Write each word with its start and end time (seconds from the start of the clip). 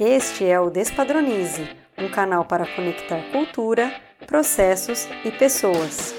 Este 0.00 0.44
é 0.44 0.60
o 0.60 0.70
Despadronize, 0.70 1.68
um 1.98 2.08
canal 2.08 2.44
para 2.44 2.64
conectar 2.64 3.20
cultura, 3.32 3.92
processos 4.28 5.08
e 5.24 5.32
pessoas. 5.32 6.14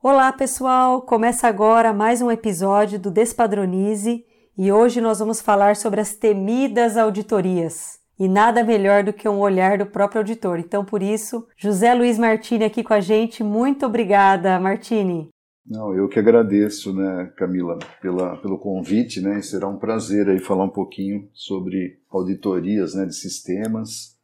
Olá, 0.00 0.32
pessoal! 0.32 1.02
Começa 1.02 1.48
agora 1.48 1.92
mais 1.92 2.22
um 2.22 2.30
episódio 2.30 2.96
do 2.96 3.10
Despadronize 3.10 4.24
e 4.56 4.70
hoje 4.70 5.00
nós 5.00 5.18
vamos 5.18 5.40
falar 5.40 5.74
sobre 5.74 6.00
as 6.00 6.14
temidas 6.14 6.96
auditorias. 6.96 7.98
E 8.16 8.28
nada 8.28 8.62
melhor 8.62 9.02
do 9.02 9.12
que 9.12 9.28
um 9.28 9.40
olhar 9.40 9.78
do 9.78 9.86
próprio 9.86 10.20
auditor. 10.20 10.60
Então, 10.60 10.84
por 10.84 11.02
isso, 11.02 11.44
José 11.56 11.92
Luiz 11.92 12.20
Martini 12.20 12.64
aqui 12.64 12.84
com 12.84 12.94
a 12.94 13.00
gente. 13.00 13.42
Muito 13.42 13.84
obrigada, 13.84 14.60
Martini. 14.60 15.28
Não, 15.68 15.92
eu 15.94 16.08
que 16.08 16.18
agradeço, 16.18 16.94
né, 16.94 17.32
Camila, 17.36 17.78
pela, 18.00 18.36
pelo 18.36 18.58
convite, 18.58 19.20
né, 19.20 19.40
e 19.40 19.42
será 19.42 19.66
um 19.66 19.78
prazer 19.78 20.28
aí 20.28 20.38
falar 20.38 20.64
um 20.64 20.70
pouquinho 20.70 21.28
sobre 21.32 21.98
auditorias, 22.08 22.94
né, 22.94 23.04
de 23.04 23.14
sistemas 23.14 24.16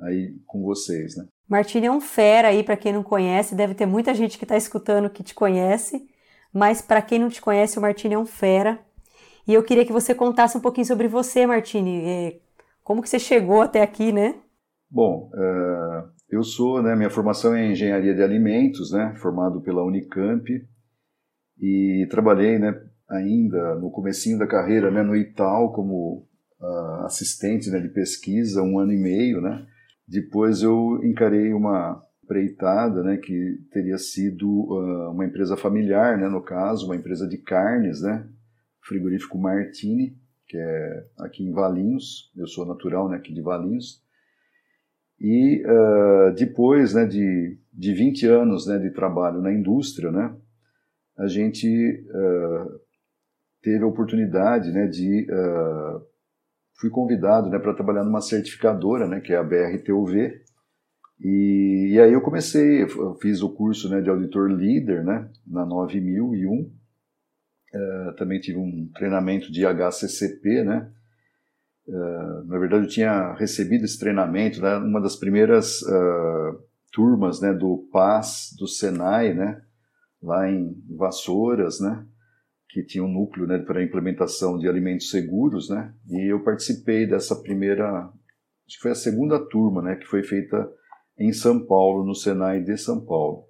aí 0.00 0.34
com 0.46 0.62
vocês, 0.62 1.16
né. 1.16 1.26
Martini 1.48 1.86
é 1.86 1.90
um 1.90 2.00
fera 2.00 2.48
aí, 2.48 2.62
para 2.62 2.76
quem 2.76 2.92
não 2.92 3.02
conhece, 3.02 3.54
deve 3.54 3.74
ter 3.74 3.86
muita 3.86 4.12
gente 4.14 4.36
que 4.36 4.44
está 4.44 4.56
escutando 4.56 5.08
que 5.08 5.22
te 5.22 5.34
conhece, 5.34 6.06
mas 6.52 6.82
para 6.82 7.00
quem 7.00 7.18
não 7.18 7.28
te 7.28 7.40
conhece, 7.40 7.78
o 7.78 7.82
Martini 7.82 8.14
é 8.14 8.18
um 8.18 8.26
fera. 8.26 8.78
E 9.46 9.54
eu 9.54 9.62
queria 9.62 9.84
que 9.84 9.92
você 9.92 10.14
contasse 10.14 10.58
um 10.58 10.60
pouquinho 10.60 10.86
sobre 10.86 11.08
você, 11.08 11.46
Martini, 11.46 12.02
é, 12.04 12.38
como 12.84 13.00
que 13.00 13.08
você 13.08 13.18
chegou 13.18 13.62
até 13.62 13.82
aqui, 13.82 14.12
né? 14.12 14.34
Bom, 14.90 15.30
uh, 15.34 16.08
eu 16.28 16.42
sou, 16.42 16.82
né, 16.82 16.94
minha 16.94 17.10
formação 17.10 17.54
é 17.54 17.64
em 17.64 17.72
engenharia 17.72 18.14
de 18.14 18.22
alimentos, 18.22 18.92
né, 18.92 19.14
formado 19.16 19.62
pela 19.62 19.82
Unicamp, 19.82 20.46
e 21.60 22.06
trabalhei 22.10 22.58
né, 22.58 22.80
ainda 23.08 23.74
no 23.74 23.90
comecinho 23.90 24.38
da 24.38 24.46
carreira 24.46 24.90
né, 24.90 25.02
no 25.02 25.16
Itaú 25.16 25.72
como 25.72 26.26
uh, 26.60 27.04
assistente 27.04 27.70
né, 27.70 27.80
de 27.80 27.88
pesquisa 27.88 28.62
um 28.62 28.78
ano 28.78 28.92
e 28.92 28.98
meio. 28.98 29.40
Né? 29.40 29.66
Depois 30.06 30.62
eu 30.62 31.00
encarei 31.02 31.52
uma 31.52 32.02
empreitada 32.28 33.02
né, 33.02 33.16
que 33.16 33.58
teria 33.72 33.96
sido 33.96 34.46
uh, 34.46 35.10
uma 35.10 35.24
empresa 35.24 35.56
familiar, 35.56 36.18
né, 36.18 36.28
no 36.28 36.42
caso, 36.42 36.84
uma 36.84 36.96
empresa 36.96 37.26
de 37.26 37.38
carnes, 37.38 38.02
né, 38.02 38.28
frigorífico 38.82 39.38
Martini, 39.38 40.14
que 40.46 40.56
é 40.56 41.06
aqui 41.18 41.42
em 41.42 41.52
Valinhos, 41.52 42.30
eu 42.36 42.46
sou 42.46 42.66
natural 42.66 43.08
né, 43.08 43.16
aqui 43.16 43.32
de 43.32 43.40
Valinhos, 43.40 44.02
e 45.18 45.64
uh, 45.64 46.34
depois 46.34 46.94
né, 46.94 47.06
de, 47.06 47.58
de 47.72 47.94
20 47.94 48.26
anos 48.26 48.66
né, 48.66 48.78
de 48.78 48.90
trabalho 48.90 49.40
na 49.40 49.52
indústria, 49.52 50.12
né, 50.12 50.36
a 51.18 51.26
gente 51.26 51.66
uh, 51.68 52.80
teve 53.62 53.82
a 53.82 53.86
oportunidade 53.86 54.70
né, 54.70 54.86
de. 54.86 55.26
Uh, 55.30 56.06
fui 56.80 56.90
convidado 56.90 57.50
né, 57.50 57.58
para 57.58 57.74
trabalhar 57.74 58.04
numa 58.04 58.20
certificadora, 58.20 59.06
né, 59.08 59.20
que 59.20 59.32
é 59.32 59.36
a 59.36 59.42
BRTUV, 59.42 60.40
e, 61.20 61.90
e 61.92 62.00
aí 62.00 62.12
eu 62.12 62.20
comecei, 62.20 62.84
eu 62.84 63.16
fiz 63.16 63.42
o 63.42 63.52
curso 63.52 63.88
né, 63.88 64.00
de 64.00 64.08
auditor 64.08 64.48
líder 64.48 65.04
né, 65.04 65.28
na 65.44 65.66
9001, 65.66 66.60
uh, 66.60 68.14
também 68.16 68.38
tive 68.38 68.58
um 68.58 68.88
treinamento 68.94 69.50
de 69.50 69.66
HCCP, 69.66 70.62
né, 70.62 70.92
Uh, 71.88 72.44
na 72.46 72.58
verdade, 72.58 72.84
eu 72.84 72.88
tinha 72.88 73.32
recebido 73.32 73.86
esse 73.86 73.98
treinamento, 73.98 74.60
né, 74.60 74.76
uma 74.76 75.00
das 75.00 75.16
primeiras 75.16 75.80
uh, 75.80 76.62
turmas 76.92 77.40
né, 77.40 77.54
do 77.54 77.88
PAS, 77.90 78.54
do 78.58 78.68
Senai, 78.68 79.32
né, 79.32 79.62
lá 80.22 80.50
em 80.50 80.74
Vassouras, 80.96 81.80
né, 81.80 82.06
que 82.68 82.82
tinha 82.82 83.02
um 83.02 83.12
núcleo 83.12 83.46
né, 83.46 83.58
para 83.58 83.80
a 83.80 83.84
implementação 83.84 84.58
de 84.58 84.68
alimentos 84.68 85.10
seguros, 85.10 85.70
né, 85.70 85.94
e 86.08 86.30
eu 86.30 86.42
participei 86.42 87.06
dessa 87.06 87.36
primeira, 87.36 88.02
acho 88.66 88.76
que 88.76 88.82
foi 88.82 88.90
a 88.90 88.96
segunda 88.96 89.38
turma, 89.38 89.82
né, 89.82 89.96
que 89.96 90.06
foi 90.06 90.22
feita 90.22 90.70
em 91.18 91.32
São 91.32 91.64
Paulo, 91.66 92.04
no 92.04 92.14
Senai 92.14 92.62
de 92.62 92.76
São 92.76 93.04
Paulo. 93.04 93.44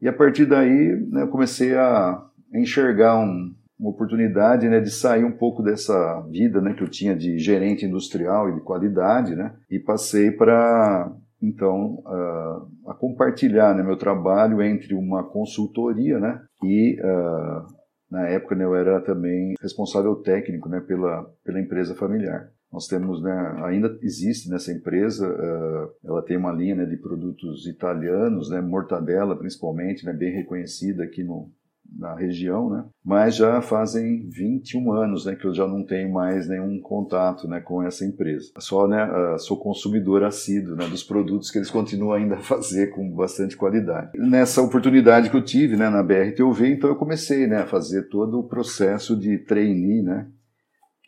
E 0.00 0.08
a 0.08 0.12
partir 0.12 0.46
daí, 0.46 0.96
né, 1.10 1.22
eu 1.22 1.28
comecei 1.28 1.74
a 1.74 2.22
enxergar 2.52 3.18
um, 3.18 3.54
uma 3.78 3.90
oportunidade 3.90 4.68
né, 4.68 4.80
de 4.80 4.90
sair 4.90 5.24
um 5.24 5.36
pouco 5.36 5.62
dessa 5.62 6.20
vida 6.30 6.60
né, 6.60 6.74
que 6.74 6.82
eu 6.82 6.88
tinha 6.88 7.14
de 7.14 7.38
gerente 7.38 7.84
industrial 7.84 8.50
e 8.50 8.54
de 8.54 8.60
qualidade, 8.60 9.34
né, 9.34 9.56
e 9.70 9.78
passei 9.78 10.30
para 10.30 11.14
então 11.40 12.02
uh, 12.06 12.90
a 12.90 12.94
compartilhar 12.94 13.74
né, 13.74 13.82
meu 13.82 13.96
trabalho 13.96 14.62
entre 14.62 14.94
uma 14.94 15.22
consultoria 15.24 16.18
né, 16.18 16.40
e 16.62 16.98
uh, 17.00 17.66
na 18.10 18.28
época 18.28 18.54
né, 18.54 18.64
eu 18.64 18.74
era 18.74 19.00
também 19.00 19.54
responsável 19.60 20.14
técnico 20.16 20.68
né, 20.68 20.80
pela, 20.80 21.24
pela 21.44 21.60
empresa 21.60 21.94
familiar. 21.94 22.48
Nós 22.72 22.88
temos, 22.88 23.22
né, 23.22 23.62
ainda 23.64 23.96
existe 24.02 24.50
nessa 24.50 24.72
empresa, 24.72 25.26
uh, 25.28 25.90
ela 26.04 26.22
tem 26.22 26.36
uma 26.36 26.52
linha 26.52 26.74
né, 26.74 26.84
de 26.84 26.96
produtos 26.96 27.66
italianos, 27.66 28.50
né, 28.50 28.60
mortadela 28.60 29.36
principalmente, 29.36 30.04
né, 30.04 30.12
bem 30.12 30.34
reconhecida 30.34 31.04
aqui 31.04 31.22
no, 31.22 31.50
na 31.98 32.14
região, 32.14 32.70
né? 32.70 32.84
Mas 33.04 33.36
já 33.36 33.60
fazem 33.60 34.28
21 34.28 34.92
anos, 34.92 35.26
né, 35.26 35.34
que 35.34 35.46
eu 35.46 35.54
já 35.54 35.66
não 35.66 35.84
tenho 35.84 36.12
mais 36.12 36.48
nenhum 36.48 36.80
contato, 36.80 37.48
né, 37.48 37.60
com 37.60 37.82
essa 37.82 38.04
empresa. 38.04 38.50
Só, 38.58 38.86
né, 38.86 39.08
sou 39.38 39.56
consumidor 39.56 40.22
assíduo, 40.24 40.76
né, 40.76 40.86
dos 40.88 41.02
produtos 41.02 41.50
que 41.50 41.58
eles 41.58 41.70
continuam 41.70 42.12
ainda 42.12 42.36
a 42.36 42.42
fazer 42.42 42.88
com 42.88 43.10
bastante 43.14 43.56
qualidade. 43.56 44.18
Nessa 44.18 44.62
oportunidade 44.62 45.30
que 45.30 45.36
eu 45.36 45.44
tive, 45.44 45.76
né, 45.76 45.88
na 45.88 46.02
BRTUV, 46.02 46.72
então 46.72 46.90
eu 46.90 46.96
comecei, 46.96 47.46
né, 47.46 47.58
a 47.62 47.66
fazer 47.66 48.08
todo 48.08 48.38
o 48.38 48.48
processo 48.48 49.16
de 49.16 49.38
trainee, 49.38 50.02
né, 50.02 50.26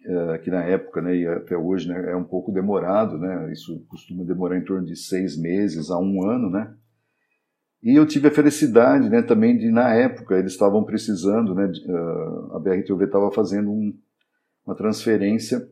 uh, 0.06 0.38
que 0.42 0.50
na 0.50 0.62
época, 0.64 1.02
né, 1.02 1.16
e 1.16 1.26
até 1.26 1.56
hoje, 1.56 1.88
né, 1.88 2.12
é 2.12 2.16
um 2.16 2.24
pouco 2.24 2.52
demorado, 2.52 3.18
né, 3.18 3.50
isso 3.52 3.84
costuma 3.88 4.24
demorar 4.24 4.56
em 4.56 4.64
torno 4.64 4.86
de 4.86 4.96
seis 4.96 5.36
meses 5.36 5.90
a 5.90 5.98
um 5.98 6.22
ano, 6.22 6.50
né, 6.50 6.72
e 7.82 7.94
eu 7.94 8.06
tive 8.06 8.28
a 8.28 8.32
felicidade 8.32 9.08
né, 9.08 9.22
também 9.22 9.56
de, 9.56 9.70
na 9.70 9.94
época, 9.94 10.36
eles 10.36 10.52
estavam 10.52 10.82
precisando, 10.84 11.54
né, 11.54 11.68
de, 11.68 11.80
uh, 11.90 12.56
a 12.56 12.58
BRTUV 12.58 13.04
estava 13.04 13.30
fazendo 13.30 13.70
um, 13.70 13.96
uma 14.66 14.74
transferência 14.74 15.66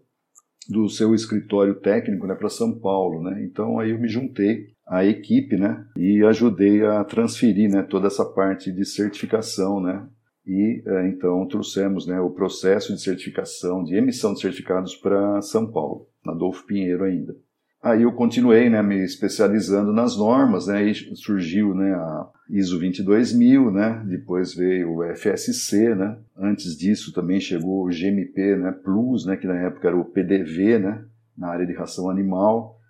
do 0.68 0.88
seu 0.88 1.14
escritório 1.14 1.74
técnico 1.76 2.26
né, 2.26 2.34
para 2.34 2.48
São 2.48 2.78
Paulo. 2.78 3.22
Né? 3.22 3.44
Então 3.44 3.78
aí 3.78 3.90
eu 3.90 3.98
me 3.98 4.08
juntei 4.08 4.68
à 4.86 5.04
equipe 5.04 5.56
né, 5.56 5.84
e 5.96 6.24
ajudei 6.24 6.84
a 6.84 7.02
transferir 7.02 7.70
né, 7.70 7.82
toda 7.82 8.06
essa 8.06 8.24
parte 8.24 8.70
de 8.70 8.84
certificação. 8.84 9.80
Né? 9.80 10.06
E 10.46 10.84
uh, 10.86 11.06
então 11.08 11.46
trouxemos 11.48 12.06
né, 12.06 12.20
o 12.20 12.30
processo 12.30 12.94
de 12.94 13.02
certificação, 13.02 13.82
de 13.82 13.96
emissão 13.96 14.32
de 14.32 14.40
certificados 14.40 14.94
para 14.94 15.42
São 15.42 15.70
Paulo, 15.72 16.08
na 16.24 16.32
Adolfo 16.32 16.64
Pinheiro 16.66 17.02
ainda. 17.02 17.36
Aí 17.82 18.02
eu 18.02 18.12
continuei 18.12 18.68
né, 18.70 18.82
me 18.82 19.04
especializando 19.04 19.92
nas 19.92 20.16
normas, 20.16 20.66
né, 20.66 20.92
surgiu 21.14 21.74
né, 21.74 21.94
a 21.94 22.28
ISO 22.50 22.78
22000, 22.78 23.70
né, 23.70 24.04
depois 24.08 24.54
veio 24.54 24.96
o 24.96 25.14
FSC, 25.14 25.94
né, 25.94 26.18
antes 26.36 26.76
disso 26.76 27.12
também 27.12 27.38
chegou 27.38 27.84
o 27.84 27.90
GMP 27.90 28.56
né, 28.56 28.72
Plus, 28.72 29.26
né, 29.26 29.36
que 29.36 29.46
na 29.46 29.60
época 29.60 29.88
era 29.88 29.96
o 29.96 30.04
PDV, 30.04 30.78
né, 30.78 31.04
na 31.36 31.48
área 31.48 31.66
de 31.66 31.74
ração 31.74 32.10
animal, 32.10 32.80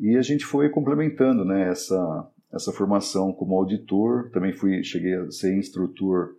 e 0.00 0.16
a 0.16 0.22
gente 0.22 0.44
foi 0.44 0.68
complementando 0.68 1.44
né, 1.44 1.68
essa, 1.68 2.28
essa 2.52 2.72
formação 2.72 3.32
como 3.32 3.54
auditor, 3.54 4.30
também 4.30 4.52
fui, 4.52 4.82
cheguei 4.82 5.14
a 5.14 5.30
ser 5.30 5.56
instrutor 5.56 6.30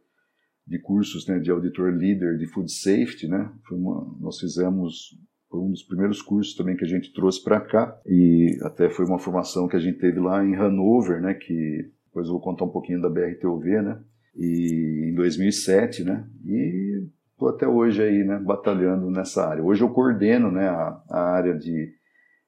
de 0.67 0.79
cursos 0.79 1.27
né, 1.27 1.39
de 1.39 1.51
auditor 1.51 1.93
líder 1.93 2.37
de 2.37 2.47
food 2.47 2.69
safety, 2.71 3.27
né, 3.27 3.49
uma, 3.71 4.17
nós 4.19 4.39
fizemos 4.39 5.17
foi 5.55 5.63
um 5.63 5.71
dos 5.71 5.83
primeiros 5.83 6.21
cursos 6.21 6.53
também 6.53 6.75
que 6.75 6.83
a 6.83 6.87
gente 6.87 7.13
trouxe 7.13 7.41
para 7.41 7.61
cá 7.61 7.97
e 8.05 8.57
até 8.61 8.89
foi 8.89 9.05
uma 9.05 9.17
formação 9.17 9.67
que 9.67 9.75
a 9.77 9.79
gente 9.79 9.97
teve 9.97 10.19
lá 10.19 10.43
em 10.43 10.53
Hanover, 10.55 11.21
né, 11.21 11.33
que 11.33 11.89
depois 12.07 12.27
eu 12.27 12.33
vou 12.33 12.41
contar 12.41 12.65
um 12.65 12.69
pouquinho 12.69 13.01
da 13.01 13.09
BRTUV, 13.09 13.81
né, 13.81 14.03
e 14.35 15.11
em 15.11 15.15
2007, 15.15 16.03
né, 16.03 16.27
e 16.45 17.07
estou 17.31 17.47
até 17.47 17.65
hoje 17.65 18.03
aí, 18.03 18.23
né, 18.25 18.37
batalhando 18.37 19.09
nessa 19.09 19.47
área. 19.47 19.63
Hoje 19.63 19.81
eu 19.81 19.89
coordeno, 19.89 20.51
né, 20.51 20.67
a, 20.67 21.01
a 21.09 21.21
área 21.35 21.57
de 21.57 21.93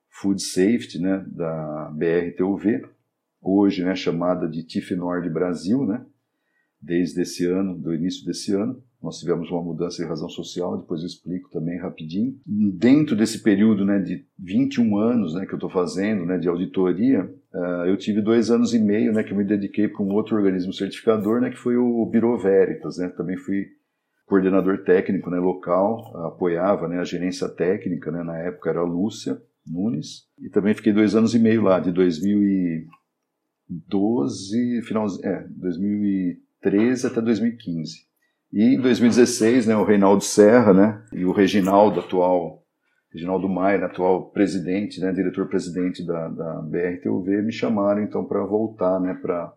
Food 0.09 0.41
Safety, 0.41 0.99
né, 0.99 1.25
da 1.27 1.91
BRTUV, 1.95 2.81
hoje, 3.41 3.85
né, 3.85 3.95
chamada 3.95 4.49
de 4.49 4.63
TIF 4.63 4.93
Nord 4.95 5.29
Brasil, 5.29 5.85
né, 5.85 6.05
desde 6.81 7.21
esse 7.21 7.45
ano, 7.45 7.77
do 7.77 7.93
início 7.93 8.25
desse 8.25 8.53
ano. 8.53 8.83
Nós 9.01 9.17
tivemos 9.19 9.49
uma 9.51 9.61
mudança 9.61 10.01
de 10.01 10.09
razão 10.09 10.27
social, 10.27 10.77
depois 10.77 11.01
eu 11.01 11.07
explico 11.07 11.51
também 11.51 11.77
rapidinho. 11.77 12.35
Dentro 12.45 13.15
desse 13.15 13.43
período 13.43 13.85
né, 13.85 13.99
de 13.99 14.25
21 14.39 14.97
anos 14.97 15.35
né, 15.35 15.45
que 15.45 15.53
eu 15.53 15.57
estou 15.57 15.69
fazendo 15.69 16.25
né, 16.25 16.37
de 16.37 16.49
auditoria, 16.49 17.31
uh, 17.53 17.85
eu 17.85 17.95
tive 17.95 18.21
dois 18.21 18.49
anos 18.49 18.73
e 18.73 18.79
meio 18.79 19.13
né, 19.13 19.23
que 19.23 19.31
eu 19.31 19.37
me 19.37 19.43
dediquei 19.43 19.87
para 19.87 20.03
um 20.03 20.11
outro 20.13 20.35
organismo 20.35 20.73
certificador, 20.73 21.39
né, 21.39 21.51
que 21.51 21.57
foi 21.57 21.77
o 21.77 22.03
Biro 22.07 22.35
Veritas. 22.39 22.97
Né, 22.97 23.09
também 23.09 23.37
fui 23.37 23.67
coordenador 24.25 24.83
técnico 24.83 25.29
né, 25.29 25.37
local, 25.39 26.17
apoiava 26.25 26.87
né, 26.87 26.99
a 26.99 27.03
gerência 27.03 27.47
técnica, 27.47 28.11
né, 28.11 28.23
na 28.23 28.39
época 28.39 28.71
era 28.71 28.79
a 28.79 28.83
Lúcia 28.83 29.39
Nunes, 29.65 30.25
e 30.39 30.49
também 30.49 30.73
fiquei 30.73 30.91
dois 30.91 31.15
anos 31.15 31.35
e 31.35 31.39
meio 31.39 31.61
lá, 31.61 31.79
de 31.79 31.91
2012, 31.91 34.81
final, 34.81 35.05
é, 35.23 35.47
2013 35.49 37.07
até 37.07 37.21
2015. 37.21 38.06
E 38.57 38.73
em 38.73 38.81
2016, 38.81 39.67
né, 39.67 39.77
o 39.77 39.83
Reinaldo 39.83 40.23
Serra 40.23 40.73
né, 40.73 40.99
e 41.13 41.23
o 41.23 41.31
Reginaldo, 41.31 41.99
atual 41.99 42.63
Reginaldo 43.13 43.47
Maia, 43.47 43.85
atual 43.85 44.31
presidente, 44.31 44.99
né, 44.99 45.11
diretor-presidente 45.11 46.03
da, 46.03 46.27
da 46.27 46.53
BRTUV, 46.63 47.43
me 47.43 47.51
chamaram 47.51 48.01
então 48.01 48.25
para 48.25 48.43
voltar 48.43 48.99
né, 48.99 49.13
para 49.13 49.53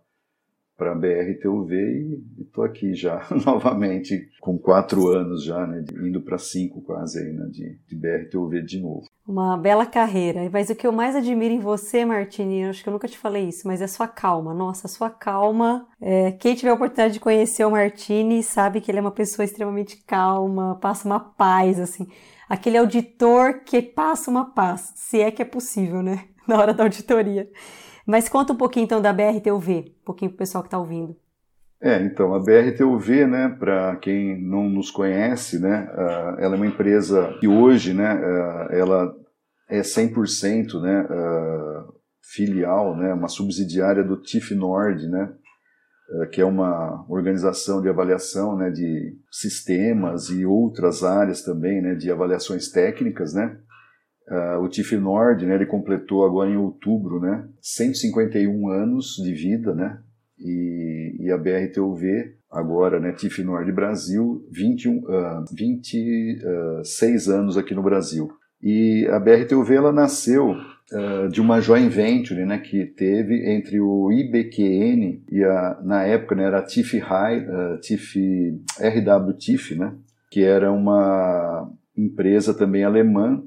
para 0.80 0.92
a 0.92 0.94
BRTUV 0.94 1.74
e 1.74 2.42
estou 2.42 2.64
aqui 2.64 2.94
já 2.94 3.22
novamente 3.44 4.30
com 4.40 4.58
quatro 4.58 5.08
anos 5.08 5.44
já, 5.44 5.66
né, 5.66 5.84
indo 6.02 6.22
para 6.22 6.38
cinco 6.38 6.80
quase 6.80 7.18
aí, 7.18 7.30
né, 7.34 7.46
de, 7.50 7.78
de 7.86 7.94
BRTUV 7.94 8.62
de 8.62 8.80
novo. 8.80 9.04
Uma 9.28 9.58
bela 9.58 9.84
carreira. 9.84 10.48
Mas 10.50 10.70
o 10.70 10.74
que 10.74 10.86
eu 10.86 10.90
mais 10.90 11.14
admiro 11.14 11.52
em 11.52 11.60
você, 11.60 12.02
Martini, 12.06 12.64
acho 12.64 12.82
que 12.82 12.88
eu 12.88 12.92
nunca 12.94 13.06
te 13.06 13.18
falei 13.18 13.46
isso, 13.46 13.68
mas 13.68 13.82
é 13.82 13.84
a 13.84 13.88
sua 13.88 14.08
calma. 14.08 14.54
Nossa, 14.54 14.86
a 14.86 14.90
sua 14.90 15.10
calma. 15.10 15.86
É, 16.00 16.32
quem 16.32 16.54
tiver 16.54 16.70
a 16.70 16.74
oportunidade 16.74 17.12
de 17.12 17.20
conhecer 17.20 17.64
o 17.64 17.70
Martini 17.70 18.42
sabe 18.42 18.80
que 18.80 18.90
ele 18.90 18.98
é 18.98 19.02
uma 19.02 19.12
pessoa 19.12 19.44
extremamente 19.44 20.02
calma, 20.04 20.78
passa 20.80 21.06
uma 21.06 21.20
paz, 21.20 21.78
assim. 21.78 22.08
Aquele 22.48 22.78
auditor 22.78 23.60
que 23.64 23.82
passa 23.82 24.30
uma 24.30 24.46
paz, 24.46 24.92
se 24.96 25.20
é 25.20 25.30
que 25.30 25.42
é 25.42 25.44
possível, 25.44 26.02
né? 26.02 26.24
Na 26.48 26.58
hora 26.58 26.72
da 26.72 26.84
auditoria. 26.84 27.48
Mas 28.10 28.28
conta 28.28 28.52
um 28.52 28.56
pouquinho 28.56 28.84
então 28.84 29.00
da 29.00 29.12
BRTUV, 29.12 29.94
um 30.02 30.04
pouquinho 30.04 30.32
para 30.32 30.34
o 30.34 30.38
pessoal 30.38 30.64
que 30.64 30.66
está 30.66 30.78
ouvindo. 30.78 31.16
É, 31.80 32.02
então, 32.02 32.34
a 32.34 32.40
BRTUV, 32.40 33.26
né, 33.26 33.56
para 33.56 33.94
quem 33.96 34.36
não 34.42 34.68
nos 34.68 34.90
conhece, 34.90 35.60
né, 35.60 35.88
ela 36.38 36.54
é 36.54 36.56
uma 36.56 36.66
empresa 36.66 37.36
que 37.38 37.46
hoje, 37.46 37.94
né, 37.94 38.20
ela 38.70 39.14
é 39.68 39.80
100%, 39.80 40.80
né, 40.80 41.06
filial, 42.20 42.96
né, 42.96 43.14
uma 43.14 43.28
subsidiária 43.28 44.02
do 44.02 44.16
TIF 44.16 44.54
Nord, 44.56 45.08
né, 45.08 45.32
que 46.32 46.40
é 46.40 46.44
uma 46.44 47.06
organização 47.08 47.80
de 47.80 47.88
avaliação, 47.88 48.56
né, 48.56 48.70
de 48.70 49.16
sistemas 49.30 50.28
e 50.30 50.44
outras 50.44 51.04
áreas 51.04 51.42
também, 51.42 51.80
né, 51.80 51.94
de 51.94 52.10
avaliações 52.10 52.68
técnicas, 52.70 53.32
né, 53.32 53.56
Uh, 54.30 54.62
o 54.62 54.68
TIF 54.68 54.96
Nord, 54.96 55.44
né, 55.44 55.56
ele 55.56 55.66
completou 55.66 56.24
agora 56.24 56.48
em 56.48 56.56
outubro, 56.56 57.18
né, 57.18 57.48
151 57.60 58.68
anos 58.68 59.16
de 59.16 59.32
vida, 59.32 59.74
né, 59.74 59.98
e, 60.38 61.16
e 61.18 61.32
a 61.32 61.36
BRTUV, 61.36 62.36
agora, 62.48 63.00
né, 63.00 63.10
TIF 63.10 63.42
Nord 63.42 63.72
Brasil, 63.72 64.46
21, 64.48 64.98
uh, 64.98 65.44
26 65.52 67.28
anos 67.28 67.58
aqui 67.58 67.74
no 67.74 67.82
Brasil. 67.82 68.30
E 68.62 69.04
a 69.10 69.18
BRTUV, 69.18 69.74
ela 69.74 69.92
nasceu 69.92 70.52
uh, 70.52 71.28
de 71.28 71.40
uma 71.40 71.60
joint 71.60 71.88
venture, 71.88 72.44
né, 72.44 72.58
que 72.58 72.86
teve 72.86 73.50
entre 73.50 73.80
o 73.80 74.12
IBQN 74.12 75.24
e 75.28 75.42
a, 75.42 75.80
na 75.82 76.04
época, 76.04 76.36
né, 76.36 76.44
era 76.44 76.60
a 76.60 76.64
TIF 76.64 76.98
High, 76.98 77.46
uh, 77.48 77.80
TIF, 77.80 78.16
RW 78.78 79.32
TIF, 79.36 79.74
né, 79.74 79.92
que 80.30 80.44
era 80.44 80.70
uma 80.70 81.68
empresa 81.96 82.54
também 82.54 82.84
alemã 82.84 83.42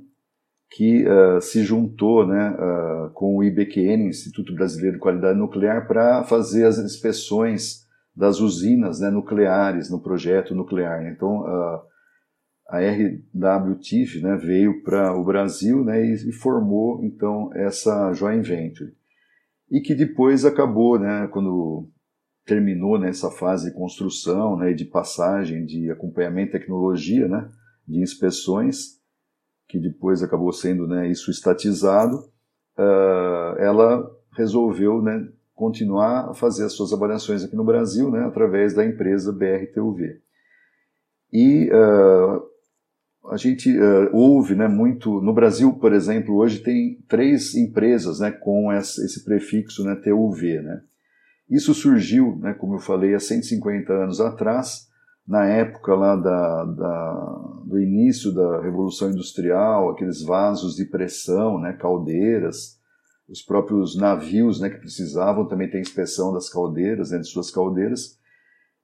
que 0.73 1.05
uh, 1.07 1.39
se 1.39 1.63
juntou 1.63 2.25
né, 2.25 2.49
uh, 2.49 3.11
com 3.11 3.37
o 3.37 3.43
IBQN, 3.43 4.07
Instituto 4.07 4.55
Brasileiro 4.55 4.95
de 4.95 5.01
Qualidade 5.01 5.37
Nuclear, 5.37 5.87
para 5.87 6.23
fazer 6.23 6.65
as 6.65 6.79
inspeções 6.79 7.83
das 8.15 8.39
usinas 8.39 8.99
né, 8.99 9.11
nucleares 9.11 9.91
no 9.91 10.01
projeto 10.01 10.55
nuclear. 10.55 11.05
Então, 11.05 11.41
uh, 11.41 11.81
a 12.67 12.79
RWTIF 12.79 14.19
né, 14.23 14.35
veio 14.35 14.81
para 14.81 15.15
o 15.15 15.23
Brasil 15.23 15.83
né, 15.83 16.03
e, 16.03 16.29
e, 16.29 16.31
formou 16.31 17.03
então 17.03 17.51
essa 17.53 18.11
joint 18.13 18.41
venture. 18.41 18.95
E 19.69 19.79
que 19.79 19.93
depois 19.93 20.43
acabou, 20.43 20.97
né, 20.97 21.27
quando 21.31 21.87
terminou 22.47 22.97
né, 22.97 23.11
fase 23.37 23.69
de 23.69 23.77
construção 23.77 24.57
né, 24.57 24.73
de 24.73 24.85
passagem 24.85 25.65
de 25.65 25.91
acompanhamento 25.91 26.51
de 26.51 26.59
tecnologia, 26.59 27.27
né, 27.27 27.47
de 27.87 28.01
inspeções, 28.01 29.02
que 29.67 29.79
depois 29.79 30.21
acabou 30.21 30.51
sendo 30.51 30.87
né, 30.87 31.09
isso 31.09 31.31
estatizado, 31.31 32.17
uh, 32.77 33.57
ela 33.57 34.09
resolveu 34.35 35.01
né, 35.01 35.27
continuar 35.55 36.29
a 36.29 36.33
fazer 36.33 36.65
as 36.65 36.73
suas 36.73 36.93
avaliações 36.93 37.43
aqui 37.43 37.55
no 37.55 37.63
Brasil 37.63 38.11
né, 38.11 38.25
através 38.25 38.73
da 38.73 38.85
empresa 38.85 39.31
BRTUV. 39.31 40.21
E 41.31 41.69
uh, 41.71 42.43
a 43.31 43.37
gente 43.37 43.69
uh, 43.75 44.09
ouve 44.15 44.53
né, 44.55 44.67
muito. 44.67 45.21
No 45.21 45.33
Brasil, 45.33 45.73
por 45.73 45.93
exemplo, 45.93 46.35
hoje 46.35 46.59
tem 46.59 47.01
três 47.07 47.55
empresas 47.55 48.19
né, 48.19 48.31
com 48.31 48.71
esse 48.71 49.23
prefixo 49.23 49.83
né, 49.83 49.95
TUV. 49.95 50.61
Né. 50.61 50.81
Isso 51.49 51.73
surgiu, 51.73 52.37
né, 52.37 52.53
como 52.53 52.75
eu 52.75 52.79
falei, 52.79 53.15
há 53.15 53.19
150 53.19 53.91
anos 53.91 54.19
atrás 54.19 54.91
na 55.27 55.45
época 55.45 55.95
lá 55.95 56.15
da, 56.15 56.65
da, 56.65 57.61
do 57.65 57.79
início 57.79 58.33
da 58.33 58.61
Revolução 58.61 59.09
Industrial, 59.09 59.89
aqueles 59.89 60.21
vasos 60.21 60.75
de 60.75 60.85
pressão, 60.85 61.59
né, 61.59 61.73
caldeiras, 61.73 62.77
os 63.27 63.41
próprios 63.41 63.95
navios 63.95 64.59
né, 64.59 64.69
que 64.69 64.79
precisavam 64.79 65.47
também 65.47 65.69
ter 65.69 65.79
inspeção 65.79 66.33
das 66.33 66.49
caldeiras, 66.49 67.11
né, 67.11 67.19
de 67.19 67.27
suas 67.27 67.49
caldeiras, 67.49 68.19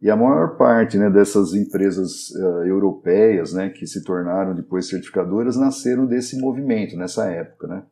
e 0.02 0.10
a 0.10 0.16
maior 0.16 0.56
parte 0.56 0.98
né, 0.98 1.10
dessas 1.10 1.54
empresas 1.54 2.30
uh, 2.30 2.66
europeias 2.66 3.52
né, 3.52 3.70
que 3.70 3.86
se 3.86 4.02
tornaram 4.04 4.56
depois 4.56 4.88
certificadoras 4.88 5.58
nasceram 5.58 6.06
desse 6.06 6.40
movimento, 6.40 6.96
nessa 6.96 7.30
época. 7.30 7.68
Né? 7.68 7.84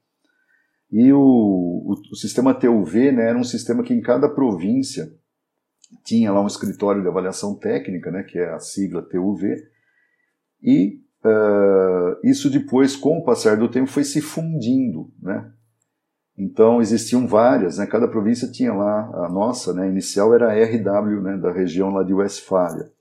E 0.89 1.11
o, 1.11 1.19
o, 1.19 1.95
o 2.13 2.15
sistema 2.15 2.53
TUV 2.53 3.11
né, 3.11 3.29
era 3.29 3.37
um 3.37 3.43
sistema 3.43 3.83
que 3.83 3.93
em 3.93 3.99
cada 3.99 4.29
província 4.29 5.11
tinha 6.03 6.31
lá 6.31 6.41
um 6.41 6.47
escritório 6.47 7.01
de 7.01 7.07
avaliação 7.07 7.55
técnica, 7.55 8.11
né, 8.11 8.23
que 8.23 8.37
é 8.37 8.49
a 8.49 8.59
sigla 8.59 9.01
TUV, 9.01 9.55
e 10.61 11.01
uh, 11.23 12.19
isso 12.23 12.49
depois, 12.49 12.95
com 12.95 13.17
o 13.17 13.23
passar 13.23 13.57
do 13.57 13.69
tempo, 13.69 13.89
foi 13.89 14.03
se 14.03 14.21
fundindo, 14.21 15.11
né? 15.21 15.51
Então 16.37 16.79
existiam 16.81 17.27
várias, 17.27 17.79
né? 17.79 17.87
Cada 17.87 18.07
província 18.07 18.51
tinha 18.51 18.71
lá 18.71 19.25
a 19.25 19.29
nossa, 19.29 19.73
né? 19.73 19.87
Inicial 19.89 20.33
era 20.35 20.51
a 20.51 20.53
RW, 20.53 21.21
né? 21.21 21.37
Da 21.37 21.51
região 21.51 21.89
lá 21.89 22.03
de 22.03 22.13
Westfália. 22.13 22.91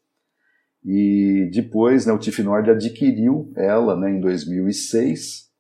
E 0.83 1.51
depois, 1.53 2.07
né? 2.07 2.13
O 2.13 2.19
TIF 2.19 2.43
Nord 2.43 2.71
adquiriu 2.71 3.53
ela, 3.55 3.95
né? 3.95 4.11
Em 4.11 4.21
2006 4.21 5.51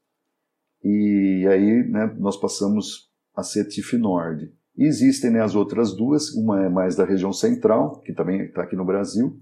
e 0.82 1.46
aí, 1.50 1.82
né? 1.86 2.14
Nós 2.18 2.38
passamos 2.38 3.10
a 3.34 3.42
ser 3.42 3.66
TIF 3.66 3.98
Nord. 3.98 4.50
E 4.76 4.84
existem 4.84 5.30
né, 5.30 5.42
as 5.42 5.54
outras 5.54 5.96
duas, 5.96 6.34
uma 6.34 6.64
é 6.64 6.68
mais 6.68 6.94
da 6.94 7.04
região 7.04 7.32
central, 7.32 8.00
que 8.02 8.12
também 8.12 8.42
está 8.42 8.62
aqui 8.62 8.76
no 8.76 8.84
Brasil, 8.84 9.40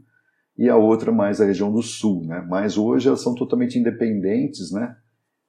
e 0.56 0.68
a 0.68 0.76
outra 0.76 1.10
mais 1.10 1.38
da 1.38 1.44
região 1.44 1.72
do 1.72 1.82
sul. 1.82 2.24
Né? 2.24 2.44
Mas 2.48 2.78
hoje 2.78 3.08
elas 3.08 3.22
são 3.22 3.34
totalmente 3.34 3.78
independentes 3.78 4.70
né? 4.70 4.96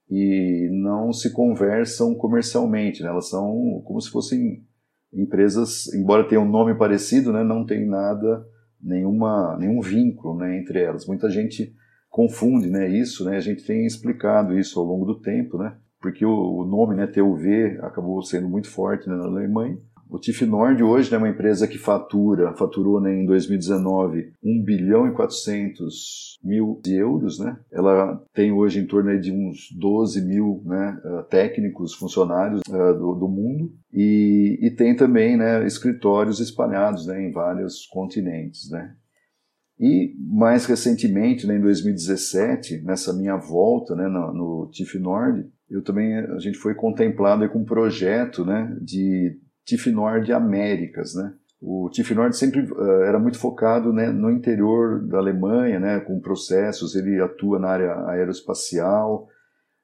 e 0.10 0.70
não 0.72 1.14
se 1.14 1.32
conversam 1.32 2.16
comercialmente. 2.16 3.04
Né? 3.04 3.10
Elas 3.10 3.30
são 3.30 3.82
como 3.86 4.02
se 4.02 4.10
fossem 4.10 4.66
empresas, 5.14 5.94
embora 5.94 6.28
tenham 6.28 6.44
um 6.44 6.50
nome 6.50 6.76
parecido, 6.76 7.32
né? 7.32 7.44
não 7.44 7.64
tem 7.64 7.86
nada, 7.88 8.44
nenhuma, 8.82 9.56
nenhum 9.60 9.82
vínculo 9.82 10.36
né, 10.36 10.58
entre 10.58 10.82
elas. 10.82 11.06
Muita 11.06 11.30
gente 11.30 11.76
confunde 12.10 12.70
né, 12.72 12.90
isso, 12.90 13.24
né? 13.24 13.38
a 13.38 13.42
gente 13.42 13.64
tem 13.66 13.86
explicado 13.86 14.58
isso 14.58 14.80
ao 14.80 14.86
longo 14.86 15.06
do 15.06 15.22
tempo, 15.22 15.58
né? 15.60 15.78
Porque 16.06 16.24
o, 16.24 16.64
nome, 16.66 16.96
né, 16.96 17.08
TUV, 17.08 17.80
acabou 17.82 18.22
sendo 18.22 18.48
muito 18.48 18.70
forte 18.70 19.10
né, 19.10 19.16
na 19.16 19.24
Alemanha. 19.24 19.76
O 20.08 20.20
TIF 20.20 20.46
Nord 20.46 20.84
hoje 20.84 21.10
né, 21.10 21.18
é 21.18 21.18
uma 21.18 21.30
empresa 21.30 21.68
que 21.68 21.80
fatura, 21.80 22.54
faturou 22.54 23.02
né, 23.02 23.12
em 23.12 23.26
2019 23.26 24.34
1 24.44 24.64
bilhão 24.64 25.08
e 25.08 25.14
400 25.14 26.38
mil 26.44 26.80
euros. 26.86 27.40
Né? 27.40 27.58
Ela 27.72 28.24
tem 28.36 28.52
hoje 28.52 28.80
em 28.80 28.86
torno 28.86 29.20
de 29.20 29.32
uns 29.32 29.68
12 29.76 30.24
mil 30.24 30.62
né, 30.64 30.96
uh, 31.04 31.24
técnicos, 31.24 31.96
funcionários 31.96 32.62
uh, 32.70 32.94
do, 32.94 33.16
do, 33.16 33.28
mundo 33.28 33.74
e, 33.92 34.60
e 34.62 34.70
tem 34.70 34.96
também 34.96 35.36
né, 35.36 35.66
escritórios 35.66 36.40
espalhados 36.40 37.08
né, 37.08 37.20
em 37.20 37.32
vários 37.32 37.88
continentes. 37.88 38.70
Né? 38.70 38.94
E 39.80 40.14
mais 40.20 40.68
recentemente, 40.68 41.48
né, 41.48 41.58
em 41.58 41.62
2017, 41.62 42.84
nessa 42.84 43.12
minha 43.12 43.38
volta 43.38 43.96
né, 43.96 44.08
no, 44.08 44.32
no 44.32 44.70
TIF 44.72 45.00
Nord, 45.00 45.50
eu 45.70 45.84
também 45.84 46.16
a 46.16 46.40
gente 46.40 46.58
foi 46.58 46.76
contemplado 46.76 47.48
com 47.50 47.60
um 47.60 47.66
projeto 47.66 48.46
né, 48.46 48.76
de 48.82 49.40
TIF 49.66 49.92
Nord 49.92 50.32
Américas. 50.32 51.16
Né? 51.16 51.34
O 51.62 51.90
TIF 51.90 52.14
Nord 52.14 52.38
sempre 52.38 52.62
uh, 52.62 53.02
era 53.04 53.20
muito 53.20 53.40
focado 53.40 53.92
né, 53.92 54.10
no 54.12 54.30
interior 54.30 55.02
da 55.08 55.18
Alemanha, 55.18 55.80
né, 55.80 56.00
com 56.00 56.20
processos, 56.20 56.96
ele 56.96 57.20
atua 57.20 57.58
na 57.58 57.70
área 57.70 58.06
aeroespacial, 58.08 59.28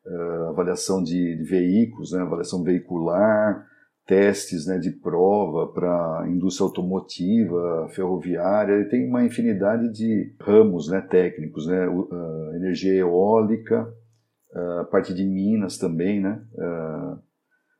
uh, 0.05 0.49
avaliação 0.49 1.01
de, 1.01 1.37
de 1.37 1.43
veículos, 1.43 2.11
né, 2.11 2.21
avaliação 2.21 2.63
veicular, 2.63 3.65
testes 4.05 4.67
né, 4.67 4.77
de 4.77 4.91
prova 4.91 5.71
para 5.71 6.25
indústria 6.27 6.65
automotiva, 6.65 7.87
ferroviária, 7.89 8.73
ele 8.73 8.89
tem 8.89 9.07
uma 9.07 9.23
infinidade 9.23 9.91
de 9.91 10.35
ramos 10.41 10.89
né, 10.89 11.01
técnicos, 11.01 11.65
né, 11.65 11.87
uh, 11.87 12.55
energia 12.55 12.93
eólica, 12.93 13.91
a 14.53 14.83
parte 14.85 15.13
de 15.13 15.23
Minas 15.23 15.77
também, 15.77 16.21
né? 16.21 16.43
Uh, 16.53 17.19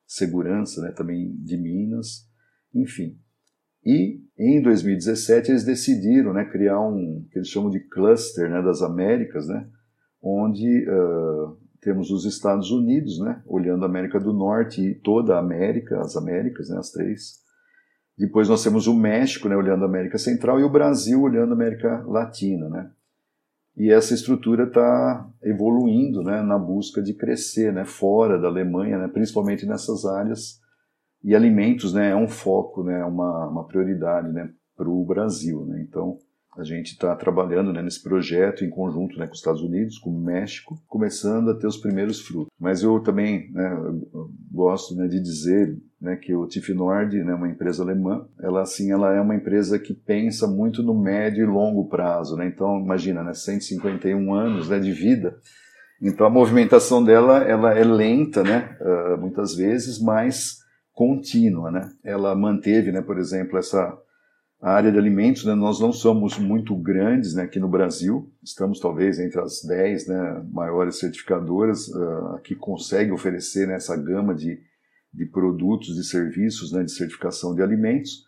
segurança, 0.06 0.82
né? 0.82 0.92
Também 0.92 1.36
de 1.38 1.58
Minas, 1.58 2.28
enfim. 2.74 3.18
E 3.84 4.22
em 4.38 4.62
2017 4.62 5.52
eles 5.52 5.64
decidiram 5.64 6.34
né, 6.34 6.46
criar 6.46 6.80
um 6.80 7.26
que 7.32 7.40
eles 7.40 7.48
chamam 7.48 7.70
de 7.70 7.80
cluster 7.80 8.50
né, 8.50 8.62
das 8.62 8.82
Américas, 8.82 9.48
né, 9.48 9.68
onde 10.22 10.88
uh, 10.88 11.58
temos 11.82 12.12
os 12.12 12.26
Estados 12.26 12.70
Unidos, 12.70 13.20
né, 13.20 13.42
olhando 13.48 13.84
a 13.84 13.88
América 13.88 14.20
do 14.20 14.34
Norte 14.34 14.82
e 14.82 14.96
toda 14.96 15.36
a 15.36 15.40
América, 15.40 16.00
as 16.00 16.16
Américas, 16.16 16.70
né, 16.70 16.78
as 16.78 16.92
três. 16.92 17.42
Depois 18.16 18.48
nós 18.48 18.64
temos 18.64 18.86
o 18.86 18.94
México, 18.94 19.50
né, 19.50 19.56
olhando 19.56 19.84
a 19.84 19.88
América 19.88 20.20
Central 20.20 20.60
e 20.60 20.64
o 20.64 20.70
Brasil 20.70 21.20
olhando 21.20 21.52
a 21.52 21.56
América 21.56 22.04
Latina, 22.08 22.70
né. 22.70 22.92
E 23.76 23.92
essa 23.92 24.14
estrutura 24.14 24.66
está 24.66 25.30
evoluindo, 25.42 26.22
né, 26.22 26.42
na 26.42 26.58
busca 26.58 27.02
de 27.02 27.14
crescer, 27.14 27.72
né, 27.72 27.86
fora 27.86 28.40
da 28.40 28.48
Alemanha, 28.48 28.98
né, 28.98 29.08
principalmente 29.08 29.66
nessas 29.66 30.06
áreas. 30.06 30.60
E 31.24 31.36
alimentos, 31.36 31.94
né, 31.94 32.12
é 32.12 32.16
um 32.16 32.28
foco, 32.28 32.84
né, 32.84 33.04
uma, 33.06 33.48
uma 33.48 33.68
prioridade, 33.68 34.32
né, 34.32 34.52
para 34.76 34.90
o 34.90 35.06
Brasil, 35.06 35.66
né. 35.66 35.82
Então 35.82 36.20
a 36.58 36.64
gente 36.64 36.92
está 36.92 37.16
trabalhando 37.16 37.72
né, 37.72 37.82
nesse 37.82 38.04
projeto 38.04 38.66
em 38.66 38.70
conjunto 38.70 39.18
né, 39.18 39.26
com 39.26 39.32
os 39.32 39.40
Estados 39.40 39.62
Unidos, 39.62 39.98
com 39.98 40.10
o 40.10 40.22
México, 40.22 40.78
começando 40.88 41.50
a 41.50 41.56
ter 41.56 41.66
os 41.66 41.78
primeiros 41.78 42.20
frutos. 42.20 42.52
Mas 42.60 42.84
eu 42.84 43.00
também 43.00 43.50
né, 43.52 43.72
gosto 44.52 44.94
né, 44.96 45.08
de 45.08 45.20
dizer 45.22 45.78
né, 46.00 46.18
que 46.18 46.36
o 46.36 46.46
TIF 46.46 46.74
Nord, 46.74 47.24
né, 47.24 47.34
uma 47.34 47.48
empresa 47.48 47.84
alemã, 47.84 48.28
ela 48.40 48.62
assim, 48.62 48.92
ela 48.92 49.14
é 49.14 49.22
uma 49.22 49.36
empresa 49.36 49.80
que 49.80 49.94
pensa 49.94 50.46
muito 50.46 50.84
no 50.84 50.94
médio 50.94 51.44
e 51.44 51.48
longo 51.48 51.88
prazo. 51.88 52.42
Então, 52.42 52.80
imagina, 52.80 53.24
né, 53.24 53.34
151 53.34 54.34
anos 54.34 54.68
de 54.68 54.92
vida. 54.92 55.38
Então, 56.02 56.26
a 56.26 56.30
movimentação 56.30 57.02
dela 57.02 57.44
ela 57.44 57.74
é 57.74 57.84
lenta, 57.84 58.42
uh, 58.42 59.18
muitas 59.22 59.56
vezes, 59.56 60.02
mas 60.02 60.58
contínua. 60.92 61.72
Ela 62.04 62.36
manteve, 62.36 62.92
por 63.04 63.18
exemplo, 63.18 63.58
essa 63.58 63.98
a 64.62 64.74
área 64.74 64.92
de 64.92 64.98
alimentos, 64.98 65.44
né, 65.44 65.56
nós 65.56 65.80
não 65.80 65.92
somos 65.92 66.38
muito 66.38 66.76
grandes 66.76 67.34
né, 67.34 67.44
aqui 67.44 67.60
no 67.60 67.68
Brasil, 67.68 68.32
estamos 68.44 68.80
talvez 68.80 69.20
entre 69.20 69.42
as 69.42 69.64
10 69.64 70.08
né, 70.08 70.46
maiores 70.54 71.00
certificadoras 71.00 71.88
uh, 71.88 72.40
que 72.44 72.54
conseguem 72.54 73.12
oferecer 73.12 73.68
né, 73.68 73.76
essa 73.76 73.98
gama 73.98 74.36
de, 74.36 74.60
de 75.12 75.26
produtos 75.26 75.98
e 75.98 76.04
serviços 76.04 76.72
né, 76.72 76.84
de 76.84 76.92
certificação 76.92 77.56
de 77.56 77.64
alimentos, 77.64 78.24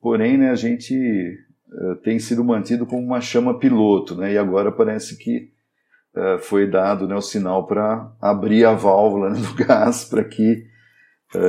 porém 0.00 0.36
né, 0.36 0.50
a 0.50 0.56
gente 0.56 1.38
uh, 1.72 1.94
tem 2.02 2.18
sido 2.18 2.42
mantido 2.42 2.84
como 2.84 3.06
uma 3.06 3.20
chama 3.20 3.56
piloto, 3.56 4.16
né, 4.16 4.32
e 4.32 4.38
agora 4.38 4.72
parece 4.72 5.16
que 5.16 5.52
uh, 6.16 6.40
foi 6.40 6.68
dado 6.68 7.06
né, 7.06 7.14
o 7.14 7.22
sinal 7.22 7.68
para 7.68 8.12
abrir 8.20 8.64
a 8.64 8.72
válvula 8.72 9.30
né, 9.30 9.38
do 9.38 9.54
gás 9.64 10.04
para 10.04 10.24
que 10.24 10.68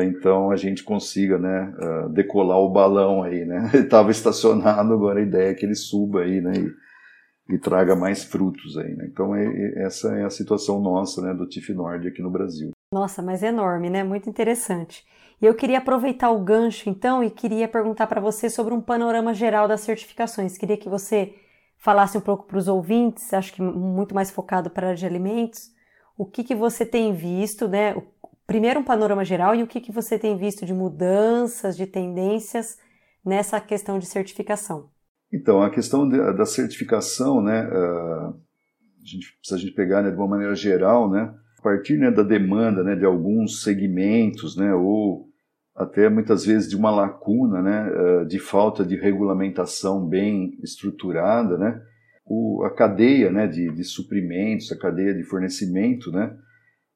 então 0.03 0.51
a 0.51 0.55
gente 0.55 0.83
consiga 0.83 1.37
né, 1.39 1.73
é, 1.79 2.09
decolar 2.09 2.59
o 2.59 2.69
balão 2.69 3.23
aí, 3.23 3.45
né? 3.45 3.69
Ele 3.73 3.83
estava 3.83 4.11
estacionado, 4.11 4.93
agora 4.93 5.19
a 5.19 5.23
ideia 5.23 5.51
é 5.51 5.53
que 5.53 5.65
ele 5.65 5.75
suba 5.75 6.21
aí, 6.21 6.39
né? 6.39 6.53
E, 6.55 7.55
e 7.55 7.57
traga 7.57 7.95
mais 7.95 8.23
frutos 8.23 8.77
aí, 8.77 8.95
né? 8.95 9.07
Então 9.11 9.35
é, 9.35 9.45
é, 9.45 9.83
essa 9.83 10.15
é 10.15 10.23
a 10.23 10.29
situação 10.29 10.79
nossa, 10.79 11.21
né, 11.21 11.33
do 11.33 11.47
TIF 11.47 11.73
Nord 11.73 12.07
aqui 12.07 12.21
no 12.21 12.29
Brasil. 12.29 12.71
Nossa, 12.93 13.21
mas 13.21 13.41
é 13.41 13.47
enorme, 13.47 13.89
né? 13.89 14.03
Muito 14.03 14.29
interessante. 14.29 15.03
E 15.41 15.45
eu 15.45 15.55
queria 15.55 15.79
aproveitar 15.79 16.29
o 16.29 16.43
gancho 16.43 16.87
então 16.87 17.23
e 17.23 17.31
queria 17.31 17.67
perguntar 17.67 18.05
para 18.05 18.21
você 18.21 18.49
sobre 18.49 18.73
um 18.73 18.81
panorama 18.81 19.33
geral 19.33 19.67
das 19.67 19.81
certificações. 19.81 20.57
Queria 20.57 20.77
que 20.77 20.87
você 20.87 21.33
falasse 21.79 22.15
um 22.15 22.21
pouco 22.21 22.45
para 22.45 22.59
os 22.59 22.67
ouvintes, 22.67 23.33
acho 23.33 23.53
que 23.53 23.61
muito 23.61 24.13
mais 24.13 24.29
focado 24.29 24.69
para 24.69 24.85
a 24.85 24.89
área 24.89 24.97
de 24.97 25.05
alimentos, 25.05 25.71
o 26.15 26.25
que, 26.25 26.43
que 26.43 26.53
você 26.53 26.85
tem 26.85 27.11
visto, 27.11 27.67
né? 27.67 27.95
Primeiro 28.45 28.79
um 28.79 28.83
panorama 28.83 29.23
geral 29.23 29.55
e 29.55 29.63
o 29.63 29.67
que, 29.67 29.81
que 29.81 29.91
você 29.91 30.17
tem 30.17 30.37
visto 30.37 30.65
de 30.65 30.73
mudanças, 30.73 31.77
de 31.77 31.85
tendências 31.85 32.77
nessa 33.25 33.59
questão 33.59 33.99
de 33.99 34.05
certificação. 34.05 34.89
Então, 35.33 35.61
a 35.61 35.69
questão 35.69 36.07
de, 36.07 36.17
da 36.33 36.45
certificação, 36.45 37.41
né, 37.41 37.65
uh, 37.67 38.29
a 38.29 39.05
gente, 39.05 39.27
se 39.41 39.53
a 39.53 39.57
gente 39.57 39.73
pegar 39.73 40.01
né, 40.01 40.11
de 40.11 40.17
uma 40.17 40.27
maneira 40.27 40.53
geral, 40.53 41.09
né, 41.09 41.33
a 41.57 41.61
partir 41.61 41.97
né, 41.97 42.11
da 42.11 42.23
demanda 42.23 42.83
né, 42.83 42.95
de 42.95 43.05
alguns 43.05 43.63
segmentos, 43.63 44.57
né, 44.57 44.73
ou 44.73 45.29
até 45.73 46.09
muitas 46.09 46.45
vezes 46.45 46.69
de 46.69 46.75
uma 46.75 46.91
lacuna, 46.91 47.61
né, 47.61 47.89
uh, 47.89 48.25
de 48.25 48.39
falta 48.39 48.83
de 48.83 48.97
regulamentação 48.97 50.05
bem 50.05 50.57
estruturada, 50.61 51.57
né, 51.57 51.81
o, 52.25 52.63
a 52.65 52.69
cadeia 52.73 53.31
né, 53.31 53.47
de, 53.47 53.71
de 53.73 53.83
suprimentos, 53.85 54.71
a 54.71 54.77
cadeia 54.77 55.13
de 55.13 55.23
fornecimento, 55.23 56.11
né, 56.11 56.35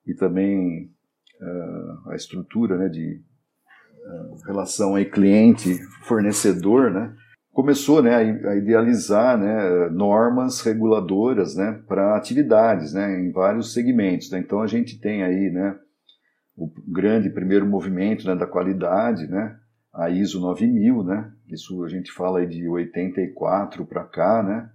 e 0.06 0.14
também 0.14 0.92
uh, 1.42 2.10
a 2.10 2.16
estrutura 2.16 2.78
né, 2.78 2.90
de 2.90 3.22
uh, 4.06 4.46
relação 4.46 4.96
aí 4.96 5.06
cliente-fornecedor, 5.06 6.92
né, 6.92 7.16
começou 7.52 8.02
né, 8.02 8.16
a 8.16 8.56
idealizar 8.56 9.38
né, 9.38 9.90
normas 9.90 10.62
reguladoras 10.62 11.56
né, 11.56 11.82
para 11.88 12.16
atividades 12.16 12.94
né, 12.94 13.20
em 13.20 13.32
vários 13.32 13.74
segmentos. 13.74 14.30
Né? 14.30 14.40
Então 14.40 14.62
a 14.62 14.68
gente 14.68 15.00
tem 15.00 15.24
aí 15.24 15.50
né, 15.50 15.78
o 16.56 16.70
grande 16.88 17.30
primeiro 17.30 17.66
movimento 17.66 18.28
né, 18.28 18.36
da 18.36 18.46
qualidade, 18.46 19.28
né, 19.28 19.58
a 19.94 20.10
ISO 20.10 20.42
9000, 20.42 21.04
né, 21.04 21.32
isso 21.48 21.84
a 21.84 21.88
gente 21.88 22.12
fala 22.12 22.40
aí 22.40 22.48
de 22.48 22.68
84 22.68 23.86
para 23.86 24.04
cá, 24.04 24.44
né, 24.44 24.70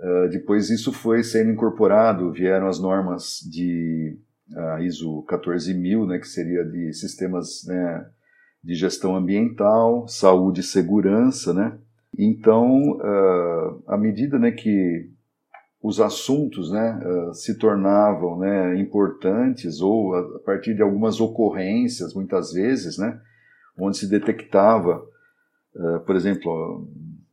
Uh, 0.00 0.28
depois 0.28 0.70
isso 0.70 0.92
foi 0.92 1.24
sendo 1.24 1.50
incorporado, 1.50 2.30
vieram 2.30 2.68
as 2.68 2.78
normas 2.78 3.40
de 3.50 4.16
a 4.56 4.80
ISO 4.80 5.22
14000, 5.28 6.06
né, 6.06 6.18
que 6.18 6.28
seria 6.28 6.64
de 6.64 6.92
sistemas 6.92 7.64
né, 7.66 8.06
de 8.62 8.74
gestão 8.74 9.14
ambiental, 9.16 10.06
saúde 10.08 10.60
e 10.60 10.64
segurança, 10.64 11.52
né? 11.52 11.78
Então, 12.18 12.98
uh, 12.98 13.82
à 13.86 13.96
medida 13.96 14.38
né, 14.38 14.50
que 14.50 15.10
os 15.80 16.00
assuntos 16.00 16.72
né, 16.72 17.00
uh, 17.04 17.34
se 17.34 17.56
tornavam 17.58 18.38
né, 18.38 18.76
importantes 18.80 19.80
ou 19.80 20.14
a 20.14 20.38
partir 20.40 20.74
de 20.74 20.82
algumas 20.82 21.20
ocorrências, 21.20 22.14
muitas 22.14 22.52
vezes, 22.52 22.98
né, 22.98 23.20
onde 23.78 23.98
se 23.98 24.08
detectava, 24.08 25.00
uh, 25.76 26.00
por 26.00 26.16
exemplo, 26.16 26.88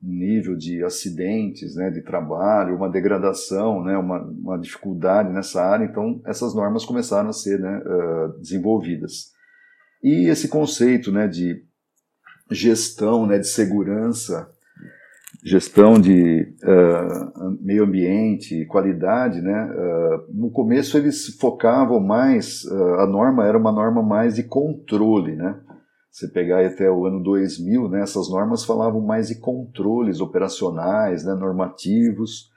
nível 0.06 0.56
de 0.56 0.84
acidentes 0.84 1.76
né, 1.76 1.90
de 1.90 2.02
trabalho, 2.02 2.76
uma 2.76 2.90
degradação, 2.90 3.84
né, 3.84 3.98
uma, 3.98 4.22
uma, 4.22 4.60
dificuldade 4.60 5.34
nessa 5.34 5.64
área, 5.64 5.86
então 5.86 6.22
essas 6.26 6.54
normas 6.54 6.86
começaram 6.86 7.30
a 7.30 7.34
ser 7.34 7.60
né, 7.60 7.82
uh, 7.86 8.40
desenvolvidas. 8.40 9.32
E 10.04 10.28
esse 10.30 10.48
conceito 10.48 11.12
né, 11.12 11.28
de 11.28 11.64
gestão, 12.52 13.26
né, 13.26 13.40
de 13.40 13.48
segurança, 13.48 14.48
gestão 15.44 16.00
de 16.00 16.56
uh, 16.64 17.58
meio 17.60 17.84
ambiente, 17.84 18.66
qualidade, 18.66 19.42
né, 19.42 19.66
uh, 19.72 20.34
no 20.34 20.52
começo 20.52 20.98
eles 20.98 21.36
focavam 21.40 22.00
mais, 22.00 22.64
a 23.00 23.08
norma 23.08 23.46
era 23.46 23.58
uma 23.58 23.72
norma 23.72 24.04
mais 24.04 24.36
de 24.36 24.44
controle, 24.44 25.36
né, 25.36 25.60
você 26.16 26.30
pegar 26.30 26.66
até 26.66 26.90
o 26.90 27.06
ano 27.06 27.22
2000, 27.22 27.90
né, 27.90 28.02
essas 28.02 28.30
normas 28.30 28.64
falavam 28.64 29.02
mais 29.02 29.28
de 29.28 29.36
controles 29.36 30.22
operacionais, 30.22 31.26
né, 31.26 31.34
normativos, 31.34 32.50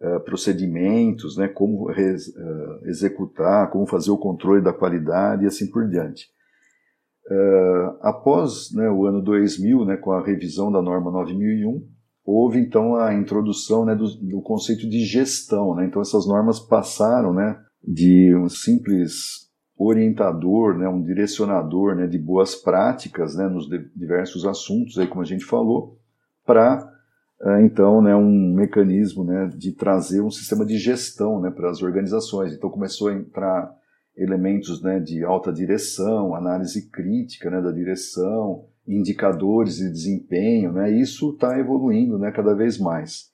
uh, 0.00 0.18
procedimentos, 0.24 1.36
né, 1.36 1.46
como 1.46 1.88
uh, 1.88 2.86
executar, 2.86 3.70
como 3.70 3.86
fazer 3.86 4.10
o 4.10 4.18
controle 4.18 4.60
da 4.60 4.72
qualidade 4.72 5.44
e 5.44 5.46
assim 5.46 5.70
por 5.70 5.88
diante. 5.88 6.26
Uh, 7.30 7.96
após 8.00 8.74
né, 8.74 8.90
o 8.90 9.06
ano 9.06 9.22
2000, 9.22 9.84
né, 9.84 9.96
com 9.96 10.10
a 10.10 10.26
revisão 10.26 10.72
da 10.72 10.82
norma 10.82 11.12
9001, 11.12 11.86
houve 12.24 12.58
então 12.58 12.96
a 12.96 13.14
introdução 13.14 13.84
né, 13.84 13.94
do, 13.94 14.08
do, 14.16 14.42
conceito 14.42 14.90
de 14.90 15.04
gestão. 15.04 15.76
Né, 15.76 15.86
então 15.86 16.02
essas 16.02 16.26
normas 16.26 16.58
passaram 16.58 17.32
né, 17.32 17.56
de 17.86 18.34
um 18.34 18.48
simples 18.48 19.49
orientador, 19.82 20.76
né, 20.76 20.86
um 20.86 21.00
direcionador 21.00 21.96
né, 21.96 22.06
de 22.06 22.18
boas 22.18 22.54
práticas 22.54 23.34
né, 23.34 23.48
nos 23.48 23.66
diversos 23.96 24.44
assuntos, 24.44 24.98
aí, 24.98 25.06
como 25.06 25.22
a 25.22 25.24
gente 25.26 25.46
falou, 25.46 25.98
para 26.44 26.86
eh, 27.40 27.62
então 27.62 28.02
né, 28.02 28.14
um 28.14 28.52
mecanismo 28.52 29.24
né, 29.24 29.50
de 29.56 29.72
trazer 29.72 30.20
um 30.20 30.30
sistema 30.30 30.66
de 30.66 30.76
gestão 30.76 31.40
né, 31.40 31.50
para 31.50 31.70
as 31.70 31.82
organizações. 31.82 32.52
Então 32.52 32.68
começou 32.68 33.08
a 33.08 33.14
entrar 33.14 33.74
elementos 34.14 34.82
né, 34.82 35.00
de 35.00 35.24
alta 35.24 35.50
direção, 35.50 36.34
análise 36.34 36.90
crítica 36.90 37.48
né, 37.48 37.62
da 37.62 37.72
direção, 37.72 38.66
indicadores 38.86 39.76
de 39.76 39.90
desempenho, 39.90 40.72
né, 40.72 40.90
isso 40.90 41.30
está 41.30 41.58
evoluindo 41.58 42.18
né, 42.18 42.30
cada 42.30 42.54
vez 42.54 42.78
mais. 42.78 43.30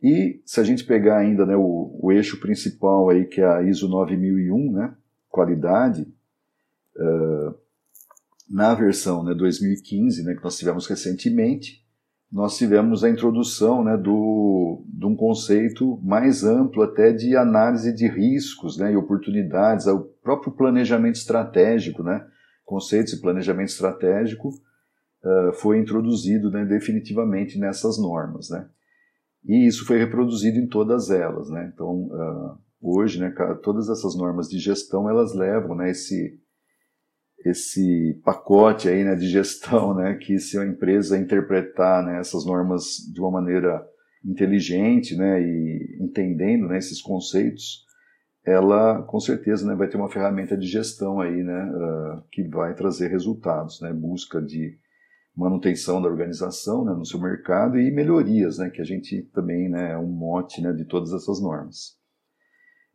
E 0.00 0.40
se 0.44 0.60
a 0.60 0.62
gente 0.62 0.84
pegar 0.84 1.18
ainda 1.18 1.44
né, 1.44 1.56
o, 1.56 1.98
o 2.00 2.12
eixo 2.12 2.38
principal 2.38 3.10
aí, 3.10 3.24
que 3.24 3.40
é 3.40 3.46
a 3.46 3.62
ISO 3.62 3.88
9001, 3.88 4.70
né, 4.70 4.94
qualidade, 5.36 6.02
uh, 6.96 7.54
na 8.48 8.74
versão 8.74 9.22
né, 9.22 9.34
2015, 9.34 10.24
né, 10.24 10.34
que 10.34 10.42
nós 10.42 10.56
tivemos 10.56 10.86
recentemente, 10.86 11.84
nós 12.32 12.56
tivemos 12.56 13.04
a 13.04 13.10
introdução 13.10 13.84
né, 13.84 13.98
do, 13.98 14.82
de 14.88 15.04
um 15.04 15.14
conceito 15.14 16.00
mais 16.02 16.42
amplo 16.42 16.82
até 16.82 17.12
de 17.12 17.36
análise 17.36 17.94
de 17.94 18.08
riscos 18.08 18.78
né, 18.78 18.92
e 18.92 18.96
oportunidades, 18.96 19.86
o 19.86 20.00
próprio 20.22 20.52
planejamento 20.52 21.16
estratégico, 21.16 22.02
né, 22.02 22.26
conceitos 22.64 23.12
de 23.12 23.20
planejamento 23.20 23.68
estratégico, 23.68 24.48
uh, 24.48 25.52
foi 25.52 25.78
introduzido 25.78 26.50
né, 26.50 26.64
definitivamente 26.64 27.58
nessas 27.58 27.98
normas, 27.98 28.48
né? 28.50 28.68
E 29.44 29.64
isso 29.64 29.86
foi 29.86 29.98
reproduzido 29.98 30.58
em 30.58 30.66
todas 30.66 31.08
elas, 31.08 31.48
né? 31.50 31.70
Então, 31.72 32.06
uh, 32.06 32.58
hoje, 32.88 33.20
né, 33.20 33.34
todas 33.62 33.88
essas 33.88 34.16
normas 34.16 34.48
de 34.48 34.58
gestão, 34.58 35.08
elas 35.08 35.34
levam, 35.34 35.74
né, 35.74 35.90
esse 35.90 36.38
esse 37.44 38.20
pacote 38.24 38.88
aí, 38.88 39.04
né, 39.04 39.14
de 39.14 39.28
gestão, 39.28 39.94
né, 39.94 40.14
que 40.14 40.38
se 40.38 40.58
a 40.58 40.64
empresa 40.64 41.18
interpretar, 41.18 42.04
né, 42.04 42.18
essas 42.18 42.44
normas 42.44 42.96
de 43.12 43.20
uma 43.20 43.30
maneira 43.30 43.86
inteligente, 44.24 45.14
né, 45.16 45.40
e 45.40 45.98
entendendo, 46.00 46.66
né, 46.66 46.78
esses 46.78 47.00
conceitos, 47.00 47.84
ela 48.44 49.02
com 49.02 49.20
certeza, 49.20 49.66
né, 49.66 49.74
vai 49.76 49.88
ter 49.88 49.96
uma 49.96 50.10
ferramenta 50.10 50.56
de 50.56 50.66
gestão 50.66 51.20
aí, 51.20 51.42
né, 51.42 51.70
uh, 51.70 52.22
que 52.32 52.42
vai 52.48 52.74
trazer 52.74 53.08
resultados, 53.08 53.80
né, 53.80 53.92
busca 53.92 54.40
de 54.40 54.78
manutenção 55.36 56.00
da 56.00 56.08
organização, 56.08 56.84
né, 56.84 56.92
no 56.94 57.04
seu 57.04 57.20
mercado 57.20 57.78
e 57.78 57.90
melhorias, 57.90 58.58
né, 58.58 58.70
que 58.70 58.80
a 58.80 58.84
gente 58.84 59.22
também, 59.34 59.68
né, 59.68 59.92
é 59.92 59.98
um 59.98 60.08
mote, 60.08 60.62
né, 60.62 60.72
de 60.72 60.84
todas 60.84 61.12
essas 61.12 61.40
normas. 61.40 61.96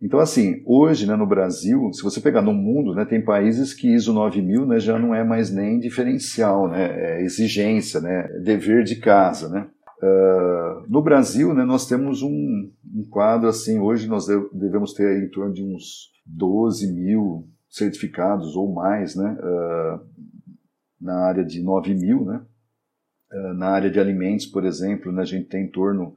Então, 0.02 0.20
assim, 0.20 0.64
hoje 0.66 1.06
né, 1.06 1.16
no 1.16 1.28
Brasil, 1.28 1.94
se 1.94 2.02
você 2.02 2.20
pegar 2.20 2.42
no 2.42 2.54
mundo, 2.54 2.96
né, 2.96 3.06
tem 3.06 3.24
países 3.24 3.72
que 3.72 3.94
ISO 3.94 4.12
9000 4.12 4.66
né, 4.66 4.80
já 4.80 4.98
não 4.98 5.14
é 5.14 5.24
mais 5.24 5.54
nem 5.54 5.80
diferencial, 5.80 6.68
né, 6.68 7.20
é 7.20 7.22
exigência, 7.22 8.02
né, 8.02 8.28
é 8.32 8.40
dever 8.40 8.84
de 8.84 8.96
casa. 8.96 9.48
Né. 9.48 9.70
Uh, 10.02 10.90
no 10.90 11.04
Brasil, 11.04 11.54
né, 11.54 11.64
nós 11.64 11.88
temos 11.88 12.24
um, 12.24 12.72
um, 12.96 13.04
quadro 13.12 13.48
assim, 13.48 13.78
hoje 13.78 14.08
nós 14.08 14.26
devemos 14.52 14.94
ter 14.94 15.24
em 15.24 15.30
torno 15.30 15.54
de 15.54 15.64
uns 15.64 16.10
12 16.26 16.92
mil 16.92 17.48
certificados 17.70 18.56
ou 18.56 18.74
mais 18.74 19.16
né, 19.16 19.38
uh, 19.40 20.00
na 21.00 21.28
área 21.28 21.46
de 21.46 21.62
9 21.62 21.94
mil. 21.94 22.26
Né. 22.26 22.42
Uh, 23.32 23.54
na 23.54 23.68
área 23.68 23.92
de 23.92 24.00
alimentos, 24.00 24.48
por 24.48 24.66
exemplo, 24.66 25.12
né, 25.12 25.22
a 25.22 25.26
gente 25.26 25.48
tem 25.48 25.66
em 25.66 25.72
torno 25.72 26.16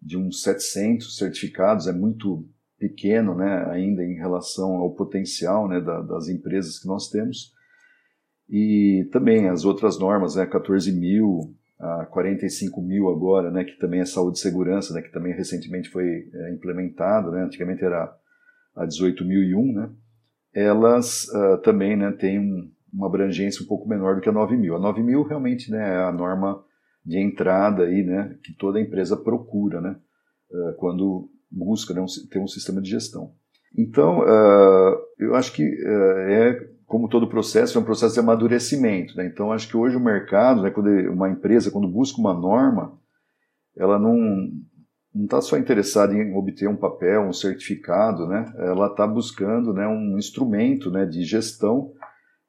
de 0.00 0.18
uns 0.18 0.42
700 0.42 1.16
certificados, 1.16 1.86
é 1.86 1.92
muito 1.92 2.46
pequeno 2.82 3.36
né, 3.36 3.64
ainda 3.70 4.02
em 4.02 4.14
relação 4.14 4.72
ao 4.78 4.92
potencial 4.92 5.68
né, 5.68 5.80
da, 5.80 6.00
das 6.02 6.28
empresas 6.28 6.80
que 6.80 6.88
nós 6.88 7.08
temos. 7.08 7.52
E 8.50 9.08
também 9.12 9.48
as 9.48 9.64
outras 9.64 10.00
normas, 10.00 10.34
né, 10.34 10.44
14 10.44 10.90
mil, 10.90 11.54
a 11.78 12.06
45 12.06 12.82
mil 12.82 13.08
agora, 13.08 13.52
né, 13.52 13.62
que 13.62 13.78
também 13.78 14.00
é 14.00 14.04
saúde 14.04 14.38
e 14.38 14.40
segurança, 14.40 14.92
né, 14.92 15.00
que 15.00 15.12
também 15.12 15.32
recentemente 15.32 15.88
foi 15.90 16.28
é, 16.34 16.52
implementada, 16.52 17.30
né, 17.30 17.44
antigamente 17.44 17.84
era 17.84 18.12
a 18.74 18.84
18.001, 18.84 19.74
né, 19.74 19.90
elas 20.52 21.28
uh, 21.28 21.58
também 21.62 21.96
né, 21.96 22.10
têm 22.10 22.40
um, 22.40 22.70
uma 22.92 23.06
abrangência 23.06 23.62
um 23.62 23.68
pouco 23.68 23.88
menor 23.88 24.16
do 24.16 24.20
que 24.20 24.28
a 24.28 24.32
9 24.32 24.56
mil. 24.56 24.74
A 24.74 24.78
9 24.78 25.02
mil 25.02 25.22
realmente 25.22 25.70
né, 25.70 25.94
é 25.94 26.02
a 26.02 26.12
norma 26.12 26.62
de 27.06 27.18
entrada 27.18 27.84
aí, 27.84 28.02
né, 28.02 28.36
que 28.42 28.52
toda 28.52 28.80
empresa 28.80 29.16
procura, 29.16 29.80
né, 29.80 29.96
uh, 30.50 30.74
quando 30.76 31.30
busca 31.52 31.92
né, 31.92 32.04
ter 32.30 32.38
um 32.38 32.48
sistema 32.48 32.80
de 32.80 32.90
gestão. 32.90 33.32
Então, 33.76 34.20
uh, 34.20 34.96
eu 35.18 35.34
acho 35.34 35.52
que 35.52 35.62
uh, 35.62 36.18
é, 36.28 36.72
como 36.92 37.08
todo 37.08 37.26
processo, 37.26 37.78
é 37.78 37.80
um 37.80 37.84
processo 37.84 38.12
de 38.12 38.20
amadurecimento. 38.20 39.16
Né? 39.16 39.24
Então, 39.24 39.50
acho 39.50 39.66
que 39.66 39.76
hoje 39.76 39.96
o 39.96 40.00
mercado, 40.00 40.60
né, 40.62 40.70
quando 40.70 40.90
uma 41.10 41.30
empresa, 41.30 41.70
quando 41.70 41.88
busca 41.88 42.20
uma 42.20 42.34
norma, 42.34 42.98
ela 43.76 43.98
não 43.98 44.16
não 45.14 45.24
está 45.24 45.42
só 45.42 45.58
interessada 45.58 46.14
em 46.14 46.34
obter 46.34 46.68
um 46.68 46.76
papel, 46.76 47.22
um 47.22 47.32
certificado, 47.32 48.26
né? 48.26 48.50
ela 48.56 48.86
está 48.86 49.06
buscando 49.06 49.72
né, 49.74 49.86
um 49.86 50.16
instrumento 50.16 50.90
né, 50.90 51.04
de 51.04 51.22
gestão 51.22 51.92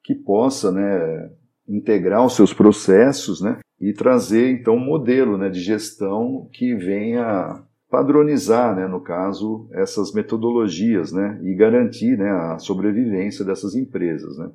que 0.01 0.15
possa 0.15 0.71
né, 0.71 1.29
integrar 1.67 2.25
os 2.25 2.35
seus 2.35 2.53
processos 2.53 3.41
né, 3.41 3.59
e 3.81 3.91
trazer, 3.91 4.49
então, 4.51 4.75
um 4.75 4.85
modelo 4.85 5.37
né, 5.37 5.49
de 5.49 5.59
gestão 5.59 6.47
que 6.53 6.73
venha 6.73 7.61
padronizar, 7.93 8.75
né, 8.75 8.87
no 8.87 8.99
caso, 8.99 9.69
essas 9.71 10.11
metodologias 10.13 11.11
né, 11.11 11.39
e 11.43 11.53
garantir 11.53 12.17
né, 12.17 12.27
a 12.27 12.57
sobrevivência 12.57 13.45
dessas 13.45 13.75
empresas. 13.75 14.35
Né. 14.35 14.49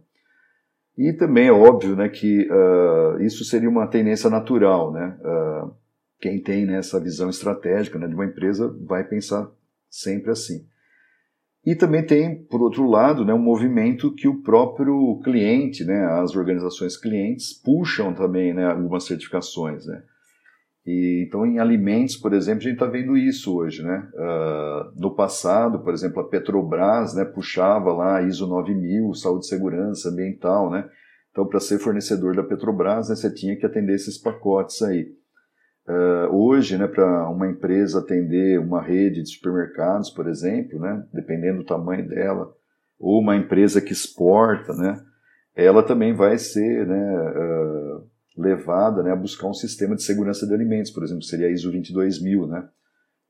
E 0.97 1.13
também 1.13 1.47
é 1.47 1.53
óbvio 1.53 1.95
né, 1.95 2.09
que 2.09 2.49
uh, 2.51 3.23
isso 3.23 3.45
seria 3.45 3.71
uma 3.71 3.87
tendência 3.87 4.29
natural. 4.29 4.93
Né? 4.93 5.17
Uh, 5.21 5.71
quem 6.21 6.43
tem 6.43 6.67
né, 6.67 6.79
essa 6.79 6.99
visão 6.99 7.31
estratégica 7.31 7.97
né, 7.97 8.09
de 8.09 8.15
uma 8.17 8.25
empresa 8.25 8.77
vai 8.85 9.05
pensar 9.05 9.49
sempre 9.89 10.33
assim. 10.33 10.67
E 11.65 11.77
também 11.77 12.05
tem, 12.05 12.43
por 12.43 12.61
outro 12.61 12.91
lado, 12.91 13.25
né, 13.25 13.33
um 13.33 13.39
movimento 13.39 14.13
que 14.17 14.27
o 14.27 14.43
próprio 14.43 15.21
cliente, 15.23 15.85
né, 15.85 16.07
as 16.21 16.35
organizações 16.35 16.97
clientes, 16.97 17.53
puxam 17.53 18.13
também 18.13 18.53
né, 18.53 18.67
algumas 18.67 19.05
certificações. 19.05 19.87
Né? 19.87 20.03
E, 20.89 21.23
então, 21.27 21.45
em 21.45 21.59
alimentos, 21.59 22.17
por 22.17 22.33
exemplo, 22.33 22.61
a 22.61 22.63
gente 22.63 22.73
está 22.73 22.87
vendo 22.87 23.15
isso 23.15 23.55
hoje. 23.55 23.83
Né? 23.83 24.09
Uh, 24.15 24.99
no 24.99 25.15
passado, 25.15 25.81
por 25.81 25.93
exemplo, 25.93 26.23
a 26.23 26.27
Petrobras 26.27 27.15
né, 27.15 27.27
puxava 27.27 27.93
lá 27.93 28.23
ISO 28.23 28.47
9000, 28.47 29.13
saúde 29.13 29.47
segurança 29.47 30.09
ambiental. 30.09 30.71
Né? 30.71 30.89
Então, 31.31 31.47
para 31.47 31.61
ser 31.61 31.79
fornecedor 31.79 32.35
da 32.35 32.43
Petrobras, 32.43 33.11
né, 33.11 33.17
você 33.17 33.31
tinha 33.31 33.55
que 33.55 33.67
atender 33.67 33.97
esses 33.97 34.17
pacotes 34.17 34.81
aí. 34.81 35.15
Uh, 35.87 36.35
hoje, 36.35 36.79
né, 36.79 36.87
para 36.87 37.29
uma 37.29 37.47
empresa 37.47 37.99
atender 37.99 38.59
uma 38.59 38.81
rede 38.81 39.23
de 39.23 39.29
supermercados, 39.29 40.09
por 40.09 40.27
exemplo, 40.27 40.81
né, 40.81 41.05
dependendo 41.13 41.59
do 41.59 41.67
tamanho 41.67 42.09
dela, 42.09 42.51
ou 42.99 43.21
uma 43.21 43.37
empresa 43.37 43.79
que 43.83 43.93
exporta, 43.93 44.73
né, 44.73 45.03
ela 45.55 45.83
também 45.83 46.15
vai 46.15 46.39
ser 46.39 46.87
né, 46.87 47.31
uh, 47.31 48.07
levada 48.39 49.03
né, 49.03 49.11
a 49.11 49.17
buscar 49.17 49.49
um 49.49 49.55
sistema 49.55 49.97
de 49.97 50.03
segurança 50.03 50.47
de 50.47 50.55
alimentos, 50.55 50.93
por 50.93 51.03
exemplo, 51.03 51.23
seria 51.23 51.49
a 51.49 51.51
ISO 51.51 51.71
22000, 51.71 52.47
né, 52.47 52.69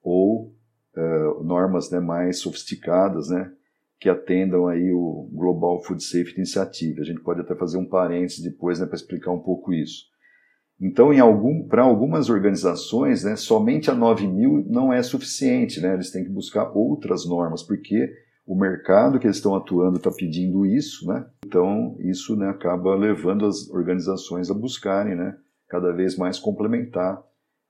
ou 0.03 0.55
uh, 0.97 1.43
normas 1.43 1.91
né, 1.91 1.99
mais 1.99 2.39
sofisticadas, 2.39 3.31
né, 3.31 3.51
que 3.99 4.09
atendam 4.09 4.69
aí 4.69 4.93
o 4.93 5.29
Global 5.33 5.83
Food 5.83 6.05
Safety 6.05 6.37
Initiative. 6.37 7.01
A 7.01 7.05
gente 7.05 7.21
pode 7.21 7.41
até 7.41 7.55
fazer 7.55 7.79
um 7.79 7.87
parênteses 7.87 8.43
depois 8.43 8.79
né, 8.79 8.87
para 8.87 8.97
explicar 8.97 9.33
um 9.33 9.41
pouco 9.41 9.73
isso. 9.73 10.05
Então, 10.81 11.11
algum, 11.21 11.67
para 11.67 11.83
algumas 11.83 12.31
organizações, 12.31 13.25
né, 13.25 13.35
somente 13.35 13.91
a 13.91 13.95
9000 13.95 14.67
não 14.69 14.93
é 14.93 15.03
suficiente, 15.03 15.81
né, 15.81 15.95
eles 15.95 16.13
têm 16.13 16.23
que 16.23 16.31
buscar 16.31 16.71
outras 16.71 17.27
normas, 17.27 17.63
porque 17.63 18.13
o 18.49 18.55
mercado 18.55 19.19
que 19.21 19.27
eles 19.27 19.37
estão 19.37 19.55
atuando 19.55 19.99
está 19.99 20.11
pedindo 20.11 20.65
isso, 20.65 21.07
né? 21.07 21.27
Então 21.45 21.95
isso 22.01 22.35
né, 22.35 22.49
acaba 22.49 22.97
levando 22.97 23.45
as 23.45 23.69
organizações 23.69 24.51
a 24.51 24.55
buscarem, 24.55 25.15
né, 25.15 25.37
cada 25.69 25.93
vez 25.93 26.17
mais 26.17 26.39
complementar 26.39 27.23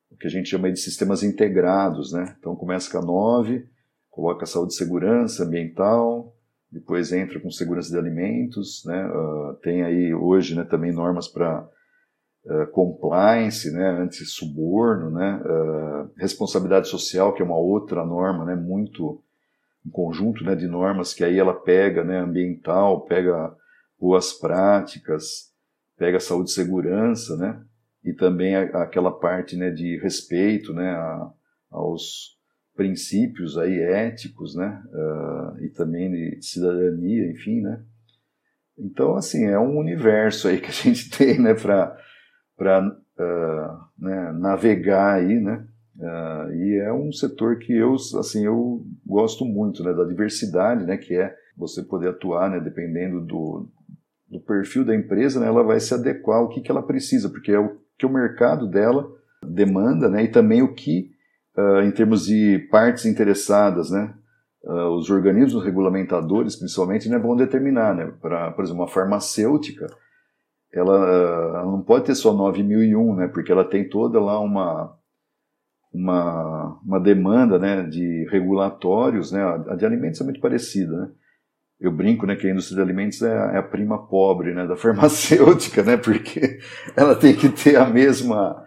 o 0.08 0.16
que 0.16 0.28
a 0.28 0.30
gente 0.30 0.48
chama 0.48 0.70
de 0.70 0.78
sistemas 0.78 1.24
integrados, 1.24 2.12
né? 2.12 2.36
Então 2.38 2.54
começa 2.54 2.88
com 2.92 2.98
a 2.98 3.02
9, 3.02 3.68
coloca 4.08 4.46
saúde 4.46 4.72
e 4.72 4.76
segurança 4.76 5.42
ambiental, 5.42 6.32
depois 6.70 7.12
entra 7.12 7.40
com 7.40 7.50
segurança 7.50 7.90
de 7.90 7.98
alimentos, 7.98 8.84
né? 8.86 9.04
Uh, 9.04 9.54
tem 9.54 9.82
aí 9.82 10.14
hoje, 10.14 10.54
né, 10.54 10.62
também 10.62 10.92
normas 10.92 11.26
para 11.26 11.68
Uh, 12.44 12.66
compliance, 12.68 13.70
né, 13.70 13.90
anti-suborno, 14.00 15.10
né, 15.10 15.42
uh, 15.44 16.10
responsabilidade 16.16 16.88
social, 16.88 17.34
que 17.34 17.42
é 17.42 17.44
uma 17.44 17.58
outra 17.58 18.06
norma 18.06 18.44
né, 18.46 18.54
muito 18.54 19.22
um 19.88 19.90
conjunto 19.90 20.44
né, 20.44 20.54
de 20.54 20.68
normas 20.68 21.14
que 21.14 21.24
aí 21.24 21.38
ela 21.38 21.54
pega 21.54 22.04
né, 22.04 22.18
ambiental, 22.18 23.06
pega 23.06 23.54
boas 23.98 24.32
práticas, 24.32 25.52
pega 25.96 26.20
saúde 26.20 26.50
e 26.50 26.54
segurança, 26.54 27.36
né, 27.36 27.60
e 28.04 28.12
também 28.12 28.54
a, 28.54 28.82
aquela 28.82 29.10
parte 29.10 29.56
né, 29.56 29.70
de 29.70 29.98
respeito 29.98 30.72
né, 30.72 30.90
a, 30.90 31.30
aos 31.70 32.38
princípios 32.76 33.58
aí 33.58 33.80
éticos, 33.80 34.54
né, 34.54 34.82
uh, 34.92 35.64
e 35.64 35.70
também 35.70 36.10
de 36.10 36.46
cidadania, 36.46 37.28
enfim, 37.30 37.60
né. 37.60 37.82
Então, 38.78 39.16
assim, 39.16 39.46
é 39.46 39.58
um 39.58 39.76
universo 39.76 40.46
aí 40.46 40.60
que 40.60 40.68
a 40.68 40.72
gente 40.72 41.10
tem, 41.16 41.40
né, 41.40 41.54
para 41.54 41.96
uh, 42.60 43.20
ah, 43.20 43.88
né, 43.98 44.32
navegar 44.32 45.16
aí, 45.16 45.40
né, 45.40 45.66
Uh, 45.98 46.52
e 46.54 46.76
é 46.78 46.92
um 46.92 47.10
setor 47.10 47.58
que 47.58 47.72
eu, 47.72 47.96
assim, 48.20 48.44
eu 48.44 48.86
gosto 49.04 49.44
muito, 49.44 49.82
né, 49.82 49.92
da 49.92 50.04
diversidade, 50.04 50.84
né, 50.84 50.96
que 50.96 51.16
é 51.16 51.34
você 51.56 51.82
poder 51.82 52.10
atuar, 52.10 52.48
né, 52.48 52.60
dependendo 52.60 53.20
do, 53.20 53.68
do 54.30 54.38
perfil 54.38 54.84
da 54.84 54.94
empresa, 54.94 55.40
né, 55.40 55.48
ela 55.48 55.64
vai 55.64 55.80
se 55.80 55.92
adequar 55.92 56.38
ao 56.38 56.48
que, 56.48 56.60
que 56.60 56.70
ela 56.70 56.84
precisa, 56.84 57.28
porque 57.28 57.50
é 57.50 57.58
o 57.58 57.76
que 57.98 58.06
o 58.06 58.12
mercado 58.12 58.68
dela 58.68 59.10
demanda, 59.42 60.08
né, 60.08 60.22
e 60.22 60.28
também 60.28 60.62
o 60.62 60.72
que, 60.72 61.10
uh, 61.56 61.82
em 61.82 61.90
termos 61.90 62.26
de 62.26 62.60
partes 62.70 63.04
interessadas, 63.04 63.90
né, 63.90 64.14
uh, 64.62 64.90
os 64.90 65.10
organismos 65.10 65.64
regulamentadores, 65.64 66.54
principalmente, 66.54 67.08
né, 67.08 67.18
vão 67.18 67.34
determinar, 67.34 67.92
né, 67.92 68.12
para, 68.22 68.52
por 68.52 68.62
exemplo, 68.62 68.82
uma 68.82 68.88
farmacêutica, 68.88 69.88
ela, 70.72 70.94
ela 70.94 71.64
não 71.64 71.82
pode 71.82 72.04
ter 72.04 72.14
só 72.14 72.32
9001, 72.32 73.16
né, 73.16 73.26
porque 73.26 73.50
ela 73.50 73.64
tem 73.64 73.88
toda 73.88 74.20
lá 74.20 74.38
uma 74.38 74.96
uma, 75.92 76.78
uma 76.84 77.00
demanda 77.00 77.58
né, 77.58 77.82
de 77.82 78.26
regulatórios, 78.30 79.32
né, 79.32 79.42
a 79.42 79.74
de 79.74 79.86
alimentos 79.86 80.20
é 80.20 80.24
muito 80.24 80.40
parecida, 80.40 80.96
né, 80.96 81.10
eu 81.80 81.92
brinco, 81.92 82.26
né, 82.26 82.36
que 82.36 82.46
a 82.46 82.50
indústria 82.50 82.76
de 82.76 82.82
alimentos 82.82 83.22
é, 83.22 83.32
é 83.54 83.58
a 83.58 83.62
prima 83.62 84.06
pobre, 84.06 84.52
né, 84.52 84.66
da 84.66 84.76
farmacêutica, 84.76 85.82
né, 85.82 85.96
porque 85.96 86.58
ela 86.96 87.14
tem 87.14 87.34
que 87.34 87.48
ter 87.48 87.76
a 87.76 87.88
mesma 87.88 88.64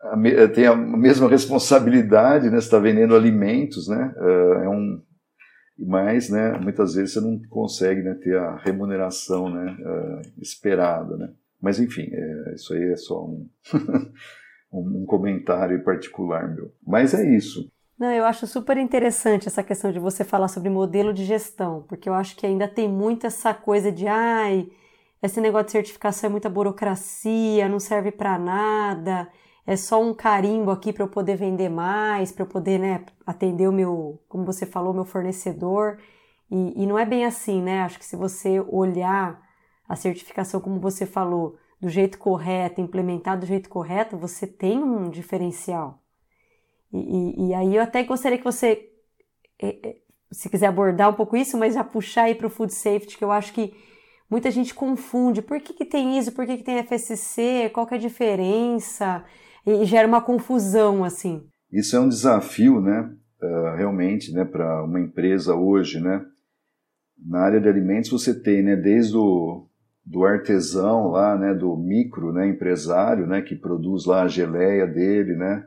a, 0.00 0.48
tem 0.48 0.66
a 0.66 0.74
mesma 0.74 1.28
responsabilidade, 1.28 2.50
né, 2.50 2.58
está 2.58 2.78
vendendo 2.78 3.16
alimentos, 3.16 3.88
né, 3.88 4.14
é 4.64 4.68
um 4.68 5.02
mas, 5.84 6.28
né, 6.30 6.52
muitas 6.60 6.94
vezes 6.94 7.14
você 7.14 7.20
não 7.20 7.40
consegue 7.48 8.02
né, 8.02 8.14
ter 8.14 8.38
a 8.38 8.56
remuneração 8.56 9.50
né, 9.50 9.76
esperada, 10.38 11.16
né. 11.16 11.32
Mas 11.60 11.80
enfim, 11.80 12.08
é, 12.12 12.54
isso 12.54 12.74
aí 12.74 12.92
é 12.92 12.96
só 12.96 13.24
um, 13.24 13.48
um 14.72 15.04
comentário 15.04 15.82
particular 15.84 16.48
meu. 16.48 16.72
Mas 16.86 17.12
é 17.14 17.28
isso. 17.28 17.70
Não, 17.98 18.10
eu 18.10 18.24
acho 18.24 18.46
super 18.46 18.76
interessante 18.76 19.46
essa 19.46 19.62
questão 19.62 19.92
de 19.92 19.98
você 19.98 20.24
falar 20.24 20.48
sobre 20.48 20.70
modelo 20.70 21.12
de 21.12 21.24
gestão, 21.24 21.84
porque 21.88 22.08
eu 22.08 22.14
acho 22.14 22.34
que 22.36 22.46
ainda 22.46 22.66
tem 22.66 22.88
muito 22.88 23.26
essa 23.26 23.54
coisa 23.54 23.92
de 23.92 24.08
ai, 24.08 24.68
esse 25.22 25.40
negócio 25.40 25.66
de 25.66 25.72
certificação 25.72 26.28
é 26.28 26.30
muita 26.30 26.48
burocracia, 26.48 27.68
não 27.68 27.78
serve 27.78 28.10
para 28.10 28.36
nada, 28.38 29.28
é 29.64 29.76
só 29.76 30.02
um 30.02 30.12
carimbo 30.12 30.72
aqui 30.72 30.92
para 30.92 31.04
eu 31.04 31.08
poder 31.08 31.36
vender 31.36 31.68
mais, 31.68 32.32
para 32.32 32.42
eu 32.42 32.48
poder 32.48 32.78
né, 32.78 33.04
atender 33.24 33.68
o 33.68 33.72
meu, 33.72 34.20
como 34.28 34.44
você 34.44 34.66
falou, 34.66 34.92
meu 34.92 35.04
fornecedor. 35.04 35.98
E, 36.50 36.82
e 36.82 36.86
não 36.86 36.98
é 36.98 37.06
bem 37.06 37.24
assim, 37.24 37.62
né? 37.62 37.82
Acho 37.82 37.98
que 37.98 38.04
se 38.04 38.16
você 38.16 38.60
olhar 38.60 39.40
a 39.88 39.94
certificação, 39.94 40.60
como 40.60 40.80
você 40.80 41.06
falou, 41.06 41.56
do 41.82 41.88
jeito 41.88 42.16
correto, 42.16 42.80
implementar 42.80 43.36
do 43.36 43.44
jeito 43.44 43.68
correto, 43.68 44.16
você 44.16 44.46
tem 44.46 44.78
um 44.78 45.10
diferencial. 45.10 46.00
E, 46.92 46.98
e, 46.98 47.48
e 47.48 47.54
aí 47.54 47.74
eu 47.74 47.82
até 47.82 48.04
gostaria 48.04 48.38
que 48.38 48.44
você, 48.44 48.88
é, 49.60 49.88
é, 49.88 49.96
se 50.30 50.48
quiser 50.48 50.68
abordar 50.68 51.10
um 51.10 51.14
pouco 51.14 51.36
isso, 51.36 51.58
mas 51.58 51.74
já 51.74 51.82
puxar 51.82 52.24
aí 52.24 52.36
para 52.36 52.46
o 52.46 52.50
food 52.50 52.72
safety, 52.72 53.18
que 53.18 53.24
eu 53.24 53.32
acho 53.32 53.52
que 53.52 53.74
muita 54.30 54.48
gente 54.48 54.72
confunde. 54.72 55.42
Por 55.42 55.60
que, 55.60 55.74
que 55.74 55.84
tem 55.84 56.16
isso? 56.16 56.30
Por 56.30 56.46
que, 56.46 56.58
que 56.58 56.62
tem 56.62 56.80
FSC? 56.84 57.68
Qual 57.74 57.84
que 57.84 57.94
é 57.94 57.96
a 57.96 58.00
diferença? 58.00 59.24
E, 59.66 59.84
gera 59.84 60.06
uma 60.06 60.22
confusão, 60.22 61.02
assim. 61.02 61.48
Isso 61.72 61.96
é 61.96 62.00
um 62.00 62.08
desafio, 62.08 62.80
né? 62.80 63.12
Uh, 63.42 63.76
realmente, 63.76 64.32
né, 64.32 64.44
para 64.44 64.84
uma 64.84 65.00
empresa 65.00 65.56
hoje, 65.56 65.98
né? 65.98 66.24
Na 67.18 67.40
área 67.40 67.60
de 67.60 67.68
alimentos 67.68 68.10
você 68.10 68.32
tem, 68.32 68.62
né, 68.62 68.76
desde 68.76 69.16
o 69.16 69.66
do 70.04 70.24
artesão 70.24 71.08
lá, 71.08 71.36
né, 71.38 71.54
do 71.54 71.76
micro, 71.76 72.32
né, 72.32 72.48
empresário, 72.48 73.26
né, 73.26 73.40
que 73.40 73.54
produz 73.54 74.04
lá 74.04 74.22
a 74.22 74.28
geleia 74.28 74.86
dele, 74.86 75.36
né, 75.36 75.64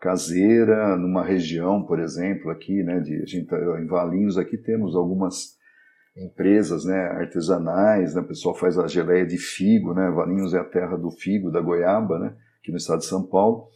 caseira, 0.00 0.96
numa 0.96 1.22
região, 1.22 1.82
por 1.82 2.00
exemplo, 2.00 2.50
aqui, 2.50 2.82
né, 2.82 3.00
de, 3.00 3.22
a 3.22 3.26
gente, 3.26 3.46
tá, 3.46 3.58
em 3.80 3.86
Valinhos 3.86 4.38
aqui 4.38 4.56
temos 4.56 4.96
algumas 4.96 5.56
empresas, 6.16 6.84
né, 6.84 6.96
artesanais, 6.96 8.14
né, 8.14 8.20
o 8.22 8.26
pessoal 8.26 8.54
faz 8.54 8.78
a 8.78 8.86
geleia 8.86 9.26
de 9.26 9.36
figo, 9.36 9.92
né, 9.92 10.10
Valinhos 10.10 10.54
é 10.54 10.58
a 10.58 10.64
terra 10.64 10.96
do 10.96 11.10
figo, 11.10 11.50
da 11.50 11.60
goiaba, 11.60 12.18
né, 12.18 12.34
aqui 12.60 12.70
no 12.70 12.78
estado 12.78 13.00
de 13.00 13.06
São 13.06 13.22
Paulo, 13.22 13.68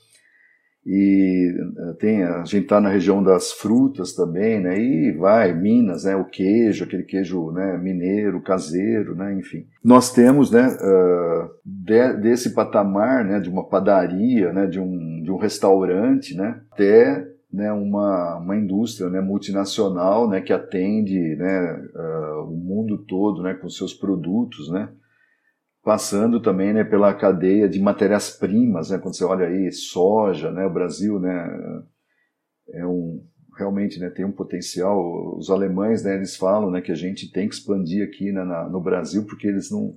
e 0.90 1.55
eh, 1.77 1.92
tem, 2.01 2.22
a 2.22 2.38
gente 2.44 2.62
está 2.62 2.81
na 2.81 2.88
região 2.88 3.22
das 3.22 3.53
frutas 3.53 4.14
também, 4.14 4.59
né? 4.59 4.81
E 4.81 5.12
vai, 5.12 5.53
Minas, 5.53 6.05
né? 6.05 6.16
O 6.16 6.24
queijo, 6.24 6.85
aquele 6.85 7.03
queijo 7.03 7.51
né? 7.51 7.77
mineiro, 7.77 8.40
caseiro, 8.40 9.14
né? 9.14 9.35
Enfim. 9.35 9.66
Nós 9.85 10.11
temos, 10.11 10.51
né? 10.51 10.66
Uh, 10.66 11.51
de, 11.62 12.14
desse 12.14 12.55
patamar, 12.55 13.22
né? 13.22 13.38
De 13.38 13.51
uma 13.51 13.68
padaria, 13.68 14.51
né? 14.51 14.66
De 14.66 14.81
um, 14.81 15.22
de 15.22 15.31
um 15.31 15.37
restaurante, 15.37 16.35
né? 16.35 16.59
Até 16.72 17.22
né, 17.53 17.70
uma, 17.70 18.37
uma 18.37 18.57
indústria 18.57 19.11
né, 19.11 19.20
multinacional 19.20 20.29
né, 20.29 20.40
que 20.40 20.53
atende 20.53 21.35
né, 21.37 21.83
uh, 21.94 22.44
o 22.44 22.57
mundo 22.57 22.98
todo 22.98 23.42
né, 23.42 23.55
com 23.55 23.70
seus 23.70 23.94
produtos, 23.94 24.70
né, 24.70 24.90
passando 25.82 26.40
também 26.40 26.72
né, 26.72 26.84
pela 26.84 27.14
cadeia 27.14 27.68
de 27.68 27.80
matérias-primas, 27.80 28.90
né, 28.90 28.98
quando 28.98 29.16
você 29.16 29.24
olha 29.24 29.46
aí 29.46 29.72
soja, 29.72 30.50
né, 30.50 30.66
o 30.66 30.72
Brasil 30.72 31.18
né, 31.18 31.82
é 32.72 32.86
um, 32.86 33.24
realmente 33.56 33.98
né, 33.98 34.08
tem 34.10 34.24
um 34.24 34.32
potencial. 34.32 35.36
Os 35.36 35.50
alemães 35.50 36.04
né, 36.04 36.14
eles 36.14 36.36
falam 36.36 36.70
né, 36.70 36.80
que 36.80 36.92
a 36.92 36.96
gente 36.96 37.30
tem 37.30 37.48
que 37.48 37.54
expandir 37.54 38.06
aqui 38.06 38.30
né, 38.32 38.44
na, 38.44 38.68
no 38.68 38.80
Brasil 38.80 39.24
porque 39.24 39.46
eles 39.46 39.70
não 39.70 39.94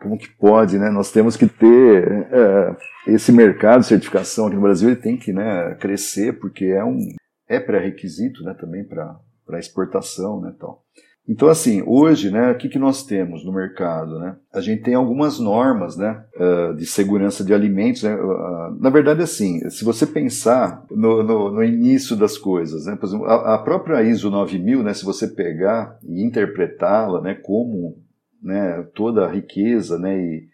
como 0.00 0.16
que 0.16 0.30
pode, 0.30 0.78
né? 0.78 0.88
Nós 0.90 1.12
temos 1.12 1.36
que 1.36 1.46
ter 1.46 2.26
é, 2.32 2.76
esse 3.06 3.30
mercado 3.30 3.80
de 3.82 3.86
certificação 3.86 4.46
aqui 4.46 4.56
no 4.56 4.62
Brasil, 4.62 4.88
ele 4.88 5.00
tem 5.00 5.14
que 5.16 5.30
né, 5.30 5.74
crescer 5.74 6.40
porque 6.40 6.64
é 6.64 6.82
um 6.82 6.98
é 7.46 7.60
pré-requisito, 7.60 8.42
né, 8.42 8.54
também 8.54 8.82
para 8.82 9.20
exportação, 9.58 10.40
né, 10.40 10.54
tal. 10.58 10.84
Então, 11.30 11.48
assim, 11.48 11.80
hoje, 11.86 12.28
né, 12.28 12.50
o 12.50 12.58
que, 12.58 12.68
que 12.68 12.78
nós 12.78 13.04
temos 13.04 13.44
no 13.44 13.52
mercado? 13.52 14.18
Né? 14.18 14.34
A 14.52 14.60
gente 14.60 14.82
tem 14.82 14.94
algumas 14.94 15.38
normas 15.38 15.96
né, 15.96 16.24
uh, 16.34 16.74
de 16.74 16.84
segurança 16.84 17.44
de 17.44 17.54
alimentos. 17.54 18.02
Né? 18.02 18.16
Uh, 18.16 18.76
na 18.80 18.90
verdade, 18.90 19.22
assim, 19.22 19.60
se 19.70 19.84
você 19.84 20.04
pensar 20.04 20.84
no, 20.90 21.22
no, 21.22 21.52
no 21.52 21.62
início 21.62 22.16
das 22.16 22.36
coisas, 22.36 22.86
né, 22.86 22.96
por 22.96 23.06
exemplo, 23.06 23.26
a, 23.26 23.54
a, 23.54 23.58
própria 23.58 24.02
ISO 24.02 24.28
9000, 24.28 24.82
né, 24.82 24.92
se 24.92 25.04
você 25.04 25.28
pegar 25.28 25.96
e 26.02 26.20
interpretá-la 26.20 27.20
né, 27.20 27.34
como 27.34 28.02
né, 28.42 28.84
toda 28.92 29.24
a 29.24 29.30
riqueza 29.30 30.00
né, 30.00 30.18
e 30.18 30.48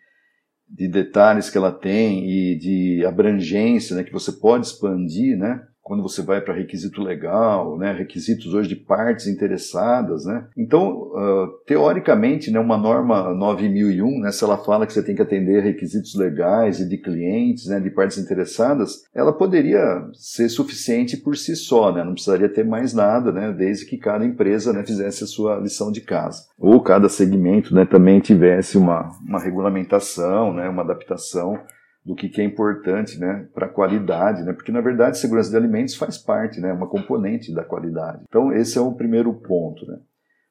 de 0.68 0.88
detalhes 0.88 1.48
que 1.48 1.56
ela 1.56 1.72
tem 1.72 2.28
e 2.28 2.58
de 2.58 3.02
abrangência 3.06 3.96
né, 3.96 4.04
que 4.04 4.12
você 4.12 4.30
pode 4.30 4.66
expandir, 4.66 5.38
né, 5.38 5.62
quando 5.86 6.02
você 6.02 6.20
vai 6.20 6.40
para 6.40 6.52
requisito 6.52 7.00
legal, 7.00 7.78
né, 7.78 7.92
requisitos 7.92 8.52
hoje 8.52 8.68
de 8.68 8.74
partes 8.74 9.28
interessadas, 9.28 10.24
né? 10.24 10.44
Então, 10.56 11.12
uh, 11.12 11.46
teoricamente, 11.64 12.50
né, 12.50 12.58
uma 12.58 12.76
norma 12.76 13.32
9001, 13.32 14.18
né, 14.18 14.32
se 14.32 14.42
ela 14.42 14.58
fala 14.58 14.84
que 14.84 14.92
você 14.92 15.00
tem 15.00 15.14
que 15.14 15.22
atender 15.22 15.62
requisitos 15.62 16.16
legais 16.16 16.80
e 16.80 16.88
de 16.88 16.98
clientes, 16.98 17.68
né, 17.68 17.78
de 17.78 17.88
partes 17.88 18.18
interessadas, 18.18 19.04
ela 19.14 19.32
poderia 19.32 20.08
ser 20.12 20.48
suficiente 20.48 21.16
por 21.16 21.36
si 21.36 21.54
só, 21.54 21.92
né? 21.92 22.02
Não 22.02 22.14
precisaria 22.14 22.48
ter 22.48 22.64
mais 22.64 22.92
nada, 22.92 23.30
né, 23.30 23.54
desde 23.56 23.86
que 23.86 23.96
cada 23.96 24.26
empresa, 24.26 24.72
né, 24.72 24.84
fizesse 24.84 25.22
a 25.22 25.28
sua 25.28 25.60
lição 25.60 25.92
de 25.92 26.00
casa. 26.00 26.46
Ou 26.58 26.80
cada 26.80 27.08
segmento, 27.08 27.72
né, 27.72 27.84
também 27.84 28.18
tivesse 28.18 28.76
uma, 28.76 29.12
uma 29.24 29.38
regulamentação, 29.38 30.52
né, 30.52 30.68
uma 30.68 30.82
adaptação 30.82 31.60
do 32.06 32.14
que, 32.14 32.28
que 32.28 32.40
é 32.40 32.44
importante 32.44 33.18
né, 33.18 33.48
para 33.52 33.66
a 33.66 33.68
qualidade, 33.68 34.44
né? 34.44 34.52
porque 34.52 34.70
na 34.70 34.80
verdade 34.80 35.18
segurança 35.18 35.50
de 35.50 35.56
alimentos 35.56 35.96
faz 35.96 36.16
parte, 36.16 36.60
né, 36.60 36.72
uma 36.72 36.86
componente 36.86 37.52
da 37.52 37.64
qualidade. 37.64 38.22
Então 38.28 38.52
esse 38.52 38.78
é 38.78 38.80
o 38.80 38.94
primeiro 38.94 39.34
ponto. 39.34 39.84
Né? 39.84 39.98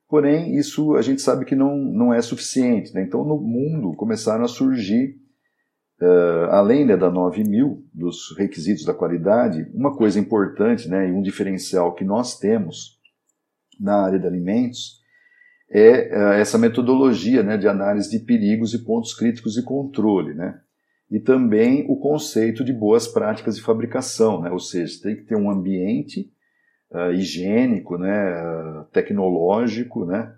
Porém, 0.10 0.58
isso 0.58 0.98
a 0.98 1.02
gente 1.02 1.22
sabe 1.22 1.46
que 1.46 1.56
não, 1.56 1.78
não 1.78 2.14
é 2.14 2.22
suficiente. 2.22 2.94
Né? 2.94 3.04
Então 3.04 3.24
no 3.24 3.40
mundo 3.40 3.96
começaram 3.96 4.44
a 4.44 4.50
surgir, 4.50 5.16
uh, 6.02 6.52
além 6.52 6.86
né, 6.86 6.98
da 6.98 7.10
9000, 7.10 7.86
dos 7.94 8.38
requisitos 8.38 8.84
da 8.84 8.94
qualidade, 8.94 9.66
uma 9.74 9.96
coisa 9.96 10.20
importante 10.20 10.90
né, 10.90 11.08
e 11.08 11.14
um 11.14 11.22
diferencial 11.22 11.96
que 11.96 12.04
nós 12.04 12.38
temos 12.38 13.00
na 13.80 13.96
área 14.04 14.20
de 14.20 14.28
alimentos 14.28 15.00
é 15.72 16.10
uh, 16.14 16.34
essa 16.34 16.58
metodologia 16.58 17.44
né, 17.44 17.56
de 17.56 17.70
análise 17.70 18.12
de 18.12 18.20
perigos 18.20 18.74
e 18.74 18.84
pontos 18.84 19.14
críticos 19.14 19.54
de 19.54 19.64
controle. 19.64 20.34
Né? 20.34 20.60
E 21.16 21.20
também 21.22 21.86
o 21.88 21.96
conceito 21.96 22.62
de 22.62 22.74
boas 22.74 23.08
práticas 23.08 23.56
de 23.56 23.62
fabricação, 23.62 24.42
né? 24.42 24.52
ou 24.52 24.60
seja, 24.60 25.02
tem 25.02 25.16
que 25.16 25.24
ter 25.24 25.38
um 25.38 25.50
ambiente 25.50 26.30
uh, 26.92 27.10
higiênico, 27.14 27.98
né, 27.98 28.34
uh, 28.44 28.84
tecnológico, 28.92 30.06
né, 30.06 30.36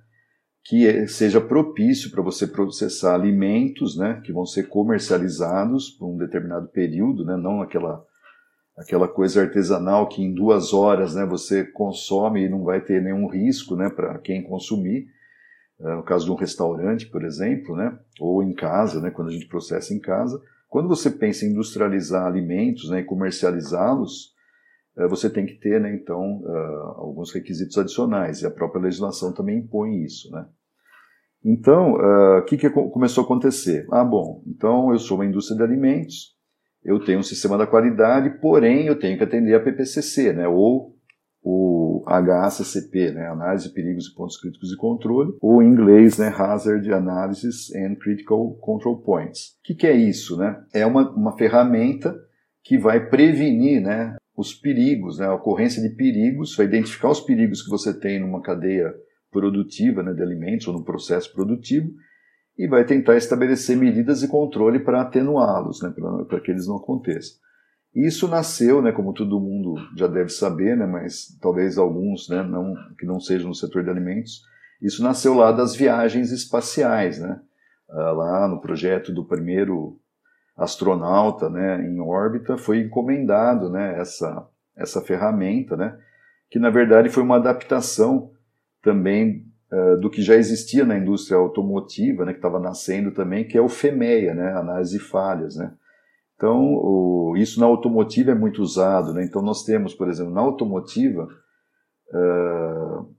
que 0.64 1.08
seja 1.08 1.42
propício 1.42 2.12
para 2.12 2.22
você 2.22 2.46
processar 2.46 3.16
alimentos 3.16 3.98
né, 3.98 4.22
que 4.24 4.32
vão 4.32 4.46
ser 4.46 4.70
comercializados 4.70 5.90
por 5.90 6.14
um 6.14 6.16
determinado 6.16 6.68
período, 6.68 7.26
né, 7.26 7.36
não 7.36 7.60
aquela, 7.64 8.06
aquela 8.78 9.08
coisa 9.08 9.42
artesanal 9.42 10.08
que 10.08 10.22
em 10.22 10.32
duas 10.32 10.74
horas 10.74 11.16
né, 11.16 11.26
você 11.26 11.64
consome 11.64 12.46
e 12.46 12.50
não 12.50 12.64
vai 12.64 12.82
ter 12.82 13.02
nenhum 13.02 13.26
risco 13.28 13.76
né, 13.76 13.90
para 13.90 14.20
quem 14.20 14.44
consumir. 14.44 15.08
Uh, 15.80 15.96
no 15.96 16.04
caso 16.04 16.26
de 16.26 16.32
um 16.32 16.36
restaurante, 16.36 17.08
por 17.08 17.26
exemplo, 17.26 17.76
né, 17.76 17.98
ou 18.20 18.44
em 18.44 18.54
casa, 18.54 19.02
né, 19.02 19.10
quando 19.10 19.30
a 19.30 19.32
gente 19.32 19.48
processa 19.48 19.92
em 19.92 20.00
casa, 20.00 20.40
quando 20.68 20.88
você 20.88 21.10
pensa 21.10 21.46
em 21.46 21.50
industrializar 21.50 22.26
alimentos 22.26 22.90
né, 22.90 23.00
e 23.00 23.06
comercializá-los, 23.06 24.34
eh, 24.98 25.08
você 25.08 25.30
tem 25.30 25.46
que 25.46 25.56
ter, 25.56 25.80
né, 25.80 25.94
então, 25.94 26.42
uh, 26.42 27.00
alguns 27.00 27.34
requisitos 27.34 27.78
adicionais, 27.78 28.42
e 28.42 28.46
a 28.46 28.52
própria 28.52 28.82
legislação 28.82 29.34
também 29.34 29.60
impõe 29.60 30.04
isso. 30.04 30.30
Né? 30.32 30.46
Então, 31.44 31.94
o 31.94 32.40
uh, 32.40 32.46
que, 32.46 32.58
que 32.58 32.70
começou 32.70 33.22
a 33.22 33.26
acontecer? 33.26 33.88
Ah, 33.92 34.04
bom, 34.04 34.44
então 34.46 34.92
eu 34.92 35.00
sou 35.00 35.18
uma 35.18 35.26
indústria 35.26 35.58
de 35.58 35.64
alimentos, 35.64 36.36
eu 36.84 37.04
tenho 37.04 37.20
um 37.20 37.24
sistema 37.24 37.58
da 37.58 37.68
qualidade, 37.68 38.40
porém 38.42 38.88
eu 38.88 38.98
tenho 38.98 39.18
que 39.18 39.24
atender 39.24 39.54
a 39.54 39.60
PPCC, 39.60 40.34
né, 40.34 40.48
ou 40.48 40.96
o 41.42 41.77
HACCP, 42.08 43.12
né, 43.12 43.28
Análise 43.28 43.74
Perigos 43.74 44.08
e 44.08 44.16
Pontos 44.16 44.40
Críticos 44.40 44.70
de 44.70 44.78
Controle, 44.78 45.34
ou 45.42 45.62
em 45.62 45.68
inglês, 45.68 46.18
né, 46.18 46.28
Hazard 46.28 46.92
Analysis 46.94 47.74
and 47.76 47.96
Critical 47.96 48.54
Control 48.62 48.98
Points. 49.02 49.58
O 49.60 49.64
que, 49.64 49.76
que 49.76 49.88
é 49.88 49.96
isso? 49.96 50.38
Né? 50.38 50.58
É 50.74 50.86
uma, 50.86 51.10
uma 51.12 51.38
ferramenta 51.38 52.16
que 52.64 52.78
vai 52.78 53.10
prevenir 53.10 53.82
né, 53.82 54.16
os 54.36 54.54
perigos, 54.54 55.20
né, 55.20 55.26
a 55.26 55.34
ocorrência 55.34 55.82
de 55.82 55.96
perigos, 55.96 56.56
vai 56.56 56.66
identificar 56.66 57.10
os 57.10 57.22
perigos 57.22 57.62
que 57.62 57.70
você 57.70 57.98
tem 57.98 58.20
numa 58.20 58.42
cadeia 58.42 58.94
produtiva 59.32 60.04
né, 60.04 60.14
de 60.14 60.22
alimentos 60.22 60.68
ou 60.68 60.74
no 60.74 60.84
processo 60.84 61.32
produtivo 61.34 61.90
e 62.58 62.68
vai 62.68 62.86
tentar 62.86 63.16
estabelecer 63.16 63.78
medidas 63.78 64.22
de 64.22 64.28
controle 64.28 64.80
para 64.80 65.02
atenuá-los, 65.02 65.82
né, 65.82 65.94
para 66.28 66.40
que 66.40 66.52
eles 66.52 66.68
não 66.68 66.78
aconteçam. 66.78 67.38
Isso 67.98 68.28
nasceu, 68.28 68.80
né, 68.80 68.92
como 68.92 69.12
todo 69.12 69.40
mundo 69.40 69.74
já 69.96 70.06
deve 70.06 70.30
saber, 70.30 70.78
né, 70.78 70.86
mas 70.86 71.36
talvez 71.42 71.80
alguns 71.80 72.30
né, 72.30 72.44
não, 72.44 72.76
que 73.00 73.08
não 73.08 73.20
sejam 73.20 73.48
no 73.48 73.56
setor 73.56 73.84
de 73.84 73.90
alimentos, 73.90 74.44
isso 74.80 75.02
nasceu 75.02 75.34
lá 75.34 75.52
das 75.52 75.76
viagens 75.76 76.32
espaciais, 76.32 77.18
né, 77.18 77.42
ah, 77.90 78.12
lá 78.12 78.48
no 78.48 78.62
projeto 78.62 79.12
do 79.12 79.26
primeiro 79.26 80.00
astronauta 80.56 81.50
né, 81.50 81.84
em 81.88 82.00
órbita, 82.00 82.56
foi 82.56 82.82
encomendado 82.82 83.68
né, 83.68 84.00
essa, 84.00 84.48
essa 84.76 85.02
ferramenta, 85.02 85.76
né, 85.76 85.98
que 86.52 86.60
na 86.60 86.70
verdade 86.70 87.10
foi 87.10 87.24
uma 87.24 87.38
adaptação 87.38 88.30
também 88.84 89.44
uh, 89.72 90.00
do 90.00 90.12
que 90.12 90.22
já 90.22 90.36
existia 90.36 90.86
na 90.86 91.00
indústria 91.00 91.36
automotiva, 91.36 92.26
né, 92.26 92.32
que 92.32 92.38
estava 92.38 92.60
nascendo 92.60 93.12
também, 93.12 93.44
que 93.44 93.58
é 93.58 93.62
o 93.62 93.68
FEMEA, 93.68 94.36
né, 94.36 94.54
análise 94.54 95.00
de 95.00 95.04
falhas. 95.04 95.56
Né. 95.56 95.74
Então, 96.38 96.76
o, 96.76 97.36
isso 97.36 97.60
na 97.60 97.66
automotiva 97.66 98.32
é 98.32 98.36
muito 98.36 98.62
usado. 98.62 99.12
Né, 99.12 99.26
então, 99.26 99.42
nós 99.42 99.64
temos, 99.64 99.94
por 99.94 100.08
exemplo, 100.08 100.32
na 100.32 100.42
automotiva, 100.42 101.28
uh, 102.14 103.16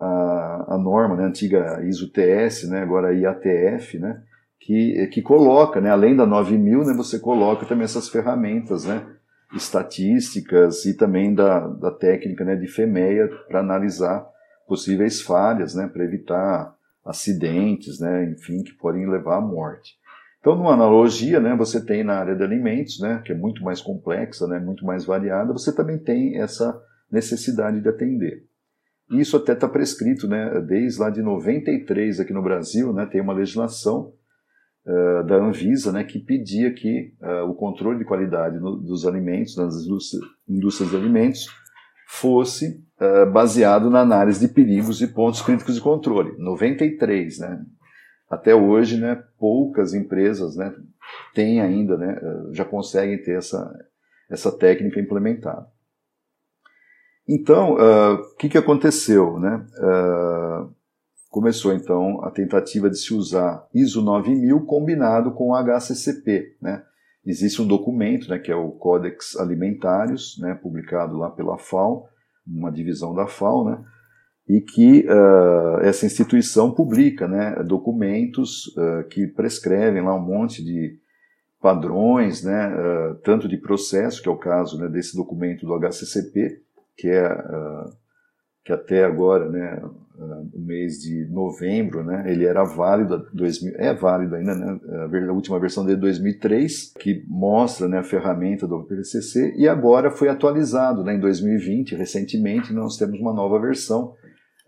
a, 0.00 0.74
a, 0.74 0.78
norma, 0.78 1.14
né, 1.16 1.24
antiga 1.24 1.82
ISO-TS, 1.84 2.68
né, 2.68 2.82
agora 2.82 3.14
IATF, 3.14 3.98
né, 3.98 4.22
que, 4.58 5.06
que 5.08 5.20
coloca, 5.20 5.80
né, 5.80 5.90
além 5.90 6.16
da 6.16 6.26
9000, 6.26 6.84
né, 6.84 6.94
você 6.94 7.18
coloca 7.18 7.66
também 7.66 7.84
essas 7.84 8.08
ferramentas, 8.08 8.86
né, 8.86 9.06
estatísticas 9.54 10.86
e 10.86 10.94
também 10.94 11.34
da, 11.34 11.68
da 11.68 11.90
técnica 11.90 12.44
né, 12.44 12.56
de 12.56 12.66
FEMEA 12.66 13.28
para 13.46 13.60
analisar 13.60 14.26
possíveis 14.66 15.20
falhas, 15.20 15.74
né, 15.74 15.86
para 15.86 16.04
evitar 16.04 16.74
acidentes, 17.04 18.00
né, 18.00 18.24
enfim, 18.24 18.62
que 18.62 18.72
podem 18.72 19.08
levar 19.08 19.36
à 19.36 19.40
morte. 19.40 19.94
Então, 20.46 20.54
numa 20.54 20.74
analogia, 20.74 21.40
né, 21.40 21.56
você 21.56 21.84
tem 21.84 22.04
na 22.04 22.20
área 22.20 22.36
de 22.36 22.44
alimentos, 22.44 23.00
né, 23.00 23.20
que 23.24 23.32
é 23.32 23.34
muito 23.34 23.64
mais 23.64 23.80
complexa, 23.80 24.46
né, 24.46 24.60
muito 24.60 24.86
mais 24.86 25.04
variada, 25.04 25.52
você 25.52 25.74
também 25.74 25.98
tem 25.98 26.40
essa 26.40 26.80
necessidade 27.10 27.80
de 27.80 27.88
atender. 27.88 28.44
Isso 29.10 29.36
até 29.36 29.54
está 29.54 29.68
prescrito, 29.68 30.28
né, 30.28 30.60
desde 30.60 31.00
lá 31.00 31.10
de 31.10 31.20
93 31.20 32.20
aqui 32.20 32.32
no 32.32 32.44
Brasil, 32.44 32.92
né, 32.92 33.06
tem 33.06 33.20
uma 33.20 33.32
legislação 33.32 34.12
uh, 34.86 35.26
da 35.26 35.34
Anvisa, 35.34 35.90
né, 35.90 36.04
que 36.04 36.20
pedia 36.20 36.72
que 36.72 37.12
uh, 37.20 37.50
o 37.50 37.54
controle 37.56 37.98
de 37.98 38.04
qualidade 38.04 38.60
no, 38.60 38.76
dos 38.76 39.04
alimentos, 39.04 39.56
nas 39.56 39.74
indústrias, 39.84 40.22
indústrias 40.48 40.90
de 40.90 40.96
alimentos, 40.96 41.48
fosse 42.06 42.84
uh, 43.00 43.28
baseado 43.32 43.90
na 43.90 43.98
análise 43.98 44.46
de 44.46 44.54
perigos 44.54 45.02
e 45.02 45.08
pontos 45.08 45.42
críticos 45.42 45.74
de 45.74 45.80
controle. 45.80 46.36
93, 46.38 47.40
né? 47.40 47.66
Até 48.28 48.54
hoje, 48.54 48.98
né, 48.98 49.22
poucas 49.38 49.94
empresas, 49.94 50.56
né, 50.56 50.74
têm 51.34 51.60
ainda, 51.60 51.96
né, 51.96 52.20
já 52.52 52.64
conseguem 52.64 53.22
ter 53.22 53.38
essa, 53.38 53.72
essa 54.30 54.50
técnica 54.50 55.00
implementada. 55.00 55.66
Então, 57.28 57.74
o 57.74 58.36
que, 58.36 58.48
que 58.48 58.58
aconteceu, 58.58 59.38
né? 59.40 59.66
começou 61.36 61.74
então 61.74 62.24
a 62.24 62.30
tentativa 62.30 62.88
de 62.88 62.96
se 62.96 63.12
usar 63.12 63.68
ISO 63.74 64.00
9000 64.00 64.64
combinado 64.64 65.32
com 65.32 65.54
HACCP, 65.54 66.56
né? 66.62 66.82
Existe 67.26 67.60
um 67.60 67.66
documento, 67.66 68.30
né, 68.30 68.38
que 68.38 68.50
é 68.50 68.56
o 68.56 68.70
Codex 68.70 69.36
Alimentários, 69.36 70.38
né, 70.40 70.54
publicado 70.54 71.18
lá 71.18 71.28
pela 71.28 71.58
FAO, 71.58 72.08
uma 72.46 72.72
divisão 72.72 73.14
da 73.14 73.26
FAO, 73.26 73.68
né, 73.68 73.84
e 74.48 74.60
que 74.60 75.06
uh, 75.08 75.80
essa 75.80 76.06
instituição 76.06 76.70
publica 76.70 77.26
né, 77.26 77.56
documentos 77.64 78.68
uh, 78.76 79.02
que 79.08 79.26
prescrevem 79.26 80.02
lá 80.02 80.14
um 80.14 80.24
monte 80.24 80.64
de 80.64 80.98
padrões, 81.60 82.44
né, 82.44 82.68
uh, 82.68 83.16
tanto 83.24 83.48
de 83.48 83.56
processo, 83.56 84.22
que 84.22 84.28
é 84.28 84.32
o 84.32 84.38
caso 84.38 84.78
né, 84.78 84.88
desse 84.88 85.16
documento 85.16 85.66
do 85.66 85.74
HCCP, 85.74 86.62
que 86.96 87.08
é 87.08 87.28
que 88.64 88.72
até 88.72 89.04
agora, 89.04 89.48
né, 89.48 89.80
no 90.52 90.58
mês 90.58 90.98
de 90.98 91.24
novembro, 91.26 92.02
né, 92.02 92.24
ele 92.26 92.44
era 92.44 92.64
válido, 92.64 93.24
2000, 93.32 93.74
é 93.76 93.94
válido 93.94 94.34
ainda, 94.34 94.56
né, 94.56 94.80
a 95.28 95.32
última 95.32 95.60
versão 95.60 95.84
dele 95.84 95.94
de 95.94 96.00
2003, 96.00 96.94
que 96.98 97.24
mostra 97.28 97.86
né, 97.86 97.98
a 97.98 98.02
ferramenta 98.02 98.66
do 98.66 98.82
PCC, 98.82 99.54
e 99.56 99.68
agora 99.68 100.10
foi 100.10 100.28
atualizado 100.28 101.04
né, 101.04 101.14
em 101.14 101.20
2020, 101.20 101.94
recentemente, 101.94 102.72
nós 102.72 102.96
temos 102.96 103.20
uma 103.20 103.32
nova 103.32 103.60
versão 103.60 104.14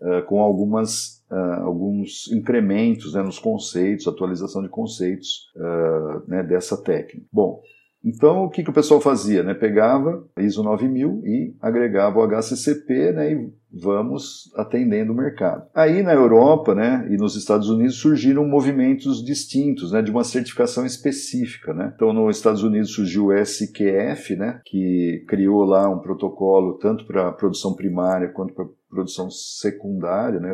uh, 0.01 0.25
com 0.25 0.39
algumas, 0.41 1.23
uh, 1.31 1.63
alguns 1.63 2.31
incrementos 2.31 3.13
né, 3.13 3.21
nos 3.21 3.39
conceitos, 3.39 4.07
atualização 4.07 4.61
de 4.61 4.69
conceitos 4.69 5.51
uh, 5.55 6.29
né, 6.29 6.43
dessa 6.43 6.77
técnica. 6.81 7.25
Bom, 7.31 7.61
então, 8.03 8.45
o 8.45 8.49
que, 8.49 8.63
que 8.63 8.69
o 8.69 8.73
pessoal 8.73 9.01
fazia? 9.01 9.43
Né? 9.43 9.53
Pegava 9.53 10.25
ISO 10.37 10.63
9000 10.63 11.21
e 11.25 11.55
agregava 11.61 12.19
o 12.19 12.23
HCCP 12.23 13.11
né, 13.11 13.33
e 13.33 13.53
vamos 13.71 14.51
atendendo 14.55 15.11
o 15.11 15.15
mercado. 15.15 15.67
Aí 15.75 16.01
na 16.01 16.13
Europa 16.13 16.73
né, 16.73 17.05
e 17.11 17.17
nos 17.17 17.35
Estados 17.35 17.69
Unidos 17.69 17.95
surgiram 17.95 18.47
movimentos 18.47 19.23
distintos 19.23 19.91
né, 19.91 20.01
de 20.01 20.11
uma 20.11 20.23
certificação 20.23 20.85
específica. 20.85 21.73
Né? 21.73 21.91
Então, 21.93 22.13
nos 22.13 22.37
Estados 22.37 22.63
Unidos 22.63 22.93
surgiu 22.93 23.27
o 23.27 23.33
SQF, 23.33 24.35
né, 24.37 24.61
que 24.65 25.25
criou 25.27 25.65
lá 25.65 25.89
um 25.89 25.99
protocolo 25.99 26.77
tanto 26.77 27.05
para 27.05 27.33
produção 27.33 27.75
primária 27.75 28.29
quanto 28.29 28.53
para 28.53 28.65
produção 28.89 29.29
secundária, 29.29 30.39
né, 30.39 30.49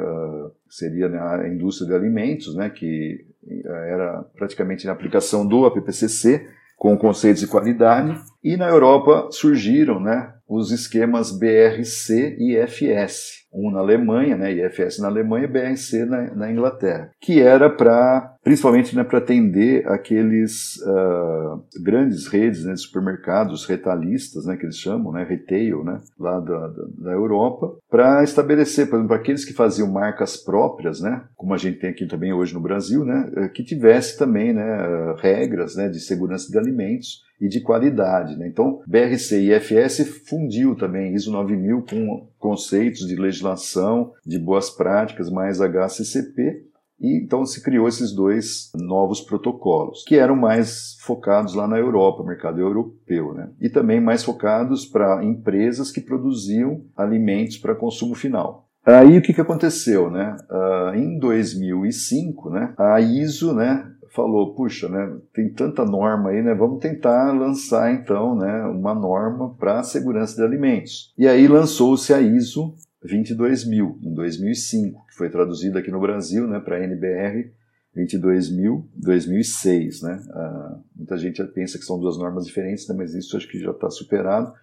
seria 0.68 1.08
né, 1.08 1.20
a 1.20 1.48
indústria 1.48 1.88
de 1.88 1.96
alimentos, 1.96 2.56
né, 2.56 2.70
que 2.70 3.24
era 3.64 4.24
praticamente 4.36 4.88
na 4.88 4.92
aplicação 4.92 5.48
do 5.48 5.66
APPCC, 5.66 6.46
com 6.76 6.98
conceitos 6.98 7.42
de 7.42 7.48
qualidade. 7.48 8.20
E 8.44 8.58
na 8.58 8.68
Europa 8.68 9.30
surgiram 9.32 10.00
né, 10.00 10.34
os 10.48 10.72
esquemas 10.72 11.32
BRC 11.32 12.38
e 12.40 12.58
IFS, 12.58 13.45
um 13.56 13.72
na 13.72 13.80
Alemanha, 13.80 14.36
né, 14.36 14.52
IFS 14.52 15.00
na 15.00 15.08
Alemanha 15.08 15.46
e 15.46 15.48
BRC 15.48 16.06
na, 16.06 16.36
na 16.36 16.52
Inglaterra, 16.52 17.10
que 17.22 17.42
era 17.42 17.70
para, 17.70 18.36
principalmente 18.44 18.96
né, 18.96 19.04
para 19.04 19.20
atender 19.20 19.88
aqueles 19.88 20.78
uh, 20.82 21.64
grandes 21.82 22.28
redes 22.28 22.66
né, 22.66 22.74
de 22.74 22.82
supermercados 22.82 23.66
retalhistas, 23.66 24.46
né, 24.46 24.58
que 24.58 24.66
eles 24.66 24.78
chamam, 24.78 25.14
né, 25.14 25.24
retail, 25.24 25.84
né, 25.84 26.02
lá 26.20 26.40
da, 26.40 26.68
da, 26.68 26.84
da 26.98 27.12
Europa, 27.12 27.76
para 27.90 28.24
estabelecer, 28.24 28.90
por 28.90 28.98
exemplo, 28.98 29.16
aqueles 29.16 29.46
que 29.46 29.54
faziam 29.54 29.90
marcas 29.92 30.36
próprias, 30.36 31.00
né, 31.00 31.24
como 31.36 31.54
a 31.54 31.58
gente 31.58 31.80
tem 31.80 31.90
aqui 31.90 32.06
também 32.06 32.34
hoje 32.34 32.54
no 32.54 32.60
Brasil, 32.60 33.06
né, 33.06 33.50
que 33.54 33.64
tivesse 33.64 34.18
também 34.18 34.54
né, 34.54 35.16
regras 35.20 35.76
né, 35.76 35.88
de 35.88 36.00
segurança 36.00 36.52
de 36.52 36.58
alimentos 36.58 37.25
e 37.46 37.50
de 37.50 37.62
qualidade. 37.62 38.36
Né? 38.38 38.48
Então, 38.48 38.82
BRC 38.88 39.40
e 39.40 39.54
IFS 39.54 40.24
fundiu 40.28 40.76
também 40.76 41.14
ISO 41.14 41.32
9000 41.32 41.84
com 41.84 42.28
conceitos 42.40 43.08
de 43.08 43.16
legislação, 43.16 44.14
de 44.26 44.40
boas 44.40 44.70
práticas, 44.70 45.30
mais 45.30 45.60
HCCP, 45.60 46.66
e 47.00 47.22
então 47.22 47.46
se 47.46 47.62
criou 47.62 47.88
esses 47.88 48.14
dois 48.14 48.72
novos 48.74 49.22
protocolos, 49.22 50.04
que 50.08 50.16
eram 50.16 50.36
mais 50.36 50.96
focados 51.02 51.54
lá 51.54 51.68
na 51.68 51.78
Europa, 51.78 52.24
mercado 52.24 52.60
europeu, 52.60 53.34
né? 53.34 53.50
e 53.60 53.70
também 53.70 54.00
mais 54.00 54.24
focados 54.24 54.86
para 54.86 55.24
empresas 55.24 55.92
que 55.92 56.02
produziam 56.02 56.86
alimentos 56.96 57.58
para 57.58 57.76
consumo 57.76 58.16
final. 58.16 58.66
Aí 58.86 59.18
o 59.18 59.22
que, 59.22 59.34
que 59.34 59.42
aconteceu, 59.42 60.12
né? 60.12 60.38
Uh, 60.48 60.96
em 60.96 61.18
2005, 61.18 62.52
né, 62.52 62.74
a 62.78 63.02
ISO, 63.02 63.52
né, 63.52 63.92
falou, 64.16 64.56
puxa, 64.56 64.88
né, 64.88 65.18
tem 65.34 65.50
tanta 65.50 65.84
norma 65.84 66.30
aí, 66.30 66.42
né, 66.42 66.56
vamos 66.56 66.80
tentar 66.80 67.34
lançar 67.34 67.94
então, 67.94 68.36
né, 68.36 68.64
uma 68.66 68.96
norma 68.96 69.54
para 69.56 69.84
segurança 69.84 70.36
de 70.36 70.42
alimentos. 70.42 71.14
E 71.18 71.28
aí 71.28 71.48
lançou-se 71.48 72.14
a 72.14 72.22
ISO 72.22 72.74
22000 73.02 74.00
em 74.02 74.14
2005, 74.14 75.06
que 75.08 75.16
foi 75.16 75.30
traduzida 75.30 75.80
aqui 75.80 75.92
no 75.92 76.00
Brasil, 76.00 76.48
né, 76.48 76.60
para 76.60 76.78
a 76.78 76.84
NBR 76.84 77.52
22000 77.94 78.88
2006, 78.96 80.02
né. 80.02 80.22
Ah, 80.32 80.80
muita 80.96 81.18
gente 81.18 81.44
pensa 81.46 81.78
que 81.78 81.84
são 81.84 82.00
duas 82.00 82.18
normas 82.18 82.46
diferentes, 82.46 82.88
né, 82.88 82.96
mas 82.98 83.14
isso 83.14 83.36
acho 83.36 83.50
que 83.50 83.60
já 83.60 83.72
está 83.72 83.90
superado, 83.90 84.54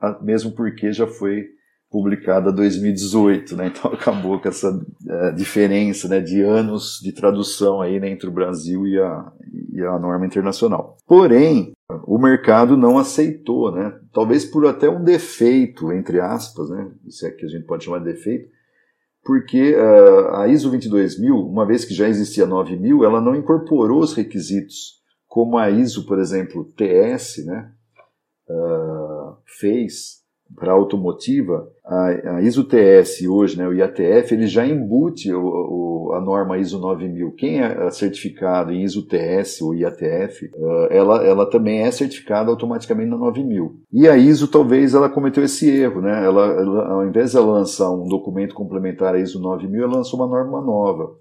ah, 0.00 0.18
mesmo 0.22 0.52
porque 0.52 0.92
já 0.92 1.06
foi 1.06 1.50
publicada 1.90 2.52
2018, 2.52 3.56
né? 3.56 3.66
Então 3.68 3.90
acabou 3.94 4.40
com 4.40 4.48
essa 4.48 4.68
é, 5.08 5.32
diferença 5.32 6.08
né, 6.08 6.20
de 6.20 6.42
anos 6.42 6.98
de 7.02 7.12
tradução 7.12 7.80
aí 7.80 8.00
né, 8.00 8.10
entre 8.10 8.28
o 8.28 8.32
Brasil 8.32 8.86
e 8.86 8.98
a, 8.98 9.32
e 9.72 9.80
a 9.82 9.98
norma 9.98 10.26
internacional. 10.26 10.96
Porém, 11.06 11.72
o 12.06 12.18
mercado 12.18 12.76
não 12.76 12.98
aceitou, 12.98 13.70
né? 13.70 13.98
Talvez 14.12 14.44
por 14.44 14.66
até 14.66 14.88
um 14.88 15.04
defeito, 15.04 15.92
entre 15.92 16.20
aspas, 16.20 16.70
né? 16.70 16.90
Se 17.08 17.26
é 17.26 17.30
que 17.30 17.44
a 17.44 17.48
gente 17.48 17.66
pode 17.66 17.84
chamar 17.84 17.98
de 17.98 18.06
defeito, 18.06 18.48
porque 19.22 19.74
uh, 19.74 20.36
a 20.36 20.48
ISO 20.48 20.70
22000, 20.70 21.34
uma 21.34 21.66
vez 21.66 21.84
que 21.84 21.94
já 21.94 22.08
existia 22.08 22.46
9000, 22.46 23.04
ela 23.04 23.20
não 23.20 23.34
incorporou 23.34 24.00
os 24.00 24.14
requisitos 24.14 25.02
como 25.26 25.58
a 25.58 25.70
ISO, 25.70 26.06
por 26.06 26.18
exemplo, 26.18 26.72
TS, 26.76 27.44
né? 27.44 27.72
Uh, 28.48 29.36
fez 29.58 30.23
para 30.56 30.72
automotiva, 30.72 31.68
a, 31.84 32.36
a 32.36 32.42
ISO-TS 32.42 33.26
hoje, 33.28 33.58
né, 33.58 33.68
o 33.68 33.74
IATF, 33.74 34.32
ele 34.32 34.46
já 34.46 34.66
embute 34.66 35.32
o, 35.32 35.42
o, 35.42 36.12
a 36.14 36.20
norma 36.20 36.58
ISO 36.58 36.78
9000. 36.78 37.32
Quem 37.32 37.60
é 37.60 37.90
certificado 37.90 38.72
em 38.72 38.82
ISO-TS 38.82 39.60
ou 39.60 39.74
IATF, 39.74 40.50
uh, 40.54 40.86
ela, 40.90 41.24
ela 41.24 41.50
também 41.50 41.82
é 41.82 41.90
certificada 41.90 42.50
automaticamente 42.50 43.10
na 43.10 43.18
9000. 43.18 43.76
E 43.92 44.08
a 44.08 44.16
ISO 44.16 44.48
talvez 44.48 44.94
ela 44.94 45.08
cometeu 45.08 45.44
esse 45.44 45.68
erro, 45.70 46.00
né? 46.00 46.24
Ela, 46.24 46.46
ela, 46.46 46.88
ao 46.92 47.06
invés 47.06 47.32
de 47.32 47.38
lançar 47.38 47.90
um 47.90 48.08
documento 48.08 48.54
complementar 48.54 49.14
à 49.14 49.18
ISO 49.18 49.40
9000, 49.40 49.82
ela 49.82 49.96
lançou 49.96 50.18
uma 50.18 50.28
norma 50.28 50.60
nova. 50.60 51.12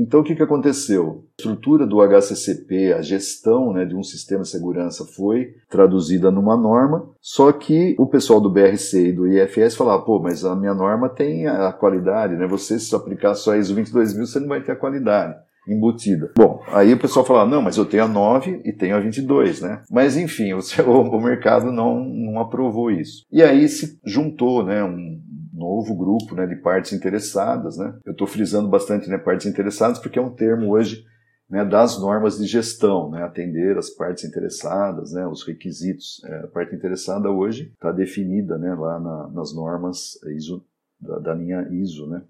Então, 0.00 0.20
o 0.20 0.22
que, 0.22 0.36
que 0.36 0.42
aconteceu? 0.42 1.24
A 1.38 1.42
estrutura 1.42 1.84
do 1.84 2.00
HCCP, 2.00 2.92
a 2.92 3.02
gestão 3.02 3.72
né, 3.72 3.84
de 3.84 3.96
um 3.96 4.02
sistema 4.04 4.42
de 4.42 4.48
segurança 4.48 5.04
foi 5.04 5.56
traduzida 5.68 6.30
numa 6.30 6.56
norma, 6.56 7.10
só 7.20 7.50
que 7.50 7.96
o 7.98 8.06
pessoal 8.06 8.40
do 8.40 8.48
BRC 8.48 9.08
e 9.08 9.12
do 9.12 9.26
IFS 9.26 9.74
falava, 9.74 10.04
pô, 10.04 10.20
mas 10.20 10.44
a 10.44 10.54
minha 10.54 10.72
norma 10.72 11.08
tem 11.08 11.48
a 11.48 11.72
qualidade, 11.72 12.36
né? 12.36 12.46
Você, 12.46 12.78
se 12.78 12.94
aplicar 12.94 13.34
só 13.34 13.54
a 13.54 13.58
ISO 13.58 13.74
22000, 13.74 14.24
você 14.24 14.38
não 14.38 14.46
vai 14.46 14.62
ter 14.62 14.70
a 14.70 14.76
qualidade 14.76 15.34
embutida. 15.68 16.30
Bom, 16.36 16.62
aí 16.68 16.92
o 16.92 16.98
pessoal 16.98 17.24
fala, 17.24 17.44
não, 17.44 17.60
mas 17.60 17.76
eu 17.76 17.84
tenho 17.84 18.04
a 18.04 18.08
9 18.08 18.62
e 18.64 18.72
tenho 18.72 18.96
a 18.96 19.00
22, 19.00 19.60
né? 19.60 19.82
Mas 19.90 20.16
enfim, 20.16 20.52
o, 20.52 20.60
o 20.86 21.20
mercado 21.20 21.70
não, 21.70 22.04
não 22.04 22.40
aprovou 22.40 22.90
isso. 22.90 23.26
E 23.30 23.42
aí 23.42 23.68
se 23.68 23.98
juntou, 24.04 24.64
né, 24.64 24.82
um, 24.82 25.20
novo 25.58 25.94
grupo 25.94 26.34
né, 26.34 26.46
de 26.46 26.56
partes 26.56 26.92
interessadas. 26.92 27.76
Né? 27.76 27.98
Eu 28.04 28.12
estou 28.12 28.26
frisando 28.26 28.68
bastante 28.68 29.10
né, 29.10 29.18
partes 29.18 29.46
interessadas 29.46 29.98
porque 29.98 30.18
é 30.18 30.22
um 30.22 30.34
termo 30.34 30.70
hoje 30.70 31.04
né, 31.50 31.64
das 31.64 31.98
normas 32.00 32.38
de 32.38 32.46
gestão, 32.46 33.10
né, 33.10 33.22
atender 33.22 33.76
as 33.78 33.88
partes 33.90 34.24
interessadas, 34.24 35.12
né, 35.12 35.26
os 35.26 35.46
requisitos. 35.46 36.22
É, 36.24 36.40
a 36.40 36.46
parte 36.48 36.74
interessada 36.74 37.30
hoje 37.30 37.72
está 37.72 37.90
definida 37.90 38.58
né, 38.58 38.74
lá 38.74 39.00
na, 39.00 39.28
nas 39.28 39.54
normas 39.54 40.22
ISO, 40.36 40.62
da, 41.00 41.18
da 41.18 41.34
linha 41.34 41.66
ISO, 41.70 42.06
né, 42.06 42.22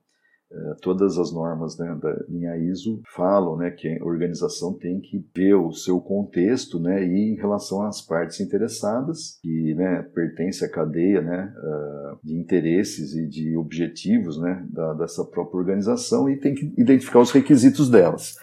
todas 0.81 1.19
as 1.19 1.33
normas 1.33 1.77
né, 1.79 1.95
da 2.01 2.25
linha 2.29 2.57
ISO 2.57 3.03
falam 3.15 3.57
né, 3.57 3.71
que 3.71 3.87
a 3.87 4.05
organização 4.05 4.73
tem 4.73 4.99
que 5.01 5.23
ver 5.35 5.55
o 5.55 5.73
seu 5.73 6.01
contexto 6.01 6.81
né, 6.81 7.05
e 7.05 7.33
em 7.33 7.37
relação 7.37 7.83
às 7.83 8.01
partes 8.01 8.41
interessadas, 8.41 9.39
que 9.43 9.75
né, 9.75 10.03
pertence 10.15 10.65
à 10.65 10.71
cadeia 10.71 11.21
né, 11.21 11.53
uh, 11.55 12.19
de 12.25 12.35
interesses 12.35 13.15
e 13.15 13.27
de 13.27 13.57
objetivos 13.57 14.41
né, 14.41 14.67
da, 14.71 14.95
dessa 14.95 15.25
própria 15.25 15.59
organização 15.59 16.31
e 16.31 16.39
tem 16.39 16.55
que 16.55 16.73
identificar 16.79 17.21
os 17.21 17.31
requisitos 17.31 17.91
delas. 17.91 18.37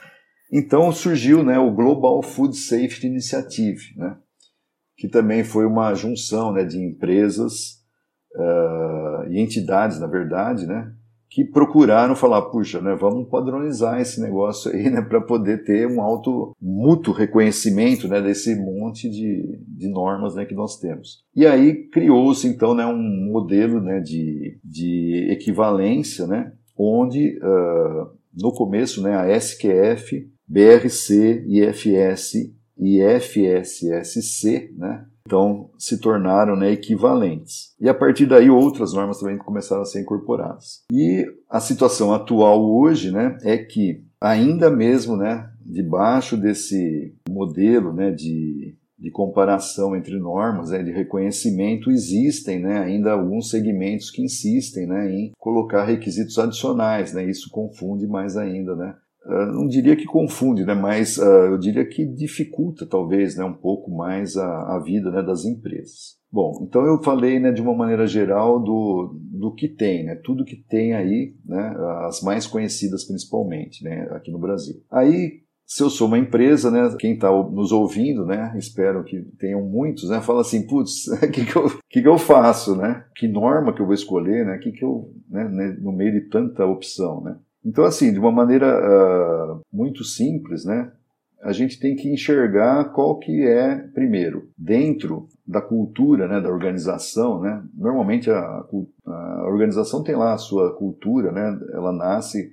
Então 0.52 0.92
surgiu 0.92 1.44
né, 1.44 1.58
o 1.58 1.72
Global 1.72 2.22
Food 2.22 2.56
Safety 2.56 3.08
Initiative, 3.08 3.96
né, 3.98 4.16
que 4.96 5.08
também 5.08 5.44
foi 5.44 5.66
uma 5.66 5.94
junção 5.96 6.54
né, 6.54 6.64
de 6.64 6.78
empresas 6.78 7.84
uh, 8.36 9.28
e 9.28 9.40
entidades, 9.40 10.00
na 10.00 10.08
verdade, 10.08 10.68
né, 10.68 10.94
que 11.30 11.44
procuraram 11.44 12.16
falar, 12.16 12.44
puxa, 12.44 12.80
né, 12.82 12.96
vamos 12.96 13.28
padronizar 13.28 14.00
esse 14.00 14.22
negócio 14.22 14.72
aí, 14.72 14.90
né, 14.90 15.02
para 15.02 15.20
poder 15.20 15.64
ter 15.64 15.88
um 15.88 16.02
alto 16.02 16.56
mútuo 16.62 17.14
reconhecimento, 17.14 18.08
né, 18.08 18.22
desse 18.22 18.56
monte 18.56 19.10
de, 19.10 19.60
de 19.68 19.90
normas, 19.90 20.36
né, 20.36 20.46
que 20.46 20.56
nós 20.56 20.80
temos. 20.80 21.24
E 21.36 21.46
aí 21.46 21.88
criou-se 21.90 22.48
então, 22.48 22.74
né, 22.74 22.86
um 22.86 23.32
modelo, 23.32 23.82
né, 23.82 24.00
de, 24.00 24.58
de 24.64 25.28
equivalência, 25.30 26.26
né, 26.26 26.54
onde 26.78 27.38
uh, 27.40 28.10
no 28.34 28.52
começo, 28.54 29.02
né, 29.02 29.16
a 29.16 29.28
SQF, 29.38 30.30
BRC, 30.48 31.44
IFS 31.48 32.34
e 32.78 33.02
FSSC, 33.20 34.72
né, 34.78 35.06
então 35.26 35.72
se 35.78 36.00
tornaram 36.00 36.56
né, 36.56 36.72
equivalentes. 36.72 37.74
E 37.80 37.90
a 37.90 37.94
partir 37.94 38.28
daí 38.28 38.50
outras 38.50 38.94
normas 38.94 39.20
também 39.20 39.38
começaram 39.38 39.82
a 39.82 39.86
ser 39.86 40.02
incorporadas. 40.02 40.84
E 40.92 41.26
a 41.50 41.60
situação 41.60 42.14
atual 42.14 42.64
hoje 42.64 43.12
né, 43.12 43.38
é 43.42 43.58
que 43.58 44.04
ainda 44.22 44.70
mesmo 44.70 45.18
né, 45.18 45.50
debaixo 45.66 46.38
desse 46.38 47.16
modelo 47.28 47.92
né, 47.92 48.12
de, 48.12 48.78
de 49.00 49.10
comparação 49.10 49.96
entre 49.96 50.20
normas, 50.20 50.70
né, 50.70 50.84
de 50.84 50.92
reconhecimento, 50.92 51.90
existem 51.90 52.60
né, 52.60 52.78
ainda 52.78 53.14
alguns 53.14 53.50
segmentos 53.50 54.12
que 54.12 54.22
insistem 54.22 54.86
né, 54.86 55.12
em 55.12 55.32
colocar 55.40 55.86
requisitos 55.86 56.38
adicionais. 56.38 57.14
Né, 57.14 57.28
isso 57.28 57.50
confunde 57.50 58.06
mais 58.06 58.38
ainda 58.38 58.76
né, 58.76 58.96
Uh, 59.26 59.52
não 59.54 59.68
diria 59.68 59.96
que 59.96 60.06
confunde, 60.06 60.64
né, 60.64 60.76
mas 60.76 61.18
uh, 61.18 61.24
eu 61.24 61.58
diria 61.58 61.84
que 61.84 62.06
dificulta 62.06 62.86
talvez 62.86 63.36
né, 63.36 63.44
um 63.44 63.56
pouco 63.56 63.90
mais 63.90 64.38
a, 64.38 64.76
a 64.76 64.80
vida 64.80 65.10
né, 65.10 65.24
das 65.24 65.46
empresas. 65.46 66.16
Bom, 66.32 66.60
então 66.62 66.86
eu 66.86 67.02
falei 67.02 67.40
né, 67.40 67.52
de 67.52 67.62
uma 67.62 67.74
maneira 67.74 68.06
geral 68.06 68.62
do, 68.62 69.18
do 69.32 69.54
que 69.56 69.68
tem, 69.68 70.06
né, 70.06 70.16
tudo 70.24 70.46
que 70.46 70.56
tem 70.56 70.94
aí, 70.94 71.34
né, 71.44 71.76
as 72.08 72.22
mais 72.22 72.46
conhecidas 72.46 73.04
principalmente 73.04 73.84
né, 73.84 74.08
aqui 74.12 74.30
no 74.30 74.38
Brasil. 74.38 74.76
Aí, 74.92 75.40
se 75.66 75.82
eu 75.82 75.90
sou 75.90 76.08
uma 76.08 76.20
empresa, 76.20 76.70
né, 76.70 76.96
quem 77.00 77.14
está 77.14 77.32
nos 77.32 77.72
ouvindo, 77.72 78.26
né, 78.26 78.54
espero 78.58 79.04
que 79.04 79.22
tenham 79.40 79.62
muitos, 79.62 80.10
né, 80.10 80.22
fala 80.22 80.42
assim, 80.42 80.68
putz, 80.68 81.08
o 81.08 81.20
que, 81.32 81.46
que, 81.46 81.56
eu, 81.56 81.70
que, 81.90 82.02
que 82.02 82.08
eu 82.08 82.18
faço, 82.18 82.76
né? 82.76 83.06
Que 83.16 83.28
norma 83.28 83.74
que 83.74 83.82
eu 83.82 83.86
vou 83.86 83.96
escolher, 83.96 84.46
né? 84.46 84.58
Que 84.58 84.72
que 84.72 84.84
eu, 84.84 85.12
né, 85.30 85.48
né 85.48 85.78
no 85.80 85.92
meio 85.92 86.12
de 86.12 86.30
tanta 86.30 86.66
opção, 86.66 87.22
né? 87.22 87.38
Então, 87.66 87.84
assim, 87.84 88.14
de 88.14 88.20
uma 88.20 88.32
maneira 88.32 88.68
uh, 88.68 89.62
muito 89.74 90.04
simples, 90.04 90.64
né? 90.64 90.92
A 91.42 91.52
gente 91.52 91.80
tem 91.80 91.96
que 91.96 92.08
enxergar 92.10 92.92
qual 92.92 93.18
que 93.18 93.46
é, 93.46 93.76
primeiro, 93.94 94.50
dentro 94.58 95.28
da 95.46 95.62
cultura 95.62 96.28
né, 96.28 96.40
da 96.40 96.50
organização, 96.50 97.42
né? 97.42 97.64
Normalmente 97.76 98.30
a, 98.30 98.64
a 99.06 99.48
organização 99.48 100.04
tem 100.04 100.16
lá 100.16 100.34
a 100.34 100.38
sua 100.38 100.76
cultura, 100.76 101.32
né? 101.32 101.60
Ela 101.74 101.92
nasce 101.92 102.52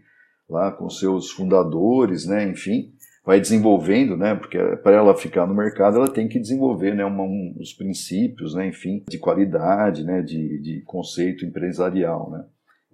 lá 0.49 0.71
com 0.73 0.89
seus 0.91 1.31
fundadores, 1.31 2.27
né? 2.27 2.49
Enfim, 2.49 2.93
vai 3.25 3.41
desenvolvendo, 3.41 4.17
né? 4.17 4.35
Porque 4.35 4.59
para 4.83 4.97
ela 4.97 5.15
ficar 5.15 5.47
no 5.47 5.55
mercado, 5.55 5.97
ela 5.97 6.11
tem 6.11 6.29
que 6.29 6.41
desenvolver, 6.41 6.95
né? 6.95 7.05
Uma, 7.05 7.23
um, 7.23 7.55
os 7.59 7.73
princípios, 7.73 8.55
né? 8.55 8.69
Enfim, 8.69 9.05
de 9.09 9.19
qualidade, 9.19 10.05
né? 10.05 10.23
De, 10.23 10.61
de 10.61 10.83
conceito 10.83 11.47
empresarial, 11.47 12.31
né? 12.31 12.45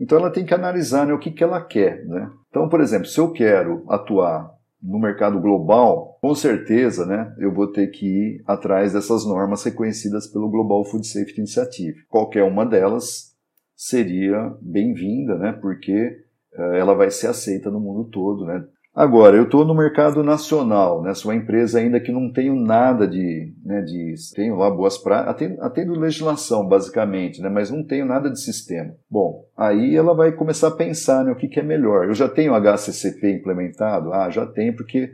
Então 0.01 0.19
ela 0.19 0.31
tem 0.31 0.45
que 0.45 0.55
analisar 0.55 1.07
né, 1.07 1.13
o 1.13 1.19
que, 1.19 1.31
que 1.31 1.43
ela 1.43 1.61
quer. 1.61 2.05
Né? 2.07 2.31
Então, 2.49 2.69
por 2.69 2.81
exemplo, 2.81 3.07
se 3.07 3.19
eu 3.19 3.33
quero 3.33 3.85
atuar 3.89 4.51
no 4.81 4.99
mercado 4.99 5.41
global, 5.41 6.19
com 6.21 6.35
certeza 6.35 7.05
né, 7.05 7.35
eu 7.39 7.53
vou 7.53 7.73
ter 7.73 7.89
que 7.89 8.07
ir 8.07 8.43
atrás 8.47 8.93
dessas 8.93 9.27
normas 9.27 9.65
reconhecidas 9.65 10.27
pelo 10.29 10.49
Global 10.49 10.85
Food 10.85 11.07
Safety 11.07 11.41
Initiative. 11.41 12.05
Qualquer 12.09 12.45
uma 12.45 12.65
delas 12.65 13.37
seria 13.75 14.55
bem-vinda, 14.61 15.37
né, 15.37 15.53
porque 15.53 16.21
uh, 16.57 16.75
ela 16.75 16.95
vai 16.95 17.11
ser 17.11 17.27
aceita 17.27 17.71
no 17.71 17.81
mundo 17.81 18.09
todo. 18.09 18.45
Né? 18.45 18.65
Agora, 18.99 19.37
eu 19.37 19.45
estou 19.45 19.65
no 19.65 19.77
mercado 19.77 20.25
nacional, 20.25 21.05
né? 21.05 21.15
Sou 21.15 21.31
uma 21.31 21.39
empresa 21.39 21.79
ainda 21.79 22.01
que 22.01 22.11
não 22.11 22.33
tenho 22.33 22.57
nada 22.57 23.07
de, 23.07 23.55
né, 23.65 23.81
de 23.83 24.13
tenho 24.35 24.57
lá 24.57 24.69
boas 24.69 24.99
práticas, 24.99 25.37
atendo, 25.37 25.63
atendo, 25.63 26.01
legislação 26.01 26.67
basicamente, 26.67 27.41
né? 27.41 27.49
Mas 27.49 27.71
não 27.71 27.87
tenho 27.87 28.05
nada 28.05 28.29
de 28.29 28.41
sistema. 28.41 28.93
Bom, 29.09 29.45
aí 29.57 29.95
ela 29.95 30.17
vai 30.17 30.33
começar 30.33 30.67
a 30.67 30.73
pensar, 30.73 31.25
né, 31.25 31.31
o 31.31 31.37
que, 31.37 31.47
que 31.47 31.61
é 31.61 31.63
melhor. 31.63 32.07
Eu 32.07 32.15
já 32.15 32.29
tenho 32.29 32.53
HCCP 32.57 33.35
implementado? 33.35 34.13
Ah, 34.13 34.31
já 34.31 34.45
tenho 34.45 34.75
porque, 34.75 35.13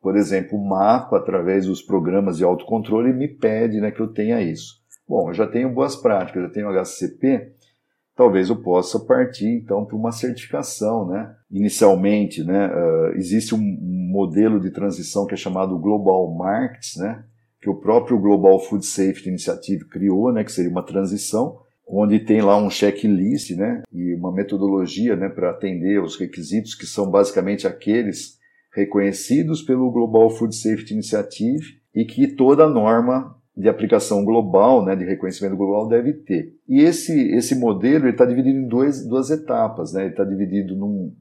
por 0.00 0.16
exemplo, 0.16 0.56
o 0.56 0.66
mapa 0.66 1.18
através 1.18 1.66
dos 1.66 1.82
programas 1.82 2.38
de 2.38 2.44
autocontrole 2.44 3.12
me 3.12 3.28
pede, 3.28 3.82
né, 3.82 3.90
que 3.90 4.00
eu 4.00 4.08
tenha 4.08 4.40
isso. 4.40 4.76
Bom, 5.06 5.28
eu 5.28 5.34
já 5.34 5.46
tenho 5.46 5.68
boas 5.68 5.94
práticas, 5.94 6.42
eu 6.42 6.52
tenho 6.52 6.70
HCCP, 6.70 7.52
talvez 8.20 8.50
eu 8.50 8.56
possa 8.56 9.00
partir 9.00 9.46
então 9.46 9.86
para 9.86 9.96
uma 9.96 10.12
certificação, 10.12 11.08
né? 11.08 11.34
Inicialmente, 11.50 12.44
né, 12.44 12.66
uh, 12.66 13.16
existe 13.16 13.54
um 13.54 13.60
modelo 14.12 14.60
de 14.60 14.70
transição 14.70 15.26
que 15.26 15.32
é 15.32 15.38
chamado 15.38 15.78
Global 15.78 16.30
Markets, 16.34 16.98
né? 16.98 17.24
Que 17.62 17.70
o 17.70 17.80
próprio 17.80 18.18
Global 18.18 18.60
Food 18.60 18.84
Safety 18.84 19.30
Initiative 19.30 19.86
criou, 19.86 20.30
né? 20.30 20.44
Que 20.44 20.52
seria 20.52 20.70
uma 20.70 20.84
transição 20.84 21.60
onde 21.88 22.18
tem 22.18 22.42
lá 22.42 22.58
um 22.58 22.68
checklist, 22.68 23.56
né? 23.56 23.82
E 23.90 24.12
uma 24.12 24.30
metodologia, 24.30 25.16
né? 25.16 25.30
Para 25.30 25.48
atender 25.48 25.98
os 26.02 26.18
requisitos 26.20 26.74
que 26.74 26.84
são 26.84 27.10
basicamente 27.10 27.66
aqueles 27.66 28.38
reconhecidos 28.74 29.62
pelo 29.62 29.90
Global 29.90 30.28
Food 30.28 30.54
Safety 30.54 30.92
Initiative 30.92 31.80
e 31.94 32.04
que 32.04 32.26
toda 32.26 32.68
norma 32.68 33.34
de 33.56 33.68
aplicação 33.68 34.24
global, 34.24 34.84
né, 34.84 34.96
de 34.96 35.04
reconhecimento 35.04 35.56
global, 35.56 35.88
deve 35.88 36.12
ter. 36.12 36.54
E 36.68 36.80
esse, 36.80 37.30
esse 37.34 37.54
modelo 37.54 38.08
está 38.08 38.24
dividido 38.24 38.58
em 38.58 38.66
dois, 38.66 39.06
duas 39.06 39.30
etapas. 39.30 39.92
Né? 39.92 40.02
Ele 40.02 40.10
está 40.10 40.24
dividido 40.24 40.76
num 40.76 41.14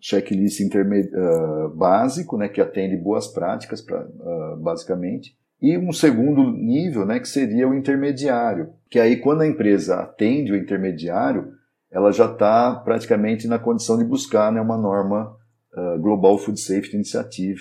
checklist 0.00 0.60
uh, 0.60 1.68
básico, 1.76 2.36
né, 2.36 2.48
que 2.48 2.60
atende 2.60 2.96
boas 2.96 3.28
práticas, 3.28 3.82
pra, 3.82 4.02
uh, 4.02 4.56
basicamente, 4.56 5.36
e 5.60 5.76
um 5.76 5.92
segundo 5.92 6.50
nível, 6.50 7.04
né, 7.04 7.20
que 7.20 7.28
seria 7.28 7.68
o 7.68 7.74
intermediário, 7.74 8.72
que 8.88 8.98
aí 8.98 9.18
quando 9.18 9.42
a 9.42 9.46
empresa 9.46 9.96
atende 9.96 10.52
o 10.52 10.56
intermediário, 10.56 11.52
ela 11.90 12.10
já 12.12 12.24
está 12.24 12.74
praticamente 12.76 13.46
na 13.46 13.58
condição 13.58 13.98
de 13.98 14.04
buscar 14.04 14.50
né, 14.50 14.60
uma 14.60 14.78
norma 14.78 15.36
uh, 15.74 16.00
Global 16.00 16.38
Food 16.38 16.58
Safety 16.58 16.96
Initiative 16.96 17.60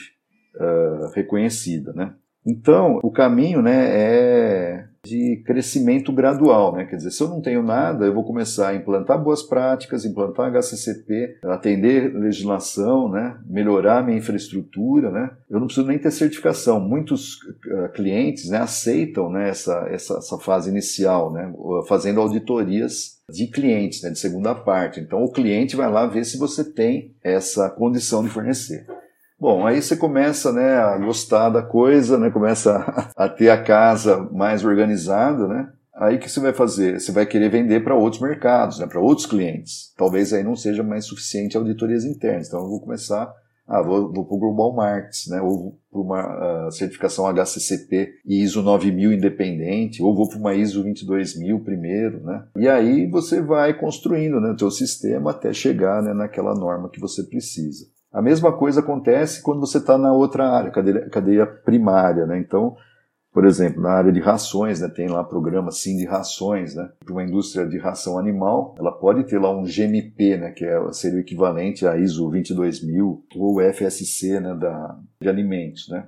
reconhecida. 1.13 1.93
Né? 1.93 2.13
Então, 2.49 2.99
o 3.03 3.11
caminho 3.11 3.61
né, 3.61 3.87
é 3.91 4.85
de 5.05 5.41
crescimento 5.45 6.11
gradual, 6.11 6.75
né? 6.75 6.85
Quer 6.85 6.97
dizer, 6.97 7.11
se 7.11 7.21
eu 7.23 7.29
não 7.29 7.41
tenho 7.41 7.63
nada, 7.63 8.05
eu 8.05 8.13
vou 8.13 8.23
começar 8.23 8.69
a 8.69 8.75
implantar 8.75 9.21
boas 9.23 9.41
práticas, 9.41 10.03
implantar 10.03 10.51
HCCP, 10.51 11.37
atender 11.43 12.13
legislação, 12.13 13.09
né? 13.09 13.37
Melhorar 13.45 14.03
minha 14.03 14.17
infraestrutura, 14.17 15.09
né? 15.09 15.31
Eu 15.49 15.59
não 15.59 15.67
preciso 15.67 15.87
nem 15.87 15.97
ter 15.97 16.11
certificação. 16.11 16.79
Muitos 16.79 17.35
uh, 17.35 17.89
clientes, 17.93 18.49
né, 18.49 18.57
aceitam, 18.57 19.31
né, 19.31 19.49
essa, 19.49 19.87
essa, 19.89 20.17
essa 20.17 20.37
fase 20.37 20.69
inicial, 20.69 21.31
né? 21.31 21.53
Fazendo 21.87 22.19
auditorias 22.19 23.19
de 23.31 23.47
clientes, 23.47 24.01
né, 24.01 24.09
de 24.09 24.19
segunda 24.19 24.53
parte. 24.53 24.99
Então 24.99 25.23
o 25.23 25.31
cliente 25.31 25.75
vai 25.75 25.89
lá 25.89 26.07
ver 26.07 26.25
se 26.25 26.37
você 26.37 26.63
tem 26.63 27.15
essa 27.23 27.69
condição 27.69 28.23
de 28.23 28.29
fornecer. 28.29 28.85
Bom, 29.39 29.65
aí 29.65 29.81
você 29.81 29.95
começa 29.95 30.51
né, 30.51 30.75
a 30.75 30.97
gostar 30.97 31.49
da 31.49 31.61
coisa, 31.61 32.17
né, 32.17 32.29
começa 32.29 33.11
a, 33.15 33.29
ter 33.29 33.49
a 33.49 33.63
casa 33.63 34.27
mais 34.33 34.65
organizada, 34.65 35.47
né? 35.47 35.71
Aí 35.95 36.17
o 36.17 36.19
que 36.19 36.29
você 36.29 36.41
vai 36.41 36.51
fazer? 36.51 36.99
Você 36.99 37.11
vai 37.13 37.25
querer 37.25 37.49
vender 37.49 37.81
para 37.81 37.95
outros 37.95 38.21
mercados, 38.21 38.79
né, 38.79 38.85
para 38.85 38.99
outros 38.99 39.25
clientes. 39.25 39.93
Talvez 39.97 40.33
aí 40.33 40.43
não 40.43 40.57
seja 40.57 40.83
mais 40.83 41.05
suficiente 41.05 41.55
auditorias 41.55 42.03
internas. 42.03 42.47
Então 42.47 42.61
eu 42.61 42.67
vou 42.67 42.81
começar, 42.81 43.33
ah, 43.65 43.81
vou, 43.81 44.11
vou 44.11 44.25
para 44.25 44.35
o 44.35 44.39
Global 44.39 44.75
Markets, 44.75 45.27
né, 45.29 45.41
ou 45.41 45.79
para 45.89 46.01
uma 46.01 46.67
uh, 46.67 46.71
certificação 46.73 47.25
HCCP 47.25 48.15
e 48.25 48.43
ISO 48.43 48.61
9000 48.61 49.13
independente, 49.13 50.03
ou 50.03 50.13
vou 50.13 50.27
para 50.27 50.37
uma 50.37 50.53
ISO 50.53 50.83
22000 50.83 51.61
primeiro, 51.61 52.21
né? 52.25 52.43
E 52.57 52.67
aí 52.67 53.09
você 53.09 53.41
vai 53.41 53.73
construindo 53.73 54.41
né, 54.41 54.51
o 54.51 54.59
seu 54.59 54.71
sistema 54.71 55.31
até 55.31 55.53
chegar 55.53 56.03
né, 56.03 56.13
naquela 56.13 56.53
norma 56.53 56.89
que 56.89 56.99
você 56.99 57.23
precisa. 57.23 57.85
A 58.11 58.21
mesma 58.21 58.51
coisa 58.51 58.79
acontece 58.79 59.41
quando 59.41 59.59
você 59.59 59.77
está 59.77 59.97
na 59.97 60.11
outra 60.11 60.49
área, 60.49 60.71
cadeia, 60.71 61.09
cadeia 61.09 61.45
primária, 61.45 62.25
né? 62.25 62.39
Então, 62.39 62.75
por 63.31 63.45
exemplo, 63.45 63.81
na 63.81 63.91
área 63.91 64.11
de 64.11 64.19
rações, 64.19 64.81
né, 64.81 64.89
tem 64.89 65.07
lá 65.07 65.23
programa 65.23 65.71
sim 65.71 65.95
de 65.95 66.05
rações, 66.05 66.73
né? 66.75 66.89
Para 67.05 67.13
uma 67.13 67.23
indústria 67.23 67.67
de 67.67 67.77
ração 67.77 68.17
animal, 68.17 68.73
ela 68.79 68.91
pode 68.91 69.23
ter 69.25 69.39
lá 69.39 69.55
um 69.55 69.63
GMP, 69.63 70.37
né, 70.37 70.51
que 70.51 70.65
é, 70.65 70.91
seria 70.91 71.17
o 71.19 71.21
equivalente 71.21 71.87
a 71.87 71.95
ISO 71.97 72.29
22000 72.29 73.23
ou 73.35 73.61
FSC, 73.61 74.39
né, 74.39 74.55
da, 74.55 74.99
de 75.21 75.29
alimentos, 75.29 75.87
né? 75.89 76.07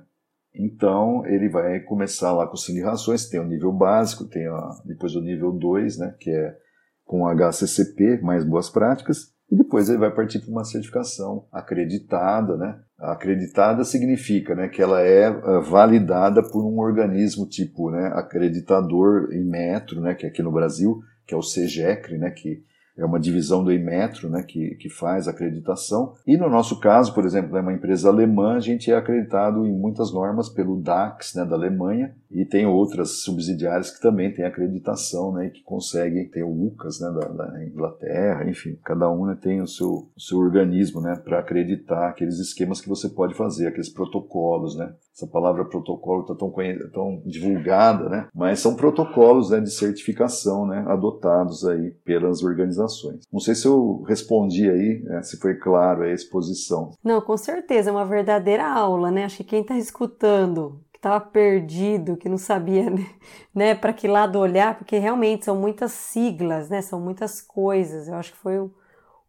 Então, 0.54 1.24
ele 1.24 1.48
vai 1.48 1.80
começar 1.80 2.32
lá 2.32 2.46
com 2.46 2.54
o 2.54 2.58
sim 2.58 2.74
de 2.74 2.82
rações, 2.82 3.28
tem 3.28 3.40
o 3.40 3.46
nível 3.46 3.72
básico, 3.72 4.24
tem 4.24 4.46
a, 4.48 4.70
depois 4.84 5.14
o 5.14 5.20
nível 5.20 5.52
2, 5.52 5.98
né, 5.98 6.14
que 6.18 6.30
é 6.30 6.56
com 7.04 7.26
HCCP, 7.26 8.20
mais 8.22 8.44
boas 8.44 8.68
práticas, 8.68 9.31
e 9.52 9.56
depois 9.56 9.90
ele 9.90 9.98
vai 9.98 10.10
partir 10.10 10.38
para 10.38 10.50
uma 10.50 10.64
certificação 10.64 11.44
acreditada, 11.52 12.56
né? 12.56 12.80
Acreditada 12.98 13.84
significa, 13.84 14.54
né, 14.54 14.66
que 14.66 14.80
ela 14.80 15.02
é 15.02 15.24
eh, 15.24 15.60
validada 15.60 16.42
por 16.42 16.64
um 16.64 16.78
organismo 16.78 17.46
tipo, 17.46 17.90
né, 17.90 18.10
acreditador 18.14 19.28
em 19.30 19.44
metro, 19.44 20.00
né, 20.00 20.14
que 20.14 20.24
é 20.24 20.30
aqui 20.30 20.42
no 20.42 20.50
Brasil, 20.50 21.00
que 21.26 21.34
é 21.34 21.36
o 21.36 21.42
CEGECRE, 21.42 22.16
né, 22.16 22.30
que 22.30 22.64
é 22.96 23.04
uma 23.04 23.18
divisão 23.18 23.64
do 23.64 23.72
Imetro, 23.72 24.28
né, 24.28 24.42
que, 24.42 24.74
que 24.76 24.88
faz 24.88 25.26
acreditação. 25.26 26.14
E 26.26 26.36
no 26.36 26.48
nosso 26.48 26.78
caso, 26.78 27.14
por 27.14 27.24
exemplo, 27.24 27.56
é 27.56 27.60
uma 27.60 27.72
empresa 27.72 28.08
alemã, 28.08 28.56
a 28.56 28.60
gente 28.60 28.90
é 28.90 28.96
acreditado 28.96 29.66
em 29.66 29.72
muitas 29.72 30.12
normas 30.12 30.48
pelo 30.48 30.80
DAX, 30.80 31.34
né, 31.34 31.44
da 31.44 31.54
Alemanha, 31.54 32.14
e 32.30 32.44
tem 32.44 32.66
outras 32.66 33.22
subsidiárias 33.22 33.90
que 33.90 34.00
também 34.00 34.32
têm 34.32 34.44
acreditação, 34.44 35.32
né, 35.32 35.46
e 35.46 35.50
que 35.50 35.62
conseguem 35.62 36.28
ter 36.28 36.42
o 36.42 36.66
UCAS, 36.66 37.00
né, 37.00 37.10
da, 37.10 37.28
da 37.28 37.64
Inglaterra, 37.64 38.48
enfim, 38.48 38.78
cada 38.84 39.10
um 39.10 39.26
né, 39.26 39.38
tem 39.40 39.60
o 39.60 39.66
seu, 39.66 40.10
o 40.16 40.20
seu 40.20 40.38
organismo, 40.38 41.00
né, 41.00 41.16
para 41.16 41.38
acreditar 41.38 42.08
aqueles 42.08 42.38
esquemas 42.38 42.80
que 42.80 42.88
você 42.88 43.08
pode 43.08 43.34
fazer, 43.34 43.66
aqueles 43.66 43.88
protocolos, 43.88 44.76
né. 44.76 44.92
Essa 45.14 45.26
palavra 45.26 45.64
protocolo 45.64 46.22
está 46.22 46.34
tão, 46.34 46.52
tão 46.92 47.22
divulgada, 47.26 48.08
né, 48.08 48.28
mas 48.34 48.60
são 48.60 48.74
protocolos, 48.74 49.50
né, 49.50 49.60
de 49.60 49.70
certificação, 49.70 50.66
né, 50.66 50.84
adotados 50.88 51.66
aí 51.66 51.90
pelas 52.04 52.42
organizações. 52.42 53.26
Não 53.30 53.40
sei 53.40 53.54
se 53.54 53.66
eu 53.66 54.02
respondi 54.08 54.70
aí, 54.70 55.02
né, 55.04 55.22
se 55.22 55.38
foi 55.38 55.54
claro 55.54 56.02
a 56.02 56.12
exposição. 56.12 56.92
Não, 57.04 57.20
com 57.20 57.36
certeza, 57.36 57.90
é 57.90 57.92
uma 57.92 58.06
verdadeira 58.06 58.66
aula, 58.66 59.10
né? 59.10 59.24
Acho 59.24 59.38
que 59.38 59.44
quem 59.44 59.60
está 59.60 59.76
escutando 59.76 60.80
estava 60.94 61.20
perdido, 61.20 62.16
que 62.16 62.28
não 62.28 62.38
sabia 62.38 62.86
né, 63.52 63.74
para 63.74 63.92
que 63.92 64.06
lado 64.06 64.38
olhar, 64.38 64.78
porque 64.78 64.98
realmente 64.98 65.44
são 65.44 65.56
muitas 65.56 65.90
siglas, 65.92 66.70
né, 66.70 66.80
são 66.80 67.00
muitas 67.00 67.40
coisas. 67.40 68.06
Eu 68.06 68.14
acho 68.14 68.32
que 68.32 68.38
foi 68.38 68.70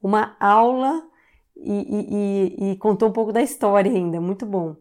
uma 0.01 0.35
aula 0.39 1.03
e, 1.55 2.55
e, 2.59 2.71
e, 2.71 2.75
contou 2.77 3.09
um 3.09 3.11
pouco 3.11 3.31
da 3.31 3.41
história 3.41 3.91
ainda, 3.91 4.19
muito 4.21 4.45
bom. 4.45 4.75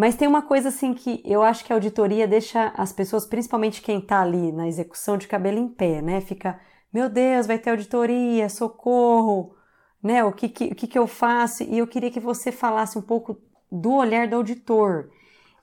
Mas 0.00 0.16
tem 0.16 0.26
uma 0.26 0.40
coisa 0.40 0.70
assim 0.70 0.94
que 0.94 1.20
eu 1.26 1.42
acho 1.42 1.62
que 1.62 1.74
a 1.74 1.76
auditoria 1.76 2.26
deixa 2.26 2.72
as 2.74 2.90
pessoas, 2.90 3.26
principalmente 3.26 3.82
quem 3.82 3.98
está 3.98 4.22
ali 4.22 4.50
na 4.50 4.66
execução, 4.66 5.18
de 5.18 5.28
cabelo 5.28 5.58
em 5.58 5.68
pé, 5.68 6.00
né? 6.00 6.22
Fica, 6.22 6.58
meu 6.90 7.10
Deus, 7.10 7.46
vai 7.46 7.58
ter 7.58 7.68
auditoria, 7.68 8.48
socorro, 8.48 9.54
né? 10.02 10.24
O 10.24 10.32
que, 10.32 10.48
que, 10.48 10.64
o 10.68 10.74
que, 10.74 10.86
que 10.86 10.98
eu 10.98 11.06
faço? 11.06 11.64
E 11.64 11.76
eu 11.76 11.86
queria 11.86 12.10
que 12.10 12.18
você 12.18 12.50
falasse 12.50 12.96
um 12.96 13.02
pouco 13.02 13.36
do 13.70 13.92
olhar 13.92 14.26
do 14.26 14.36
auditor 14.36 15.10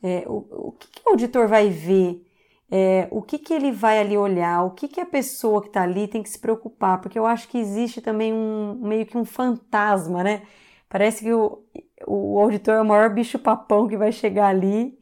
é, 0.04 0.24
o, 0.28 0.68
o 0.68 0.72
que, 0.74 0.88
que, 0.88 1.02
o 1.08 1.14
auditor 1.14 1.48
vai 1.48 1.72
ver? 1.72 2.24
É, 2.70 3.08
o 3.10 3.24
que, 3.24 3.40
que 3.40 3.52
ele 3.52 3.72
vai 3.72 3.98
ali 3.98 4.16
olhar? 4.16 4.64
O 4.66 4.72
que, 4.72 4.88
que 4.88 5.02
a 5.02 5.06
pessoa 5.08 5.64
que 5.64 5.70
está 5.70 5.82
ali 5.82 6.08
tem 6.08 6.22
que 6.22 6.30
se 6.30 6.38
preocupar? 6.38 7.02
Porque 7.02 7.18
eu 7.18 7.26
acho 7.26 7.48
que 7.48 7.58
existe 7.58 8.02
também 8.02 8.32
um 8.32 8.76
meio 8.84 9.08
que 9.08 9.18
um 9.18 9.26
fantasma, 9.26 10.24
né? 10.24 10.44
Parece 10.88 11.24
que 11.24 11.34
o, 11.34 11.64
o 12.06 12.40
auditor 12.40 12.76
é 12.76 12.82
o 12.82 12.86
maior 12.86 13.14
bicho-papão 13.14 13.88
que 13.88 13.98
vai 13.98 14.12
chegar 14.12 14.48
ali 14.48 14.98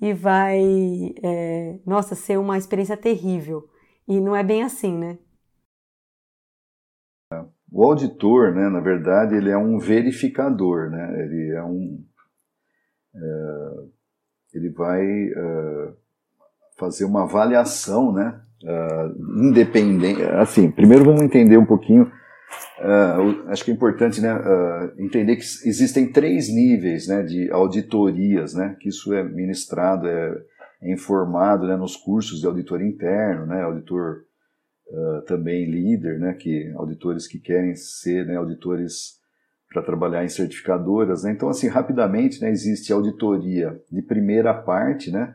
e 0.00 0.12
vai, 0.12 0.60
é, 1.22 1.78
nossa, 1.84 2.14
ser 2.14 2.38
uma 2.38 2.56
experiência 2.56 2.96
terrível. 2.96 3.68
E 4.08 4.20
não 4.20 4.34
é 4.34 4.42
bem 4.42 4.62
assim, 4.62 4.96
né? 4.96 5.18
O 7.70 7.84
auditor, 7.84 8.52
né, 8.52 8.68
na 8.68 8.80
verdade, 8.80 9.36
ele 9.36 9.50
é 9.50 9.56
um 9.56 9.78
verificador, 9.78 10.90
né? 10.90 11.22
Ele 11.22 11.52
é 11.54 11.62
um 11.62 12.04
é, 13.14 14.00
ele 14.54 14.70
vai 14.70 15.04
uh, 15.04 15.94
fazer 16.76 17.04
uma 17.04 17.22
avaliação, 17.22 18.12
né, 18.12 18.40
uh, 18.64 19.46
independente. 19.46 20.22
Assim, 20.22 20.70
primeiro 20.70 21.04
vamos 21.04 21.22
entender 21.22 21.56
um 21.56 21.66
pouquinho. 21.66 22.10
Uh, 22.78 23.48
acho 23.48 23.64
que 23.64 23.70
é 23.70 23.74
importante 23.74 24.20
né, 24.20 24.30
entender 24.98 25.36
que 25.36 25.42
existem 25.42 26.10
três 26.10 26.48
níveis 26.48 27.06
né, 27.06 27.22
de 27.22 27.50
auditorias, 27.50 28.54
né, 28.54 28.76
que 28.80 28.88
isso 28.88 29.12
é 29.12 29.22
ministrado, 29.22 30.08
é, 30.08 30.42
é 30.82 30.92
informado 30.92 31.66
né, 31.66 31.76
nos 31.76 31.96
cursos 31.96 32.40
de 32.40 32.46
auditor 32.46 32.82
interno, 32.82 33.46
né, 33.46 33.62
auditor 33.62 34.24
também 35.26 35.70
líder, 35.70 36.18
né, 36.18 36.32
que 36.32 36.72
auditores 36.74 37.28
que 37.28 37.38
querem 37.38 37.76
ser 37.76 38.26
né, 38.26 38.34
auditores 38.36 39.20
para 39.72 39.82
trabalhar 39.82 40.24
em 40.24 40.28
certificadoras. 40.28 41.22
Né? 41.22 41.32
Então, 41.32 41.48
assim, 41.48 41.68
rapidamente, 41.68 42.40
né, 42.42 42.50
existe 42.50 42.92
auditoria 42.92 43.80
de 43.90 44.02
primeira 44.02 44.52
parte, 44.52 45.10
né? 45.10 45.34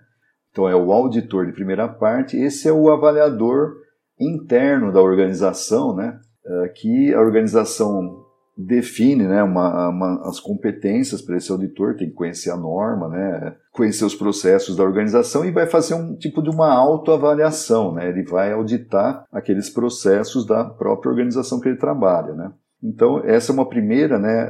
Então, 0.52 0.70
é 0.70 0.76
o 0.76 0.92
auditor 0.92 1.46
de 1.46 1.54
primeira 1.54 1.88
parte, 1.88 2.38
esse 2.38 2.68
é 2.68 2.72
o 2.72 2.90
avaliador 2.90 3.76
interno 4.20 4.92
da 4.92 5.02
organização, 5.02 5.96
né? 5.96 6.20
Uh, 6.46 6.72
que 6.74 7.14
a 7.14 7.20
organização 7.20 8.26
define 8.58 9.28
né, 9.28 9.44
uma, 9.44 9.90
uma, 9.90 10.30
as 10.30 10.40
competências 10.40 11.22
para 11.22 11.36
esse 11.36 11.52
auditor, 11.52 11.96
tem 11.96 12.10
que 12.10 12.16
conhecer 12.16 12.52
a 12.52 12.56
norma, 12.56 13.10
né, 13.10 13.56
conhecer 13.72 14.06
os 14.06 14.16
processos 14.16 14.78
da 14.78 14.84
organização 14.84 15.44
e 15.44 15.52
vai 15.52 15.68
fazer 15.68 15.96
um 15.96 16.16
tipo 16.16 16.42
de 16.42 16.50
uma 16.50 16.72
autoavaliação. 16.74 17.94
Né, 17.94 18.08
ele 18.08 18.24
vai 18.24 18.54
auditar 18.54 19.26
aqueles 19.32 19.70
processos 19.70 20.46
da 20.46 20.64
própria 20.64 21.10
organização 21.10 21.60
que 21.60 21.68
ele 21.68 21.78
trabalha. 21.78 22.34
Né. 22.34 22.52
Então, 22.82 23.22
essa 23.26 23.52
é 23.52 23.54
uma 23.54 23.68
primeira 23.68 24.18
né, 24.18 24.48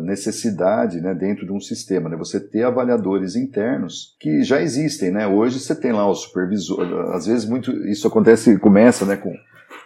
necessidade 0.00 1.00
né, 1.00 1.14
dentro 1.14 1.46
de 1.46 1.52
um 1.52 1.60
sistema, 1.60 2.08
né, 2.08 2.16
você 2.16 2.40
ter 2.40 2.64
avaliadores 2.64 3.36
internos 3.36 4.16
que 4.18 4.42
já 4.42 4.60
existem. 4.60 5.10
Né? 5.10 5.26
Hoje 5.26 5.60
você 5.60 5.74
tem 5.74 5.92
lá 5.92 6.08
o 6.08 6.14
supervisor, 6.14 6.80
às 7.12 7.26
vezes 7.26 7.48
muito 7.48 7.70
isso 7.86 8.08
acontece, 8.08 8.58
começa 8.58 9.04
né, 9.04 9.16
com 9.16 9.32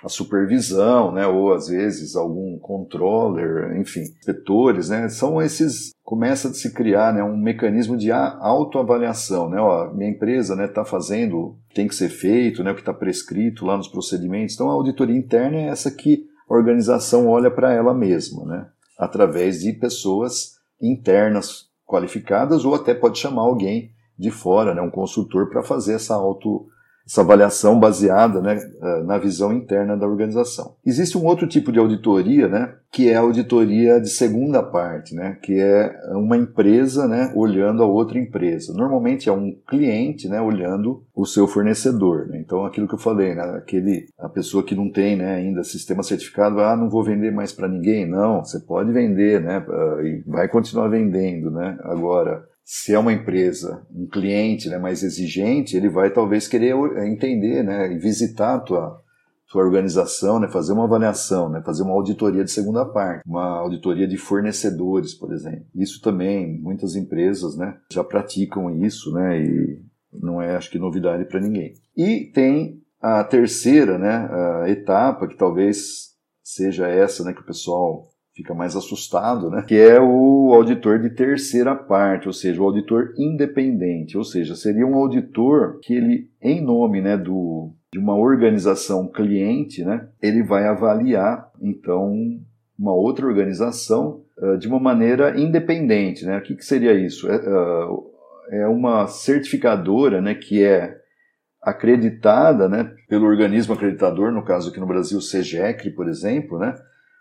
a 0.03 0.09
supervisão, 0.09 1.13
né, 1.13 1.27
ou 1.27 1.53
às 1.53 1.69
vezes 1.69 2.17
algum 2.17 2.59
controller, 2.59 3.77
enfim, 3.77 4.01
inspetores, 4.01 4.89
né, 4.89 5.09
são 5.09 5.41
esses 5.41 5.93
começa 6.03 6.49
a 6.49 6.53
se 6.53 6.73
criar 6.73 7.15
né, 7.15 7.23
um 7.23 7.37
mecanismo 7.37 7.97
de 7.97 8.11
autoavaliação, 8.11 9.49
né, 9.49 9.61
ó, 9.61 9.93
minha 9.93 10.11
empresa 10.11 10.55
está 10.55 10.67
né, 10.67 10.69
tá 10.69 10.85
fazendo, 10.85 11.57
tem 11.75 11.87
que 11.87 11.95
ser 11.95 12.09
feito, 12.09 12.65
né, 12.65 12.73
o 12.73 12.75
que 12.75 12.81
está 12.81 12.95
prescrito 12.95 13.65
lá 13.65 13.77
nos 13.77 13.89
procedimentos, 13.89 14.55
então 14.55 14.69
a 14.71 14.73
auditoria 14.73 15.17
interna 15.17 15.57
é 15.57 15.69
essa 15.69 15.91
que 15.91 16.31
a 16.51 16.55
organização 16.55 17.29
olha 17.29 17.49
para 17.49 17.73
ela 17.73 17.95
mesma, 17.95 18.45
né? 18.45 18.67
através 18.99 19.61
de 19.61 19.73
pessoas 19.73 20.57
internas 20.83 21.69
qualificadas 21.87 22.65
ou 22.65 22.75
até 22.75 22.93
pode 22.93 23.19
chamar 23.19 23.43
alguém 23.43 23.93
de 24.19 24.31
fora, 24.31 24.75
né? 24.75 24.83
um 24.83 24.91
consultor, 24.91 25.49
para 25.49 25.63
fazer 25.63 25.95
essa 25.95 26.15
auto 26.15 26.67
essa 27.11 27.23
avaliação 27.23 27.81
baseada 27.81 28.41
né, 28.41 28.57
eh, 28.81 29.03
na 29.03 29.19
visão 29.19 29.53
interna 29.53 29.97
da 29.97 30.07
organização. 30.07 30.77
Existe 30.87 31.19
um 31.19 31.25
outro 31.25 31.49
tipo 31.49 31.73
de 31.73 31.79
auditoria, 31.81 32.47
né, 32.47 32.73
que 32.93 33.09
é 33.09 33.17
a 33.17 33.21
auditoria 33.21 34.01
de 34.01 34.09
segunda 34.09 34.63
parte, 34.63 35.13
né, 35.13 35.37
que 35.43 35.59
é 35.59 35.93
uma 36.13 36.37
empresa 36.37 37.09
né, 37.09 37.33
olhando 37.35 37.83
a 37.83 37.87
outra 37.87 38.17
empresa. 38.17 38.73
Normalmente 38.73 39.29
é 39.29 39.33
um 39.33 39.53
cliente 39.69 40.29
né, 40.29 40.41
olhando 40.41 41.03
o 41.13 41.27
seu 41.27 41.49
fornecedor. 41.49 42.29
Né? 42.29 42.39
Então, 42.39 42.65
aquilo 42.65 42.87
que 42.87 42.95
eu 42.95 42.99
falei, 42.99 43.35
né, 43.35 43.43
aquele, 43.57 44.07
a 44.17 44.29
pessoa 44.29 44.63
que 44.63 44.77
não 44.77 44.89
tem 44.89 45.17
né, 45.17 45.35
ainda 45.35 45.65
sistema 45.65 46.05
certificado, 46.05 46.61
ah, 46.61 46.77
não 46.77 46.89
vou 46.89 47.03
vender 47.03 47.33
mais 47.33 47.53
para 47.53 47.67
ninguém. 47.67 48.09
Não, 48.09 48.45
você 48.45 48.61
pode 48.61 48.93
vender 48.93 49.41
né, 49.41 49.65
ah, 49.69 50.03
e 50.03 50.23
vai 50.25 50.47
continuar 50.47 50.87
vendendo. 50.87 51.51
Né? 51.51 51.77
Agora, 51.83 52.49
se 52.65 52.93
é 52.95 52.99
uma 52.99 53.13
empresa, 53.13 53.87
um 53.93 54.07
cliente 54.07 54.69
né, 54.69 54.79
mais 54.79 55.03
exigente, 55.03 55.77
ele 55.77 55.89
vai 55.89 56.11
talvez 56.11 56.47
querer 56.47 56.75
entender 57.05 57.63
né, 57.65 57.89
visitar 57.99 58.55
a 58.55 58.61
tua, 58.61 59.03
tua 59.51 59.65
organização, 59.65 60.39
né, 60.39 60.49
fazer 60.49 60.73
uma 60.73 60.85
avaliação, 60.85 61.49
né, 61.49 61.61
fazer 61.65 61.83
uma 61.83 61.95
auditoria 61.95 62.45
de 62.45 62.51
segunda 62.51 62.85
parte, 62.85 63.23
uma 63.27 63.59
auditoria 63.59 64.07
de 64.07 64.17
fornecedores, 64.17 65.15
por 65.15 65.33
exemplo. 65.33 65.67
Isso 65.75 66.01
também, 66.01 66.61
muitas 66.61 66.95
empresas 66.95 67.57
né, 67.57 67.77
já 67.93 68.05
praticam 68.05 68.71
isso 68.85 69.13
né, 69.13 69.43
e 69.43 69.83
não 70.13 70.41
é, 70.41 70.57
acho 70.57 70.71
que, 70.71 70.79
novidade 70.79 71.25
para 71.25 71.41
ninguém. 71.41 71.75
E 71.97 72.31
tem 72.33 72.81
a 73.01 73.25
terceira 73.25 73.99
né, 73.99 74.29
a 74.63 74.69
etapa, 74.69 75.27
que 75.27 75.37
talvez 75.37 76.11
seja 76.43 76.87
essa 76.87 77.25
né, 77.25 77.33
que 77.33 77.41
o 77.41 77.47
pessoal 77.47 78.10
fica 78.41 78.55
mais 78.55 78.75
assustado, 78.75 79.51
né? 79.51 79.65
Que 79.67 79.77
é 79.77 80.01
o 80.01 80.53
auditor 80.55 80.99
de 80.99 81.11
terceira 81.11 81.77
parte, 81.77 82.27
ou 82.27 82.33
seja, 82.33 82.61
o 82.61 82.65
auditor 82.65 83.13
independente, 83.19 84.17
ou 84.17 84.25
seja, 84.25 84.55
seria 84.55 84.87
um 84.87 84.97
auditor 84.97 85.79
que 85.81 85.95
ele, 85.95 86.31
em 86.43 86.61
nome, 86.61 87.01
né, 87.01 87.17
do 87.17 87.73
de 87.93 87.99
uma 87.99 88.17
organização 88.17 89.09
cliente, 89.09 89.85
né, 89.85 90.09
ele 90.23 90.45
vai 90.45 90.65
avaliar 90.65 91.51
então 91.61 92.13
uma 92.79 92.95
outra 92.95 93.27
organização 93.27 94.23
uh, 94.39 94.57
de 94.57 94.69
uma 94.69 94.79
maneira 94.79 95.39
independente, 95.39 96.25
né? 96.25 96.39
O 96.39 96.43
que, 96.43 96.55
que 96.55 96.65
seria 96.65 96.95
isso? 96.95 97.29
É, 97.29 97.37
uh, 97.37 98.11
é 98.53 98.67
uma 98.69 99.07
certificadora, 99.07 100.21
né, 100.21 100.35
que 100.35 100.63
é 100.63 100.97
acreditada, 101.63 102.69
né, 102.69 102.91
pelo 103.07 103.27
organismo 103.27 103.75
acreditador, 103.75 104.33
no 104.33 104.45
caso 104.45 104.71
aqui 104.71 104.81
no 104.81 104.87
Brasil, 104.87 105.19
o 105.19 105.23
CEGECRE, 105.23 105.91
por 105.91 106.09
exemplo, 106.09 106.59
né, 106.59 106.75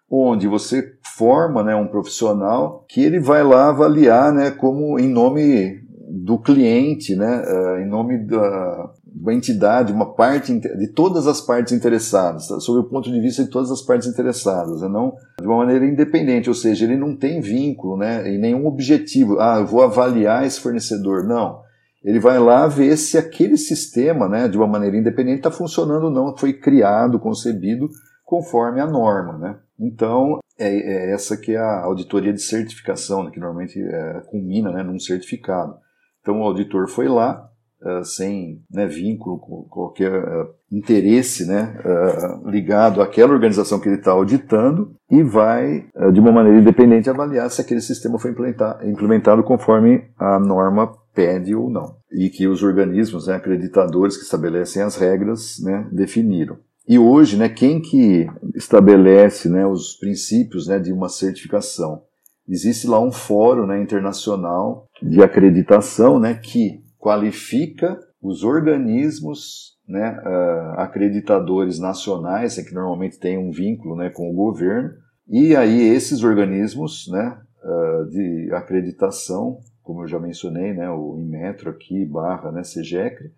onde 0.09 0.47
você 0.47 0.93
forma 1.17 1.63
né, 1.63 1.75
um 1.75 1.87
profissional 1.87 2.85
que 2.87 3.01
ele 3.03 3.19
vai 3.19 3.43
lá 3.43 3.69
avaliar 3.69 4.33
né, 4.33 4.51
como 4.51 4.99
em 4.99 5.07
nome 5.07 5.81
do 6.09 6.39
cliente, 6.39 7.15
né, 7.15 7.43
uh, 7.45 7.77
em 7.77 7.87
nome 7.87 8.17
da, 8.25 8.91
uma 9.15 9.33
entidade, 9.33 9.93
uma 9.93 10.13
parte 10.13 10.57
de 10.57 10.87
todas 10.87 11.27
as 11.27 11.41
partes 11.41 11.73
interessadas, 11.73 12.47
tá? 12.47 12.59
sob 12.59 12.79
o 12.79 12.89
ponto 12.89 13.11
de 13.11 13.19
vista 13.19 13.43
de 13.43 13.49
todas 13.49 13.69
as 13.69 13.81
partes 13.81 14.07
interessadas, 14.07 14.81
né? 14.81 14.87
não 14.87 15.13
de 15.39 15.45
uma 15.45 15.57
maneira 15.57 15.85
independente, 15.85 16.49
ou 16.49 16.55
seja, 16.55 16.85
ele 16.85 16.97
não 16.97 17.15
tem 17.15 17.41
vínculo, 17.41 17.97
né, 17.97 18.33
e 18.33 18.37
nenhum 18.37 18.65
objetivo. 18.65 19.39
Ah, 19.39 19.57
eu 19.59 19.67
vou 19.67 19.83
avaliar 19.83 20.45
esse 20.45 20.59
fornecedor. 20.59 21.23
Não. 21.23 21.61
Ele 22.03 22.19
vai 22.19 22.39
lá 22.39 22.65
ver 22.65 22.95
se 22.97 23.17
aquele 23.17 23.57
sistema, 23.57 24.27
né, 24.29 24.47
de 24.47 24.57
uma 24.57 24.67
maneira 24.67 24.97
independente, 24.97 25.37
está 25.37 25.51
funcionando 25.51 26.05
ou 26.05 26.11
não, 26.11 26.35
foi 26.35 26.53
criado, 26.53 27.19
concebido 27.19 27.89
conforme 28.23 28.79
a 28.79 28.87
norma, 28.87 29.37
né? 29.37 29.55
Então, 29.79 30.39
é, 30.57 30.67
é, 30.67 31.11
essa 31.11 31.37
que 31.37 31.53
é 31.53 31.57
a 31.57 31.83
auditoria 31.83 32.33
de 32.33 32.41
certificação, 32.41 33.23
né, 33.23 33.31
que 33.31 33.39
normalmente 33.39 33.81
é, 33.81 34.21
culmina 34.29 34.71
né, 34.71 34.83
num 34.83 34.99
certificado. 34.99 35.75
Então, 36.21 36.41
o 36.41 36.43
auditor 36.43 36.89
foi 36.89 37.07
lá, 37.07 37.49
uh, 37.81 38.03
sem 38.03 38.61
né, 38.69 38.85
vínculo, 38.85 39.39
com 39.39 39.63
qualquer 39.63 40.11
uh, 40.11 40.49
interesse 40.71 41.45
né, 41.47 41.77
uh, 41.83 42.49
ligado 42.49 43.01
àquela 43.01 43.33
organização 43.33 43.79
que 43.79 43.87
ele 43.87 43.97
está 43.97 44.11
auditando, 44.11 44.95
e 45.09 45.23
vai, 45.23 45.87
de 46.13 46.19
uma 46.19 46.31
maneira 46.31 46.59
independente, 46.59 47.09
avaliar 47.09 47.49
se 47.49 47.61
aquele 47.61 47.81
sistema 47.81 48.19
foi 48.19 48.35
implementado 48.83 49.43
conforme 49.43 50.03
a 50.17 50.39
norma 50.39 50.93
pede 51.15 51.55
ou 51.55 51.69
não. 51.69 51.95
E 52.11 52.29
que 52.29 52.47
os 52.47 52.61
organismos 52.61 53.27
né, 53.27 53.35
acreditadores 53.35 54.17
que 54.17 54.23
estabelecem 54.23 54.83
as 54.83 54.95
regras 54.95 55.59
né, 55.63 55.87
definiram. 55.91 56.57
E 56.89 56.97
hoje, 56.97 57.37
né, 57.37 57.47
quem 57.47 57.79
que 57.79 58.27
estabelece 58.55 59.47
né, 59.47 59.63
os 59.63 59.93
princípios 59.93 60.65
né, 60.65 60.79
de 60.79 60.91
uma 60.91 61.07
certificação? 61.07 62.01
Existe 62.47 62.87
lá 62.87 62.99
um 62.99 63.11
fórum 63.11 63.67
né, 63.67 63.79
internacional 63.79 64.87
de 64.99 65.21
acreditação 65.21 66.19
né, 66.19 66.33
que 66.33 66.83
qualifica 66.97 67.95
os 68.19 68.43
organismos 68.43 69.77
né, 69.87 70.19
uh, 70.19 70.79
acreditadores 70.79 71.77
nacionais, 71.79 72.57
é 72.57 72.63
que 72.63 72.73
normalmente 72.73 73.19
tem 73.19 73.37
um 73.37 73.51
vínculo 73.51 73.95
né, 73.95 74.09
com 74.09 74.27
o 74.27 74.33
governo, 74.33 74.89
e 75.27 75.55
aí 75.55 75.89
esses 75.89 76.23
organismos 76.23 77.07
né, 77.11 77.37
uh, 77.63 78.09
de 78.09 78.49
acreditação, 78.51 79.59
como 79.83 80.01
eu 80.01 80.07
já 80.07 80.19
mencionei, 80.19 80.73
né, 80.73 80.89
o 80.89 81.19
Inmetro 81.19 81.69
aqui, 81.69 82.03
barra 82.03 82.51
né, 82.51 82.63
CEGECRE, 82.63 83.31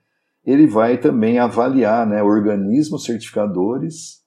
ele 0.46 0.68
vai 0.68 0.98
também 0.98 1.40
avaliar 1.40 2.06
né, 2.08 2.22
organismos 2.24 3.06
certificadores 3.06 4.22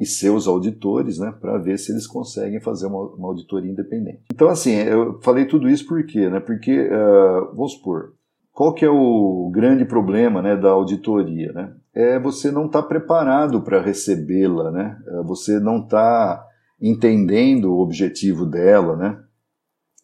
e 0.00 0.06
seus 0.06 0.46
auditores, 0.48 1.18
né, 1.18 1.32
para 1.40 1.58
ver 1.58 1.78
se 1.78 1.92
eles 1.92 2.06
conseguem 2.06 2.60
fazer 2.60 2.86
uma, 2.86 3.02
uma, 3.14 3.28
auditoria 3.28 3.70
independente. 3.70 4.22
Então, 4.32 4.48
assim, 4.48 4.74
eu 4.74 5.20
falei 5.20 5.44
tudo 5.44 5.68
isso 5.68 5.86
por 5.86 6.04
quê? 6.06 6.28
Né? 6.28 6.40
Porque, 6.40 6.88
uh, 6.88 7.54
vamos 7.54 7.74
supor, 7.74 8.14
qual 8.50 8.74
que 8.74 8.84
é 8.84 8.90
o 8.90 9.50
grande 9.52 9.84
problema 9.84 10.40
né, 10.40 10.56
da 10.56 10.70
auditoria? 10.70 11.52
Né? 11.52 11.72
É 11.94 12.18
você 12.18 12.50
não 12.50 12.66
estar 12.66 12.82
tá 12.82 12.88
preparado 12.88 13.62
para 13.62 13.80
recebê-la, 13.80 14.70
né? 14.70 14.98
É 15.06 15.22
você 15.22 15.58
não 15.58 15.78
está 15.82 16.46
entendendo 16.80 17.72
o 17.72 17.80
objetivo 17.80 18.46
dela, 18.46 18.96
né? 18.96 19.18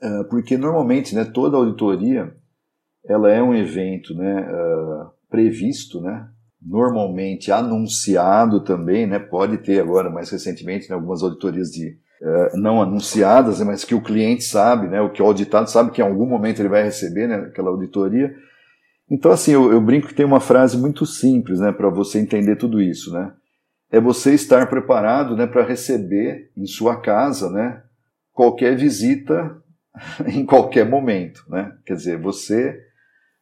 Uh, 0.02 0.24
porque 0.28 0.58
normalmente, 0.58 1.14
né, 1.14 1.24
toda 1.24 1.56
auditoria 1.56 2.34
ela 3.08 3.30
é 3.30 3.42
um 3.42 3.54
evento, 3.54 4.14
né, 4.14 4.40
uh, 4.42 5.10
previsto, 5.28 6.00
né? 6.00 6.28
normalmente 6.66 7.52
anunciado 7.52 8.60
também, 8.60 9.06
né? 9.06 9.18
pode 9.18 9.58
ter 9.58 9.80
agora 9.80 10.10
mais 10.10 10.30
recentemente 10.30 10.88
né, 10.88 10.96
algumas 10.96 11.22
auditorias 11.22 11.70
de 11.70 11.96
uh, 12.20 12.58
não 12.58 12.82
anunciadas, 12.82 13.60
mas 13.60 13.84
que 13.84 13.94
o 13.94 14.02
cliente 14.02 14.44
sabe, 14.44 14.88
né, 14.88 15.00
o 15.00 15.10
que 15.10 15.22
o 15.22 15.26
auditado 15.26 15.70
sabe 15.70 15.92
que 15.92 16.00
em 16.00 16.04
algum 16.04 16.26
momento 16.26 16.60
ele 16.60 16.68
vai 16.68 16.82
receber 16.82 17.28
né, 17.28 17.36
aquela 17.36 17.70
auditoria. 17.70 18.34
Então 19.08 19.30
assim, 19.30 19.52
eu, 19.52 19.70
eu 19.70 19.80
brinco 19.80 20.08
que 20.08 20.14
tem 20.14 20.26
uma 20.26 20.40
frase 20.40 20.76
muito 20.76 21.06
simples 21.06 21.60
né, 21.60 21.70
para 21.70 21.88
você 21.88 22.18
entender 22.18 22.56
tudo 22.56 22.80
isso. 22.80 23.12
Né? 23.12 23.32
É 23.90 24.00
você 24.00 24.34
estar 24.34 24.68
preparado 24.68 25.36
né, 25.36 25.46
para 25.46 25.62
receber 25.62 26.50
em 26.56 26.66
sua 26.66 27.00
casa 27.00 27.48
né, 27.50 27.82
qualquer 28.32 28.76
visita 28.76 29.56
em 30.26 30.44
qualquer 30.44 30.88
momento. 30.88 31.44
Né? 31.48 31.72
Quer 31.84 31.94
dizer, 31.94 32.18
você 32.18 32.76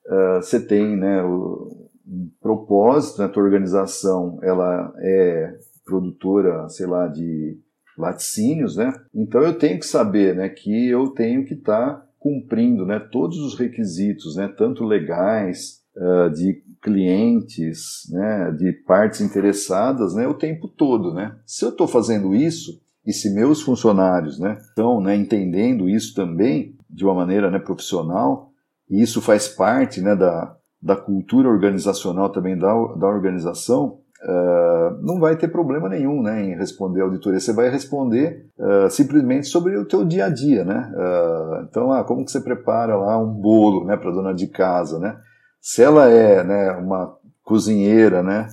uh, 0.06 0.42
você 0.42 0.60
tem 0.64 0.96
né, 0.96 1.22
o, 1.22 1.88
um 2.06 2.30
propósito, 2.40 3.20
né, 3.20 3.26
a 3.26 3.28
tua 3.28 3.42
organização 3.42 4.38
ela 4.42 4.92
é 4.98 5.58
produtora, 5.84 6.68
sei 6.68 6.86
lá, 6.86 7.06
de 7.06 7.58
laticínios, 7.96 8.76
né? 8.76 8.92
Então 9.14 9.42
eu 9.42 9.56
tenho 9.56 9.78
que 9.78 9.86
saber, 9.86 10.34
né, 10.34 10.48
que 10.48 10.88
eu 10.88 11.08
tenho 11.08 11.44
que 11.44 11.54
estar 11.54 11.94
tá 11.94 12.06
cumprindo, 12.18 12.86
né, 12.86 12.98
todos 12.98 13.38
os 13.38 13.58
requisitos, 13.58 14.36
né, 14.36 14.48
tanto 14.48 14.84
legais, 14.84 15.82
uh, 15.96 16.30
de 16.30 16.62
clientes, 16.82 18.08
né, 18.10 18.50
de 18.52 18.72
partes 18.72 19.20
interessadas, 19.20 20.14
né, 20.14 20.26
o 20.26 20.34
tempo 20.34 20.68
todo, 20.68 21.12
né? 21.12 21.36
Se 21.46 21.64
eu 21.64 21.70
estou 21.70 21.86
fazendo 21.86 22.34
isso 22.34 22.80
e 23.06 23.12
se 23.12 23.32
meus 23.32 23.62
funcionários, 23.62 24.38
né, 24.38 24.58
estão, 24.60 25.00
né, 25.00 25.14
entendendo 25.16 25.88
isso 25.88 26.14
também 26.14 26.76
de 26.88 27.04
uma 27.04 27.14
maneira, 27.14 27.50
né, 27.50 27.58
profissional, 27.58 28.52
e 28.88 29.02
isso 29.02 29.20
faz 29.20 29.48
parte 29.48 30.00
né, 30.00 30.14
da, 30.14 30.54
da 30.80 30.96
cultura 30.96 31.48
organizacional 31.48 32.30
também 32.30 32.58
da, 32.58 32.72
da 32.94 33.06
organização, 33.06 33.98
uh, 34.22 35.02
não 35.02 35.18
vai 35.18 35.36
ter 35.36 35.48
problema 35.48 35.88
nenhum 35.88 36.22
né, 36.22 36.44
em 36.44 36.56
responder 36.56 37.00
a 37.00 37.04
auditoria. 37.04 37.40
Você 37.40 37.52
vai 37.52 37.70
responder 37.70 38.46
uh, 38.58 38.90
simplesmente 38.90 39.46
sobre 39.46 39.76
o 39.78 39.86
teu 39.86 40.04
dia 40.04 40.26
a 40.26 40.28
dia. 40.28 40.64
Né? 40.64 40.92
Uh, 40.94 41.64
então, 41.68 41.90
ah, 41.90 42.04
como 42.04 42.24
que 42.24 42.30
você 42.30 42.40
prepara 42.40 42.96
lá 42.96 43.18
um 43.18 43.32
bolo 43.32 43.86
né, 43.86 43.96
para 43.96 44.10
dona 44.10 44.34
de 44.34 44.46
casa? 44.46 44.98
Né? 44.98 45.16
Se 45.60 45.82
ela 45.82 46.10
é 46.10 46.44
né, 46.44 46.72
uma 46.72 47.16
cozinheira 47.42 48.22
né, 48.22 48.46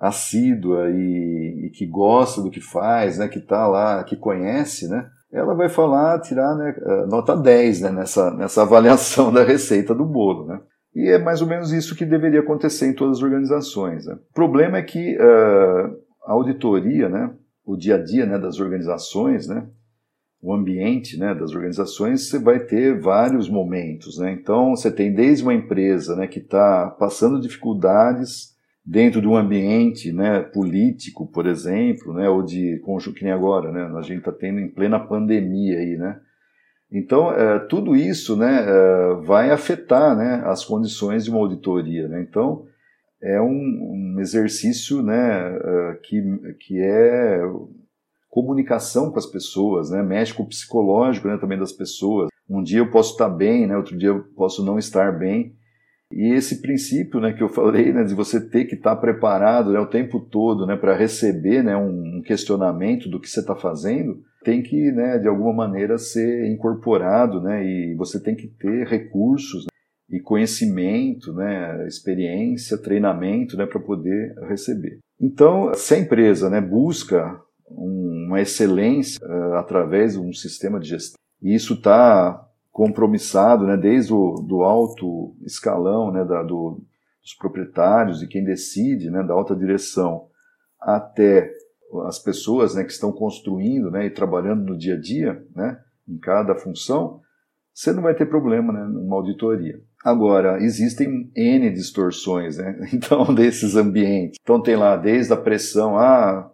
assídua 0.00 0.90
e, 0.90 1.66
e 1.66 1.70
que 1.70 1.86
gosta 1.86 2.40
do 2.40 2.50
que 2.50 2.60
faz, 2.60 3.18
né, 3.18 3.26
que 3.26 3.38
está 3.38 3.66
lá, 3.66 4.04
que 4.04 4.16
conhece, 4.16 4.88
né, 4.88 5.08
ela 5.36 5.54
vai 5.54 5.68
falar, 5.68 6.20
tirar 6.20 6.54
né, 6.56 6.74
eh, 6.74 7.06
nota 7.06 7.36
10 7.36 7.82
né, 7.82 7.90
nessa, 7.90 8.30
nessa 8.30 8.62
avaliação 8.62 9.30
da 9.32 9.44
receita 9.44 9.94
do 9.94 10.04
bolo. 10.04 10.46
Né? 10.46 10.60
E 10.94 11.10
é 11.10 11.18
mais 11.18 11.42
ou 11.42 11.46
menos 11.46 11.72
isso 11.72 11.94
que 11.94 12.06
deveria 12.06 12.40
acontecer 12.40 12.86
em 12.86 12.94
todas 12.94 13.18
as 13.18 13.22
organizações. 13.22 14.06
Né? 14.06 14.14
O 14.14 14.34
problema 14.34 14.78
é 14.78 14.82
que 14.82 15.16
uh, 15.16 15.96
a 16.24 16.32
auditoria, 16.32 17.08
né, 17.10 17.30
o 17.66 17.76
dia 17.76 17.96
a 17.96 18.02
dia 18.02 18.24
né, 18.24 18.38
das 18.38 18.58
organizações, 18.58 19.46
né, 19.46 19.66
o 20.40 20.54
ambiente 20.54 21.18
né, 21.18 21.34
das 21.34 21.52
organizações, 21.52 22.28
você 22.28 22.38
vai 22.38 22.60
ter 22.60 22.98
vários 22.98 23.48
momentos. 23.48 24.18
Né? 24.18 24.32
Então, 24.32 24.70
você 24.70 24.90
tem 24.90 25.12
desde 25.12 25.42
uma 25.42 25.54
empresa 25.54 26.16
né, 26.16 26.26
que 26.26 26.38
está 26.38 26.88
passando 26.98 27.40
dificuldades 27.40 28.55
dentro 28.86 29.20
de 29.20 29.26
um 29.26 29.36
ambiente 29.36 30.12
né, 30.12 30.40
político, 30.40 31.26
por 31.26 31.46
exemplo, 31.46 32.14
né, 32.14 32.28
ou 32.28 32.42
de 32.42 32.80
que 33.14 33.24
nem 33.24 33.32
agora, 33.32 33.72
né, 33.72 33.82
a 33.98 34.02
gente 34.02 34.18
está 34.18 34.30
tendo 34.30 34.60
em 34.60 34.68
plena 34.68 35.00
pandemia 35.00 35.78
aí, 35.78 35.96
né? 35.96 36.20
Então, 36.90 37.32
é, 37.32 37.58
tudo 37.58 37.96
isso 37.96 38.36
né, 38.36 38.64
é, 38.64 39.14
vai 39.24 39.50
afetar 39.50 40.16
né, 40.16 40.42
as 40.46 40.64
condições 40.64 41.24
de 41.24 41.30
uma 41.30 41.40
auditoria. 41.40 42.06
Né? 42.06 42.22
Então, 42.22 42.64
é 43.20 43.40
um, 43.40 44.14
um 44.14 44.20
exercício 44.20 45.02
né, 45.02 45.56
é, 45.56 45.98
que, 46.04 46.22
que 46.60 46.80
é 46.80 47.40
comunicação 48.30 49.10
com 49.10 49.18
as 49.18 49.26
pessoas, 49.26 49.90
né? 49.90 50.00
mexe 50.00 50.32
com 50.32 50.44
o 50.44 50.48
psicológico 50.48 51.26
né, 51.26 51.36
também 51.38 51.58
das 51.58 51.72
pessoas. 51.72 52.28
Um 52.48 52.62
dia 52.62 52.78
eu 52.78 52.90
posso 52.90 53.12
estar 53.12 53.28
bem, 53.30 53.66
né, 53.66 53.76
outro 53.76 53.98
dia 53.98 54.10
eu 54.10 54.22
posso 54.36 54.64
não 54.64 54.78
estar 54.78 55.10
bem, 55.10 55.56
e 56.12 56.32
esse 56.32 56.62
princípio 56.62 57.20
né, 57.20 57.32
que 57.32 57.42
eu 57.42 57.48
falei, 57.48 57.92
né, 57.92 58.04
de 58.04 58.14
você 58.14 58.40
ter 58.40 58.66
que 58.66 58.76
estar 58.76 58.96
preparado 58.96 59.72
né, 59.72 59.80
o 59.80 59.90
tempo 59.90 60.20
todo 60.20 60.66
né, 60.66 60.76
para 60.76 60.96
receber 60.96 61.62
né, 61.62 61.76
um 61.76 62.22
questionamento 62.22 63.08
do 63.08 63.20
que 63.20 63.28
você 63.28 63.40
está 63.40 63.56
fazendo, 63.56 64.22
tem 64.44 64.62
que, 64.62 64.92
né, 64.92 65.18
de 65.18 65.26
alguma 65.26 65.52
maneira, 65.52 65.98
ser 65.98 66.46
incorporado 66.46 67.40
né, 67.40 67.64
e 67.64 67.94
você 67.96 68.20
tem 68.20 68.36
que 68.36 68.46
ter 68.46 68.86
recursos 68.86 69.64
né, 69.64 70.16
e 70.16 70.20
conhecimento, 70.20 71.32
né, 71.32 71.84
experiência, 71.88 72.78
treinamento 72.78 73.56
né, 73.56 73.66
para 73.66 73.80
poder 73.80 74.32
receber. 74.48 75.00
Então, 75.20 75.72
se 75.74 75.94
a 75.94 75.98
empresa 75.98 76.48
né, 76.48 76.60
busca 76.60 77.40
uma 77.68 78.40
excelência 78.40 79.18
uh, 79.26 79.54
através 79.54 80.12
de 80.12 80.20
um 80.20 80.32
sistema 80.32 80.78
de 80.78 80.90
gestão, 80.90 81.18
e 81.42 81.54
isso 81.54 81.74
está 81.74 82.45
compromissado, 82.76 83.66
né, 83.66 83.74
desde 83.74 84.12
o 84.12 84.34
do 84.34 84.62
alto 84.62 85.34
escalão, 85.46 86.12
né, 86.12 86.22
da, 86.26 86.42
do, 86.42 86.84
dos 87.22 87.32
proprietários 87.32 88.22
e 88.22 88.28
quem 88.28 88.44
decide, 88.44 89.10
né, 89.10 89.22
da 89.22 89.32
alta 89.32 89.56
direção, 89.56 90.26
até 90.78 91.50
as 92.06 92.18
pessoas, 92.18 92.74
né, 92.74 92.84
que 92.84 92.92
estão 92.92 93.10
construindo, 93.10 93.90
né, 93.90 94.04
e 94.04 94.10
trabalhando 94.10 94.62
no 94.62 94.76
dia 94.76 94.92
a 94.92 95.00
dia, 95.00 95.42
né, 95.54 95.80
em 96.06 96.18
cada 96.18 96.54
função, 96.54 97.22
você 97.72 97.94
não 97.94 98.02
vai 98.02 98.14
ter 98.14 98.26
problema, 98.26 98.74
né, 98.74 98.84
numa 98.84 99.16
auditoria. 99.16 99.80
Agora, 100.04 100.62
existem 100.62 101.30
N 101.34 101.70
distorções, 101.70 102.58
né, 102.58 102.78
então, 102.92 103.34
desses 103.34 103.74
ambientes. 103.74 104.38
Então 104.42 104.62
tem 104.62 104.76
lá, 104.76 104.98
desde 104.98 105.32
a 105.32 105.36
pressão, 105.38 105.96
ah, 105.96 106.50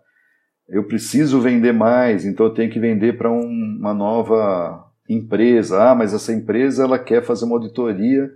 eu 0.69 0.87
preciso 0.87 1.41
vender 1.41 1.73
mais, 1.73 2.25
então 2.25 2.47
eu 2.47 2.55
tenho 2.55 2.71
que 2.71 2.79
vender 2.79 3.19
para 3.19 3.29
um, 3.29 3.77
uma 3.81 3.93
nova 3.93 4.92
empresa. 5.09 5.91
Ah, 5.91 5.95
mas 5.95 6.15
essa 6.15 6.33
empresa 6.33 6.85
ela 6.85 6.99
quer 6.99 7.23
fazer 7.23 7.45
uma 7.45 7.57
auditoria 7.57 8.31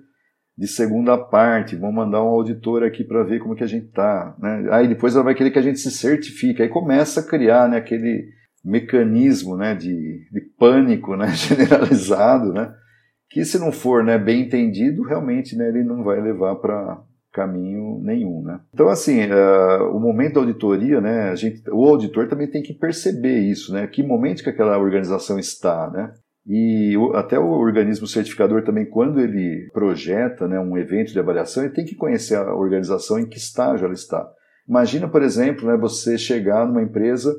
de 0.56 0.66
segunda 0.66 1.18
parte, 1.18 1.76
vamos 1.76 1.94
mandar 1.94 2.22
um 2.22 2.28
auditor 2.28 2.82
aqui 2.82 3.04
para 3.04 3.22
ver 3.22 3.40
como 3.40 3.54
que 3.54 3.62
a 3.62 3.66
gente 3.66 3.86
está. 3.86 4.34
Né? 4.38 4.68
Aí 4.70 4.88
depois 4.88 5.14
ela 5.14 5.24
vai 5.24 5.34
querer 5.34 5.50
que 5.50 5.58
a 5.58 5.62
gente 5.62 5.78
se 5.78 5.90
certifique. 5.90 6.62
Aí 6.62 6.68
começa 6.68 7.20
a 7.20 7.26
criar 7.26 7.68
né, 7.68 7.76
aquele 7.76 8.24
mecanismo 8.64 9.56
né, 9.56 9.74
de, 9.74 10.26
de 10.32 10.40
pânico 10.58 11.14
né, 11.14 11.28
generalizado, 11.36 12.52
né, 12.52 12.72
que 13.28 13.44
se 13.44 13.58
não 13.58 13.70
for 13.70 14.02
né, 14.02 14.18
bem 14.18 14.42
entendido, 14.42 15.02
realmente 15.02 15.54
né, 15.56 15.68
ele 15.68 15.84
não 15.84 16.02
vai 16.02 16.20
levar 16.20 16.56
para 16.56 17.02
caminho 17.32 18.00
nenhum, 18.02 18.42
né? 18.42 18.58
Então, 18.72 18.88
assim, 18.88 19.20
uh, 19.26 19.94
o 19.94 20.00
momento 20.00 20.36
da 20.36 20.40
auditoria, 20.40 21.02
né, 21.02 21.28
a 21.28 21.34
gente, 21.34 21.62
o 21.70 21.84
auditor 21.84 22.28
também 22.28 22.50
tem 22.50 22.62
que 22.62 22.72
perceber 22.72 23.40
isso, 23.40 23.74
né? 23.74 23.86
Que 23.86 24.02
momento 24.02 24.42
que 24.42 24.48
aquela 24.48 24.78
organização 24.78 25.38
está, 25.38 25.90
né? 25.90 26.14
E 26.48 26.94
até 27.14 27.38
o 27.38 27.48
organismo 27.48 28.06
certificador 28.06 28.62
também, 28.62 28.86
quando 28.86 29.18
ele 29.18 29.68
projeta 29.72 30.46
né, 30.46 30.60
um 30.60 30.78
evento 30.78 31.12
de 31.12 31.18
avaliação, 31.18 31.64
ele 31.64 31.74
tem 31.74 31.84
que 31.84 31.96
conhecer 31.96 32.36
a 32.36 32.54
organização 32.54 33.18
em 33.18 33.26
que 33.26 33.36
estágio 33.36 33.84
ela 33.84 33.94
está. 33.94 34.30
Imagina, 34.68 35.08
por 35.08 35.22
exemplo, 35.22 35.66
né, 35.66 35.76
você 35.76 36.16
chegar 36.16 36.64
numa 36.64 36.82
empresa 36.82 37.34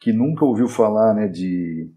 que 0.00 0.12
nunca 0.12 0.44
ouviu 0.44 0.66
falar 0.66 1.14
né, 1.14 1.28
de 1.28 1.88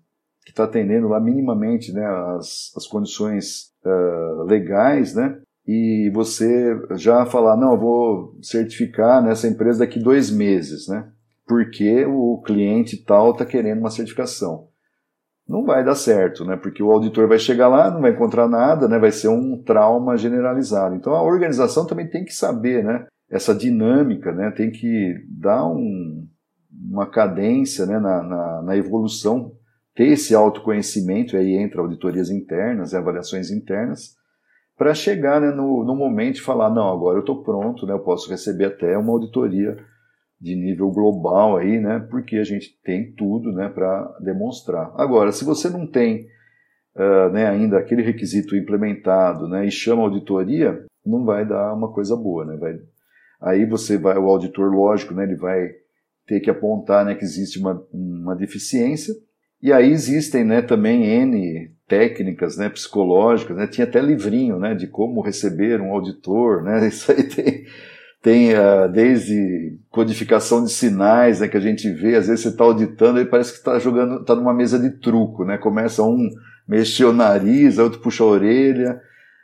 que 0.45 0.51
está 0.51 0.65
atendendo 0.65 1.07
lá 1.07 1.19
minimamente 1.19 1.91
né, 1.91 2.05
as, 2.05 2.71
as 2.77 2.87
condições 2.87 3.71
uh, 3.83 4.43
legais, 4.43 5.15
né, 5.15 5.39
e 5.65 6.11
você 6.13 6.79
já 6.95 7.25
falar, 7.25 7.57
não, 7.57 7.73
eu 7.73 7.79
vou 7.79 8.37
certificar 8.41 9.23
nessa 9.23 9.47
empresa 9.47 9.79
daqui 9.79 9.99
dois 9.99 10.31
meses, 10.31 10.87
né, 10.87 11.11
porque 11.47 12.05
o 12.05 12.41
cliente 12.43 13.03
tal 13.03 13.31
está 13.31 13.45
querendo 13.45 13.79
uma 13.79 13.91
certificação 13.91 14.68
não 15.49 15.65
vai 15.65 15.83
dar 15.83 15.95
certo, 15.95 16.45
né? 16.45 16.55
Porque 16.55 16.83
o 16.83 16.91
auditor 16.91 17.27
vai 17.27 17.39
chegar 17.39 17.67
lá, 17.67 17.89
não 17.89 18.01
vai 18.01 18.11
encontrar 18.11 18.47
nada, 18.47 18.87
né? 18.87 18.99
Vai 18.99 19.11
ser 19.11 19.29
um 19.29 19.57
trauma 19.57 20.15
generalizado. 20.15 20.95
Então 20.95 21.11
a 21.13 21.23
organização 21.23 21.87
também 21.87 22.07
tem 22.07 22.23
que 22.23 22.31
saber, 22.31 22.83
né? 22.83 23.07
Essa 23.27 23.55
dinâmica, 23.55 24.31
né? 24.31 24.51
Tem 24.51 24.69
que 24.69 25.15
dar 25.27 25.65
um, 25.65 26.27
uma 26.71 27.09
cadência, 27.09 27.87
né? 27.87 27.97
Na, 27.97 28.21
na, 28.21 28.61
na, 28.61 28.77
evolução, 28.77 29.51
ter 29.95 30.09
esse 30.09 30.35
autoconhecimento, 30.35 31.35
aí 31.35 31.55
entra 31.55 31.81
auditorias 31.81 32.29
internas, 32.29 32.93
avaliações 32.93 33.49
internas, 33.49 34.15
para 34.77 34.93
chegar 34.93 35.41
né, 35.41 35.49
no, 35.49 35.83
no 35.83 35.95
momento 35.95 36.35
de 36.35 36.41
falar, 36.41 36.69
não, 36.69 36.87
agora 36.93 37.17
eu 37.17 37.21
estou 37.21 37.43
pronto, 37.43 37.87
né? 37.87 37.93
Eu 37.93 37.99
posso 37.99 38.29
receber 38.29 38.65
até 38.65 38.95
uma 38.95 39.11
auditoria 39.13 39.77
de 40.39 40.55
nível 40.55 40.89
global 40.89 41.57
aí, 41.57 41.79
né? 41.79 41.99
Porque 42.09 42.37
a 42.37 42.43
gente 42.43 42.77
tem 42.83 43.11
tudo, 43.11 43.51
né, 43.51 43.67
para 43.67 44.17
demonstrar. 44.21 44.91
Agora, 44.95 45.31
se 45.31 45.43
você 45.43 45.69
não 45.69 45.85
tem 45.85 46.27
uh, 46.95 47.29
né, 47.31 47.47
ainda 47.47 47.77
aquele 47.77 48.01
requisito 48.01 48.55
implementado, 48.55 49.47
né, 49.47 49.65
e 49.65 49.71
chama 49.71 50.03
auditoria, 50.03 50.85
não 51.05 51.25
vai 51.25 51.45
dar 51.45 51.73
uma 51.73 51.91
coisa 51.91 52.15
boa, 52.15 52.45
né? 52.45 52.55
Vai, 52.57 52.79
aí 53.41 53.65
você 53.65 53.97
vai, 53.97 54.17
o 54.17 54.29
auditor, 54.29 54.71
lógico, 54.71 55.13
né, 55.13 55.23
ele 55.23 55.35
vai 55.35 55.71
ter 56.25 56.39
que 56.39 56.49
apontar, 56.49 57.03
né, 57.03 57.15
que 57.15 57.23
existe 57.23 57.59
uma, 57.59 57.85
uma 57.91 58.35
deficiência. 58.35 59.13
E 59.61 59.73
aí 59.73 59.91
existem, 59.91 60.45
né, 60.45 60.61
também 60.61 61.03
n 61.03 61.75
técnicas, 61.85 62.55
né, 62.55 62.69
psicológicas, 62.69 63.57
né? 63.57 63.67
Tinha 63.67 63.85
até 63.85 63.99
livrinho, 63.99 64.59
né, 64.59 64.75
de 64.75 64.87
como 64.87 65.21
receber 65.21 65.81
um 65.81 65.91
auditor, 65.91 66.63
né? 66.63 66.85
Isso 66.87 67.11
aí 67.11 67.23
tem 67.23 67.65
tem 68.21 68.53
uh, 68.53 68.89
desde 68.91 69.77
codificação 69.89 70.63
de 70.63 70.71
sinais 70.71 71.39
né, 71.39 71.47
que 71.47 71.57
a 71.57 71.61
gente 71.61 71.89
vê, 71.91 72.15
às 72.15 72.27
vezes 72.27 72.41
você 72.41 72.49
está 72.49 72.63
auditando 72.63 73.19
e 73.19 73.25
parece 73.25 73.53
que 73.53 73.57
está 73.59 73.79
jogando, 73.79 74.21
está 74.21 74.35
numa 74.35 74.53
mesa 74.53 74.77
de 74.77 74.89
truco, 74.99 75.45
né? 75.45 75.57
Começa 75.57 76.03
um 76.03 76.29
mexer 76.67 77.05
o 77.05 77.13
nariz, 77.13 77.79
outro 77.79 77.99
puxa 77.99 78.23
a 78.23 78.27
orelha, 78.27 79.01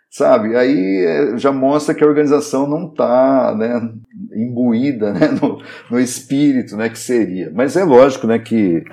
sabe? 0.10 0.56
Aí 0.56 1.04
eh, 1.06 1.38
já 1.38 1.52
mostra 1.52 1.96
que 1.96 2.04
a 2.04 2.08
organização 2.08 2.68
não 2.68 2.90
está 2.90 3.56
né, 3.58 3.92
imbuída 4.34 5.12
né, 5.16 5.30
no, 5.42 5.62
no, 5.90 6.00
espírito 6.00 6.78
né, 6.78 6.90
que 6.90 7.00
seria. 7.00 7.52
Mas 7.54 7.76
é 7.76 7.84
lógico 7.84 8.28
né, 8.28 8.40
que 8.40 8.84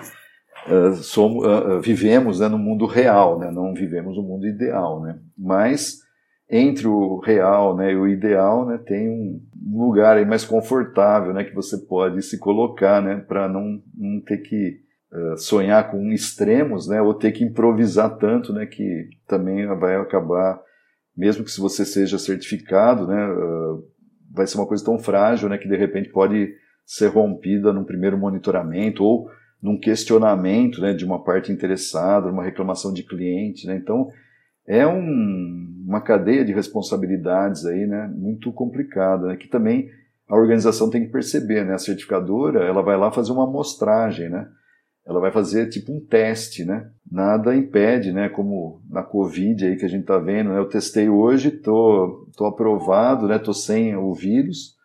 uh, 0.69 0.95
somos, 0.95 1.47
uh, 1.47 1.81
vivemos 1.81 2.41
né, 2.41 2.49
no 2.49 2.59
mundo 2.59 2.87
real, 2.87 3.39
né, 3.39 3.51
não 3.51 3.75
vivemos 3.75 4.17
no 4.17 4.23
mundo 4.23 4.47
ideal. 4.47 5.01
Né? 5.03 5.19
Mas 5.39 6.02
entre 6.55 6.87
o 6.87 7.19
real 7.19 7.75
né, 7.75 7.93
e 7.93 7.97
o 7.97 8.07
ideal, 8.07 8.67
né, 8.67 8.77
tem 8.77 9.09
um 9.09 9.41
lugar 9.75 10.19
aí 10.19 10.27
mais 10.27 10.45
confortável 10.45 11.33
né, 11.33 11.45
que 11.45 11.55
você 11.55 11.79
pode 11.79 12.21
se 12.21 12.39
colocar 12.39 13.01
né, 13.01 13.25
para 13.27 13.49
não, 13.49 13.83
não 13.97 14.21
ter 14.21 14.37
que 14.37 14.81
uh, 15.11 15.39
sonhar 15.39 15.91
com 15.91 16.13
extremos 16.13 16.87
né, 16.87 17.01
ou 17.01 17.15
ter 17.15 17.33
que 17.33 17.43
improvisar 17.43 18.19
tanto 18.19 18.53
né, 18.53 18.67
que 18.67 19.09
também 19.27 19.67
vai 19.79 19.97
acabar, 19.97 20.61
mesmo 21.17 21.43
que 21.43 21.51
se 21.51 21.59
você 21.59 21.87
seja 21.87 22.19
certificado, 22.19 23.07
né, 23.07 23.29
uh, 23.31 23.83
vai 24.31 24.47
ser 24.47 24.59
uma 24.59 24.67
coisa 24.67 24.85
tão 24.85 24.99
frágil 24.99 25.49
né, 25.49 25.57
que 25.57 25.69
de 25.69 25.77
repente 25.77 26.11
pode 26.11 26.53
ser 26.85 27.07
rompida 27.07 27.73
num 27.73 27.85
primeiro 27.85 28.19
monitoramento 28.19 29.03
ou 29.03 29.27
num 29.63 29.81
questionamento 29.81 30.83
né, 30.83 30.93
de 30.93 31.07
uma 31.07 31.25
parte 31.25 31.51
interessada, 31.51 32.31
uma 32.31 32.45
reclamação 32.45 32.93
de 32.93 33.03
cliente. 33.03 33.67
Né, 33.67 33.75
então, 33.77 34.11
é 34.67 34.87
um, 34.87 35.72
uma 35.87 36.01
cadeia 36.01 36.45
de 36.45 36.53
responsabilidades 36.53 37.67
aí, 37.67 37.87
né, 37.87 38.11
muito 38.15 38.53
complicada, 38.53 39.29
né, 39.29 39.37
que 39.37 39.49
também 39.49 39.91
a 40.29 40.37
organização 40.37 40.89
tem 40.89 41.05
que 41.05 41.13
perceber, 41.13 41.65
né, 41.65 41.75
a 41.75 41.79
certificadora, 41.79 42.65
ela 42.65 42.83
vai 42.83 42.97
lá 42.97 43.11
fazer 43.11 43.33
uma 43.33 43.45
amostragem, 43.45 44.29
né, 44.29 44.49
ela 45.05 45.21
vai 45.21 45.33
fazer 45.33 45.69
tipo 45.69 45.93
um 45.93 46.01
teste, 46.01 46.65
né, 46.65 46.89
nada 47.11 47.55
impede, 47.55 48.13
né, 48.13 48.29
como 48.29 48.81
na 48.89 49.03
Covid 49.03 49.67
aí 49.67 49.77
que 49.77 49.85
a 49.85 49.89
gente 49.89 50.05
tá 50.05 50.19
vendo, 50.19 50.51
né, 50.51 50.59
eu 50.59 50.69
testei 50.69 51.09
hoje, 51.09 51.51
tô, 51.51 52.29
tô 52.37 52.47
aprovado, 52.47 53.27
né, 53.27 53.39
tô 53.39 53.53
sem 53.53 53.97
o 53.97 54.15
vírus, 54.15 54.77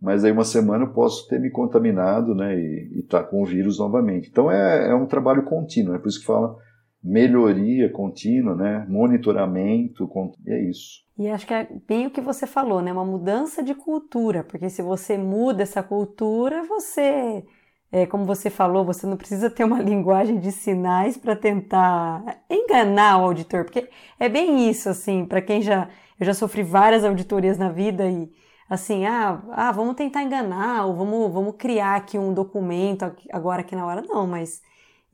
mas 0.00 0.24
aí 0.24 0.32
uma 0.32 0.44
semana 0.44 0.84
eu 0.84 0.92
posso 0.92 1.28
ter 1.28 1.40
me 1.40 1.50
contaminado, 1.50 2.34
né, 2.34 2.58
e, 2.58 3.00
estar 3.00 3.22
tá 3.22 3.28
com 3.28 3.42
o 3.42 3.46
vírus 3.46 3.78
novamente. 3.78 4.28
Então 4.30 4.50
é, 4.50 4.90
é 4.90 4.94
um 4.94 5.06
trabalho 5.06 5.44
contínuo, 5.44 5.94
é 5.94 5.98
por 5.98 6.08
isso 6.08 6.20
que 6.20 6.26
fala 6.26 6.56
melhoria 7.02 7.90
contínua, 7.90 8.54
né? 8.54 8.86
monitoramento, 8.88 10.10
e 10.44 10.50
é 10.50 10.68
isso. 10.68 11.04
E 11.18 11.28
acho 11.28 11.46
que 11.46 11.54
é 11.54 11.66
bem 11.86 12.06
o 12.06 12.10
que 12.10 12.20
você 12.20 12.46
falou, 12.46 12.82
né? 12.82 12.92
Uma 12.92 13.04
mudança 13.04 13.62
de 13.62 13.74
cultura, 13.74 14.44
porque 14.44 14.68
se 14.68 14.82
você 14.82 15.16
muda 15.16 15.62
essa 15.62 15.82
cultura, 15.82 16.62
você, 16.64 17.44
é, 17.90 18.04
como 18.06 18.24
você 18.24 18.50
falou, 18.50 18.84
você 18.84 19.06
não 19.06 19.16
precisa 19.16 19.48
ter 19.48 19.64
uma 19.64 19.80
linguagem 19.82 20.38
de 20.38 20.52
sinais 20.52 21.16
para 21.16 21.34
tentar 21.34 22.42
enganar 22.50 23.18
o 23.18 23.24
auditor, 23.24 23.64
porque 23.64 23.88
é 24.20 24.28
bem 24.28 24.68
isso, 24.68 24.88
assim, 24.88 25.24
para 25.24 25.40
quem 25.40 25.62
já. 25.62 25.88
Eu 26.18 26.24
já 26.24 26.32
sofri 26.32 26.62
várias 26.62 27.04
auditorias 27.04 27.58
na 27.58 27.68
vida 27.70 28.08
e 28.08 28.30
assim, 28.68 29.04
ah, 29.06 29.42
ah, 29.52 29.70
vamos 29.72 29.96
tentar 29.96 30.22
enganar, 30.22 30.86
ou 30.86 30.94
vamos, 30.94 31.32
vamos 31.32 31.54
criar 31.58 31.96
aqui 31.96 32.18
um 32.18 32.32
documento 32.32 33.04
agora 33.30 33.60
aqui 33.60 33.76
na 33.76 33.86
hora. 33.86 34.02
Não, 34.02 34.26
mas 34.26 34.62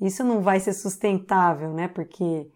isso 0.06 0.24
não 0.24 0.40
vai 0.40 0.60
ser 0.60 0.72
sustentável, 0.72 1.72
né? 1.72 1.88
Porque 1.88 2.48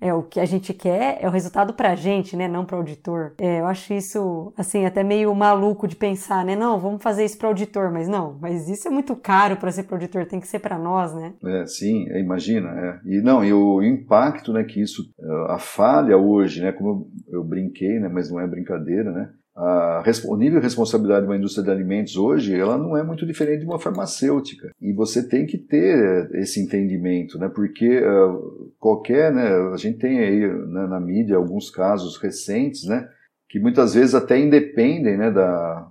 é 0.00 0.14
o 0.14 0.22
que 0.22 0.38
a 0.38 0.44
gente 0.44 0.72
quer, 0.72 1.18
é 1.20 1.26
o 1.26 1.30
resultado 1.30 1.72
para 1.74 1.90
a 1.90 1.94
gente, 1.96 2.36
né? 2.36 2.46
Não 2.46 2.64
para 2.64 2.76
o 2.76 2.78
auditor. 2.78 3.32
É, 3.38 3.60
eu 3.60 3.66
acho 3.66 3.92
isso, 3.92 4.52
assim, 4.56 4.84
até 4.86 5.02
meio 5.02 5.34
maluco 5.34 5.88
de 5.88 5.96
pensar, 5.96 6.44
né? 6.44 6.54
Não, 6.54 6.78
vamos 6.78 7.02
fazer 7.02 7.24
isso 7.24 7.36
para 7.36 7.46
o 7.46 7.48
auditor, 7.48 7.90
mas 7.90 8.06
não, 8.06 8.38
mas 8.40 8.68
isso 8.68 8.86
é 8.86 8.90
muito 8.90 9.16
caro 9.16 9.56
para 9.56 9.72
ser 9.72 9.84
para 9.84 9.94
o 9.94 9.96
auditor, 9.96 10.26
tem 10.26 10.40
que 10.40 10.46
ser 10.46 10.60
para 10.60 10.78
nós, 10.78 11.12
né? 11.14 11.34
É, 11.44 11.66
sim, 11.66 12.08
é, 12.10 12.20
imagina. 12.20 12.68
É. 12.68 13.00
E 13.04 13.20
não, 13.20 13.44
e 13.44 13.52
o 13.52 13.82
impacto, 13.82 14.52
né, 14.52 14.62
que 14.62 14.80
isso, 14.80 15.10
a 15.48 15.58
falha 15.58 16.16
hoje, 16.16 16.62
né, 16.62 16.70
como 16.70 17.10
eu, 17.26 17.38
eu 17.38 17.44
brinquei, 17.44 17.98
né, 17.98 18.08
mas 18.08 18.30
não 18.30 18.38
é 18.38 18.46
brincadeira, 18.46 19.10
né? 19.10 19.30
A, 19.58 20.04
o 20.26 20.36
nível 20.36 20.60
de 20.60 20.64
responsabilidade 20.64 21.22
de 21.22 21.26
uma 21.26 21.36
indústria 21.36 21.64
de 21.64 21.70
alimentos 21.70 22.16
hoje, 22.16 22.54
ela 22.54 22.78
não 22.78 22.96
é 22.96 23.02
muito 23.02 23.26
diferente 23.26 23.60
de 23.60 23.66
uma 23.66 23.80
farmacêutica. 23.80 24.70
E 24.80 24.92
você 24.92 25.26
tem 25.26 25.46
que 25.46 25.58
ter 25.58 26.30
esse 26.34 26.60
entendimento, 26.60 27.38
né? 27.38 27.48
Porque 27.52 27.98
uh, 27.98 28.72
qualquer, 28.78 29.32
né? 29.32 29.48
A 29.72 29.76
gente 29.76 29.98
tem 29.98 30.20
aí 30.20 30.46
né, 30.46 30.86
na 30.86 31.00
mídia 31.00 31.36
alguns 31.36 31.70
casos 31.70 32.16
recentes, 32.18 32.84
né? 32.84 33.08
Que 33.48 33.58
muitas 33.58 33.94
vezes 33.94 34.14
até 34.14 34.38
independem, 34.38 35.16
né? 35.16 35.28
Da, 35.28 35.88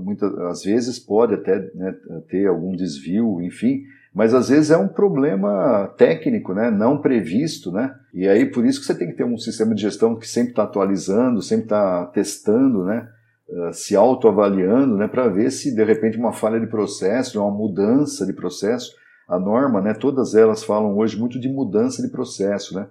muitas 0.00 0.36
às 0.38 0.64
vezes 0.64 0.98
pode 0.98 1.34
até 1.34 1.60
né, 1.72 1.94
ter 2.28 2.48
algum 2.48 2.74
desvio, 2.74 3.40
enfim, 3.40 3.84
mas 4.14 4.32
às 4.32 4.48
vezes 4.48 4.70
é 4.70 4.76
um 4.76 4.86
problema 4.86 5.92
técnico, 5.98 6.54
né, 6.54 6.70
não 6.70 6.98
previsto, 6.98 7.72
né, 7.72 7.94
e 8.12 8.28
aí 8.28 8.46
por 8.46 8.64
isso 8.64 8.80
que 8.80 8.86
você 8.86 8.94
tem 8.94 9.08
que 9.08 9.16
ter 9.16 9.24
um 9.24 9.36
sistema 9.36 9.74
de 9.74 9.82
gestão 9.82 10.14
que 10.14 10.28
sempre 10.28 10.50
está 10.50 10.62
atualizando, 10.62 11.42
sempre 11.42 11.64
está 11.64 12.06
testando, 12.06 12.84
né, 12.84 13.08
eh, 13.50 13.72
se 13.72 13.96
autoavaliando, 13.96 14.96
né, 14.96 15.08
para 15.08 15.28
ver 15.28 15.50
se 15.50 15.74
de 15.74 15.82
repente 15.82 16.16
uma 16.16 16.32
falha 16.32 16.60
de 16.60 16.68
processo, 16.68 17.42
uma 17.42 17.50
mudança 17.50 18.24
de 18.24 18.32
processo, 18.32 18.94
a 19.28 19.38
norma, 19.38 19.80
né, 19.80 19.92
todas 19.92 20.36
elas 20.36 20.62
falam 20.62 20.96
hoje 20.96 21.18
muito 21.18 21.40
de 21.40 21.48
mudança 21.48 22.00
de 22.00 22.08
processo, 22.08 22.76
né, 22.76 22.86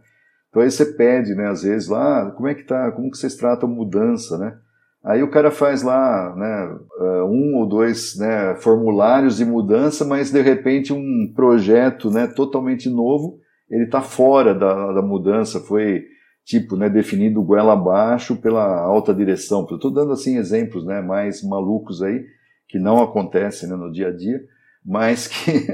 então 0.49 0.61
aí 0.61 0.69
você 0.69 0.85
pede, 0.85 1.33
né, 1.33 1.47
às 1.47 1.63
vezes 1.63 1.87
lá, 1.87 2.31
como 2.31 2.49
é 2.49 2.53
que 2.53 2.63
tá, 2.63 2.91
como 2.91 3.09
que 3.09 3.17
vocês 3.17 3.35
tratam 3.35 3.69
mudança, 3.69 4.37
né, 4.37 4.57
Aí 5.03 5.21
o 5.21 5.29
cara 5.29 5.51
faz 5.51 5.83
lá 5.83 6.33
né, 6.35 6.77
eh, 7.01 7.23
um 7.23 7.57
ou 7.57 7.67
dois 7.67 8.17
né, 8.17 8.55
formulários 8.55 9.35
de 9.35 9.43
mudança, 9.43 10.05
mas 10.05 10.31
de 10.31 10.41
repente 10.41 10.93
um 10.93 11.29
projeto 11.35 12.09
né, 12.09 12.25
totalmente 12.25 12.89
novo, 12.89 13.37
ele 13.69 13.83
está 13.83 14.01
fora 14.01 14.55
da, 14.55 14.93
da 14.93 15.01
mudança, 15.01 15.59
foi 15.59 16.05
tipo 16.45 16.77
né, 16.77 16.89
definido 16.89 17.43
goela 17.43 17.73
abaixo 17.73 18.37
pela 18.37 18.79
alta 18.79 19.13
direção. 19.13 19.67
Estou 19.69 19.91
dando 19.91 20.13
assim 20.13 20.37
exemplos 20.37 20.85
né, 20.85 21.01
mais 21.01 21.43
malucos 21.43 22.01
aí, 22.01 22.23
que 22.69 22.79
não 22.79 23.01
acontecem 23.03 23.67
né, 23.67 23.75
no 23.75 23.91
dia 23.91 24.07
a 24.07 24.11
dia, 24.15 24.41
mas 24.85 25.27
que, 25.27 25.67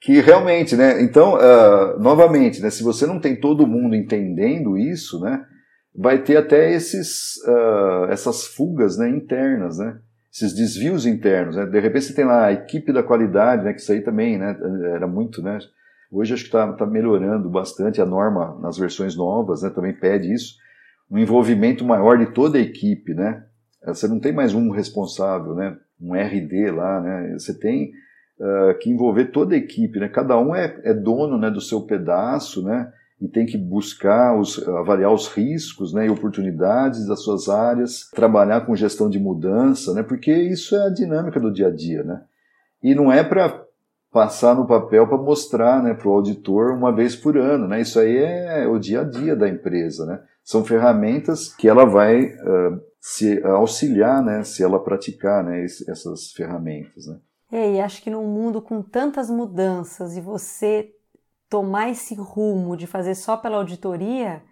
que 0.00 0.20
realmente, 0.20 0.76
né? 0.76 1.02
Então, 1.02 1.34
uh, 1.34 1.98
novamente, 1.98 2.60
né, 2.60 2.68
se 2.68 2.82
você 2.82 3.06
não 3.06 3.18
tem 3.18 3.40
todo 3.40 3.66
mundo 3.66 3.94
entendendo 3.94 4.76
isso, 4.76 5.18
né? 5.20 5.46
Vai 5.94 6.22
ter 6.22 6.36
até 6.36 6.72
esses, 6.72 7.36
uh, 7.46 8.06
essas 8.10 8.46
fugas 8.46 8.98
né, 8.98 9.08
internas, 9.08 9.78
né? 9.78 9.98
esses 10.34 10.52
desvios 10.52 11.06
internos. 11.06 11.54
Né? 11.54 11.64
De 11.66 11.78
repente 11.78 12.06
você 12.06 12.14
tem 12.14 12.24
lá 12.24 12.46
a 12.46 12.52
equipe 12.52 12.92
da 12.92 13.04
qualidade, 13.04 13.64
né, 13.64 13.72
que 13.72 13.80
isso 13.80 13.92
aí 13.92 14.00
também 14.00 14.36
né, 14.36 14.58
era 14.92 15.06
muito. 15.06 15.40
Né? 15.40 15.58
Hoje 16.10 16.34
acho 16.34 16.42
que 16.42 16.48
está 16.48 16.72
tá 16.72 16.84
melhorando 16.84 17.48
bastante, 17.48 18.02
a 18.02 18.06
norma 18.06 18.58
nas 18.60 18.76
versões 18.76 19.14
novas 19.14 19.62
né, 19.62 19.70
também 19.70 19.92
pede 19.92 20.32
isso, 20.32 20.56
um 21.08 21.18
envolvimento 21.18 21.84
maior 21.84 22.18
de 22.18 22.26
toda 22.32 22.58
a 22.58 22.60
equipe. 22.60 23.14
Né? 23.14 23.44
Você 23.86 24.08
não 24.08 24.18
tem 24.18 24.32
mais 24.32 24.52
um 24.52 24.70
responsável, 24.70 25.54
né? 25.54 25.76
um 26.00 26.14
RD 26.14 26.72
lá, 26.72 27.00
né? 27.00 27.34
você 27.38 27.56
tem 27.56 27.92
uh, 28.40 28.76
que 28.80 28.90
envolver 28.90 29.26
toda 29.26 29.54
a 29.54 29.58
equipe. 29.58 30.00
Né? 30.00 30.08
Cada 30.08 30.36
um 30.36 30.52
é, 30.52 30.80
é 30.82 30.92
dono 30.92 31.38
né, 31.38 31.48
do 31.48 31.60
seu 31.60 31.82
pedaço, 31.82 32.64
né? 32.64 32.92
E 33.20 33.28
tem 33.28 33.46
que 33.46 33.56
buscar 33.56 34.38
os, 34.38 34.66
avaliar 34.68 35.12
os 35.12 35.28
riscos 35.28 35.92
né, 35.92 36.06
e 36.06 36.10
oportunidades 36.10 37.06
das 37.06 37.22
suas 37.22 37.48
áreas, 37.48 38.10
trabalhar 38.10 38.66
com 38.66 38.76
gestão 38.76 39.08
de 39.08 39.18
mudança, 39.18 39.94
né, 39.94 40.02
porque 40.02 40.32
isso 40.32 40.74
é 40.74 40.86
a 40.86 40.92
dinâmica 40.92 41.38
do 41.38 41.52
dia 41.52 41.68
a 41.68 41.70
dia. 41.70 42.02
Né? 42.02 42.22
E 42.82 42.94
não 42.94 43.10
é 43.10 43.22
para 43.22 43.64
passar 44.12 44.54
no 44.54 44.66
papel 44.66 45.08
para 45.08 45.18
mostrar 45.18 45.82
né, 45.82 45.92
para 45.92 46.08
o 46.08 46.12
auditor 46.12 46.72
uma 46.72 46.94
vez 46.94 47.16
por 47.16 47.36
ano. 47.36 47.66
Né? 47.66 47.80
Isso 47.80 47.98
aí 47.98 48.16
é 48.16 48.66
o 48.66 48.78
dia 48.78 49.00
a 49.00 49.04
dia 49.04 49.34
da 49.34 49.48
empresa. 49.48 50.06
Né? 50.06 50.20
São 50.44 50.64
ferramentas 50.64 51.52
que 51.52 51.68
ela 51.68 51.84
vai 51.84 52.26
uh, 52.26 52.80
se 53.00 53.42
auxiliar 53.42 54.22
né, 54.22 54.44
se 54.44 54.62
ela 54.62 54.82
praticar 54.82 55.42
né, 55.42 55.64
essas 55.64 56.30
ferramentas. 56.32 57.06
Né? 57.06 57.18
É, 57.50 57.74
e 57.74 57.80
acho 57.80 58.02
que 58.02 58.10
num 58.10 58.26
mundo 58.26 58.62
com 58.62 58.82
tantas 58.82 59.28
mudanças 59.28 60.16
e 60.16 60.20
você 60.20 60.90
tomar 61.54 61.88
esse 61.88 62.16
rumo 62.16 62.76
de 62.76 62.84
fazer 62.84 63.14
só 63.14 63.36
pela 63.36 63.58
auditoria 63.58 64.42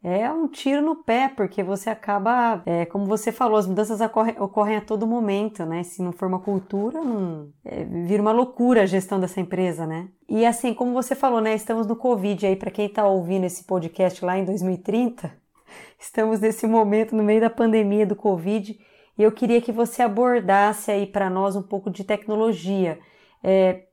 é 0.00 0.30
um 0.30 0.46
tiro 0.46 0.80
no 0.80 1.02
pé, 1.02 1.28
porque 1.28 1.64
você 1.64 1.90
acaba, 1.90 2.62
é, 2.64 2.86
como 2.86 3.06
você 3.06 3.32
falou, 3.32 3.56
as 3.56 3.66
mudanças 3.66 4.00
ocorrem, 4.00 4.36
ocorrem, 4.38 4.76
a 4.76 4.80
todo 4.80 5.04
momento, 5.04 5.66
né? 5.66 5.82
Se 5.82 6.00
não 6.00 6.12
for 6.12 6.28
uma 6.28 6.38
cultura, 6.38 7.02
não, 7.02 7.50
é, 7.64 7.82
vira 7.82 8.22
uma 8.22 8.30
loucura 8.30 8.82
a 8.82 8.86
gestão 8.86 9.18
dessa 9.18 9.40
empresa, 9.40 9.84
né? 9.84 10.10
E 10.28 10.46
assim, 10.46 10.72
como 10.72 10.92
você 10.92 11.16
falou, 11.16 11.40
né? 11.40 11.56
Estamos 11.56 11.88
no 11.88 11.96
Covid 11.96 12.46
aí, 12.46 12.54
para 12.54 12.70
quem 12.70 12.86
está 12.86 13.04
ouvindo 13.04 13.46
esse 13.46 13.64
podcast 13.64 14.24
lá 14.24 14.38
em 14.38 14.44
2030, 14.44 15.36
estamos 15.98 16.38
nesse 16.38 16.68
momento 16.68 17.16
no 17.16 17.24
meio 17.24 17.40
da 17.40 17.50
pandemia 17.50 18.06
do 18.06 18.14
Covid 18.14 18.78
e 19.18 19.22
eu 19.24 19.32
queria 19.32 19.60
que 19.60 19.72
você 19.72 20.02
abordasse 20.02 20.88
aí 20.92 21.04
para 21.04 21.28
nós 21.28 21.56
um 21.56 21.62
pouco 21.62 21.90
de 21.90 22.04
tecnologia. 22.04 23.00
É, 23.42 23.86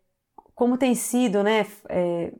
como 0.54 0.78
tem 0.78 0.94
sido, 0.94 1.42
né? 1.42 1.66
É, 1.90 2.32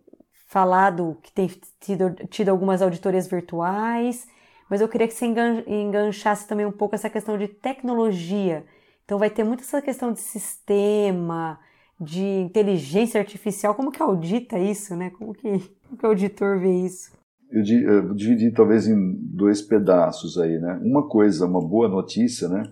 falado 0.52 1.18
que 1.24 1.32
tem 1.32 1.50
tido, 1.80 2.14
tido 2.28 2.50
algumas 2.50 2.82
auditorias 2.82 3.26
virtuais, 3.26 4.28
mas 4.70 4.82
eu 4.82 4.90
queria 4.90 5.08
que 5.08 5.14
você 5.14 5.26
enganchasse 5.26 6.46
também 6.46 6.66
um 6.66 6.74
pouco 6.74 6.94
essa 6.94 7.10
questão 7.10 7.38
de 7.38 7.48
tecnologia. 7.48 8.66
Então 9.06 9.18
vai 9.18 9.30
ter 9.30 9.46
muito 9.46 9.62
essa 9.62 9.82
questão 9.82 10.12
de 10.12 10.20
sistema, 10.20 11.58
de 11.98 12.22
inteligência 12.22 13.22
artificial. 13.22 13.74
Como 13.76 13.94
que 13.94 14.04
audita 14.04 14.60
isso, 14.60 14.94
né? 14.94 15.10
Como 15.12 15.34
que, 15.34 15.48
como 15.88 15.98
que 15.98 16.06
o 16.06 16.10
auditor 16.10 16.60
vê 16.60 16.86
isso? 16.86 17.14
Eu, 17.50 17.64
eu 17.64 18.14
dividi 18.14 18.52
talvez 18.52 18.88
em 18.88 19.18
dois 19.34 19.62
pedaços 19.62 20.38
aí, 20.38 20.60
né? 20.60 20.82
Uma 20.84 21.08
coisa, 21.08 21.46
uma 21.46 21.66
boa 21.66 21.88
notícia, 21.88 22.50
né? 22.50 22.64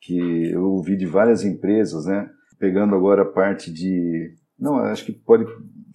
Que 0.00 0.50
eu 0.50 0.64
ouvi 0.64 0.96
de 0.96 1.04
várias 1.04 1.44
empresas, 1.44 2.06
né? 2.06 2.30
Pegando 2.58 2.94
agora 2.94 3.20
a 3.20 3.30
parte 3.30 3.70
de 3.70 4.34
não, 4.58 4.76
acho 4.76 5.04
que 5.04 5.12
pode 5.12 5.44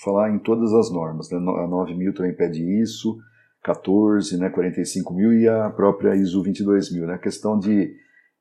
falar 0.02 0.32
em 0.32 0.40
todas 0.40 0.74
as 0.74 0.92
normas. 0.92 1.30
Né? 1.30 1.38
A 1.38 1.68
9000 1.68 2.14
também 2.14 2.34
pede 2.34 2.64
isso, 2.82 3.18
14, 3.64 4.38
né, 4.38 4.50
45 4.50 5.14
mil 5.14 5.34
e 5.34 5.48
a 5.48 5.70
própria 5.70 6.16
ISO 6.16 6.42
22000. 6.42 7.08
Né? 7.08 7.14
A 7.14 7.20
questão 7.20 7.58
de 7.58 7.96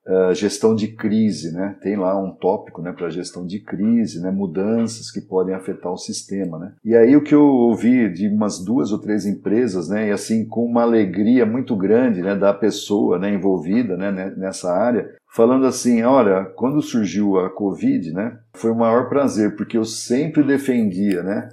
uh, 0.07 0.35
gestão 0.35 0.75
de 0.75 0.89
crise, 0.89 1.53
né? 1.53 1.77
tem 1.81 1.97
lá 1.97 2.21
um 2.21 2.31
tópico 2.31 2.83
né, 2.83 2.93
para 2.93 3.11
gestão 3.11 3.47
de 3.47 3.61
crise, 3.61 4.21
né, 4.21 4.31
mudanças 4.31 5.11
que 5.11 5.21
podem 5.21 5.55
afetar 5.55 5.93
o 5.93 5.99
sistema. 5.99 6.59
Né? 6.59 6.73
E 6.85 6.95
aí 6.95 7.17
o 7.17 7.23
que 7.23 7.35
eu 7.35 7.45
ouvi 7.45 8.13
de 8.13 8.29
umas 8.29 8.59
duas 8.59 8.93
ou 8.93 8.99
três 8.99 9.27
empresas, 9.27 9.89
né, 9.89 10.09
e 10.09 10.11
assim 10.11 10.47
com 10.47 10.65
uma 10.65 10.83
alegria 10.83 11.47
muito 11.47 11.77
grande 11.77 12.23
né, 12.23 12.35
da 12.35 12.53
pessoa 12.53 13.19
né, 13.19 13.33
envolvida 13.33 13.97
né, 13.97 14.33
nessa 14.37 14.73
área, 14.73 15.09
falando 15.35 15.67
assim, 15.67 16.03
olha, 16.03 16.45
quando 16.57 16.83
surgiu 16.83 17.39
a 17.39 17.51
Covid, 17.51 18.13
né, 18.13 18.39
foi 18.55 18.71
o 18.71 18.77
maior 18.77 19.09
prazer, 19.09 19.57
porque 19.57 19.79
eu 19.79 19.85
sempre 19.85 20.43
defendia, 20.43 21.23
né, 21.23 21.49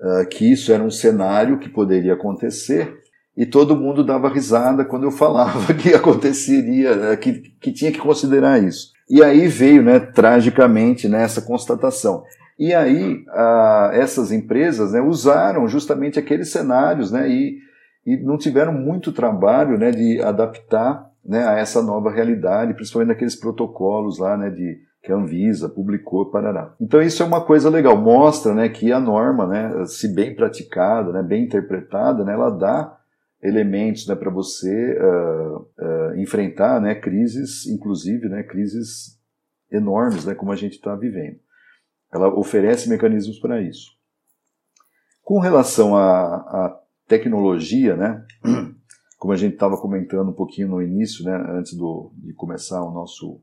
uh, 0.00 0.28
que 0.28 0.50
isso 0.50 0.72
era 0.72 0.82
um 0.82 0.90
cenário 0.90 1.58
que 1.58 1.68
poderia 1.68 2.14
acontecer, 2.14 3.03
e 3.36 3.44
todo 3.44 3.76
mundo 3.76 4.04
dava 4.04 4.28
risada 4.28 4.84
quando 4.84 5.04
eu 5.04 5.10
falava 5.10 5.72
que 5.74 5.92
aconteceria, 5.92 6.94
né, 6.94 7.16
que, 7.16 7.32
que 7.60 7.72
tinha 7.72 7.90
que 7.90 7.98
considerar 7.98 8.62
isso. 8.62 8.92
E 9.08 9.22
aí 9.22 9.48
veio, 9.48 9.82
né, 9.82 9.98
tragicamente, 9.98 11.08
né, 11.08 11.26
constatação. 11.46 12.22
E 12.58 12.72
aí 12.72 13.24
uh, 13.28 13.92
essas 13.92 14.30
empresas 14.30 14.92
né, 14.92 15.00
usaram 15.00 15.66
justamente 15.66 16.18
aqueles 16.18 16.50
cenários 16.50 17.10
né, 17.10 17.28
e, 17.28 17.58
e 18.06 18.16
não 18.18 18.38
tiveram 18.38 18.72
muito 18.72 19.12
trabalho 19.12 19.76
né, 19.76 19.90
de 19.90 20.22
adaptar 20.22 21.10
né, 21.24 21.46
a 21.46 21.58
essa 21.58 21.82
nova 21.82 22.10
realidade, 22.10 22.74
principalmente 22.74 23.08
naqueles 23.08 23.34
protocolos 23.34 24.18
lá, 24.18 24.36
né, 24.36 24.50
de 24.50 24.78
que 25.02 25.12
a 25.12 25.16
Anvisa 25.16 25.68
publicou, 25.68 26.30
parará. 26.30 26.72
Então 26.80 27.02
isso 27.02 27.22
é 27.22 27.26
uma 27.26 27.40
coisa 27.40 27.68
legal, 27.68 27.96
mostra, 27.96 28.54
né, 28.54 28.68
que 28.68 28.92
a 28.92 29.00
norma, 29.00 29.46
né, 29.46 29.84
se 29.86 30.14
bem 30.14 30.34
praticada, 30.34 31.12
né, 31.12 31.22
bem 31.22 31.44
interpretada, 31.44 32.24
né, 32.24 32.32
ela 32.32 32.50
dá 32.50 32.96
elementos, 33.44 34.08
né, 34.08 34.14
para 34.14 34.30
você 34.30 34.98
uh, 34.98 35.58
uh, 35.58 36.16
enfrentar, 36.16 36.80
né, 36.80 36.94
crises, 36.94 37.66
inclusive, 37.66 38.26
né, 38.26 38.42
crises 38.42 39.20
enormes, 39.70 40.24
né, 40.24 40.34
como 40.34 40.50
a 40.50 40.56
gente 40.56 40.76
está 40.76 40.96
vivendo. 40.96 41.38
Ela 42.10 42.28
oferece 42.28 42.88
mecanismos 42.88 43.38
para 43.38 43.60
isso. 43.60 43.92
Com 45.22 45.38
relação 45.40 45.94
à, 45.94 46.80
tecnologia, 47.06 47.94
né, 47.96 48.24
como 49.18 49.34
a 49.34 49.36
gente 49.36 49.52
estava 49.52 49.76
comentando 49.76 50.30
um 50.30 50.34
pouquinho 50.34 50.68
no 50.68 50.82
início, 50.82 51.22
né, 51.22 51.36
antes 51.50 51.74
do, 51.74 52.12
de 52.16 52.32
começar 52.32 52.82
o 52.82 52.90
nosso 52.90 53.42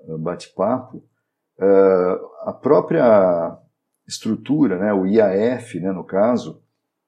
eh, 0.00 0.18
bate-papo, 0.18 0.98
uh, 1.58 2.26
a 2.42 2.52
própria 2.52 3.58
estrutura, 4.06 4.78
né, 4.78 4.92
o 4.92 5.06
IAF, 5.06 5.80
né, 5.80 5.90
no 5.90 6.04
caso, 6.04 6.62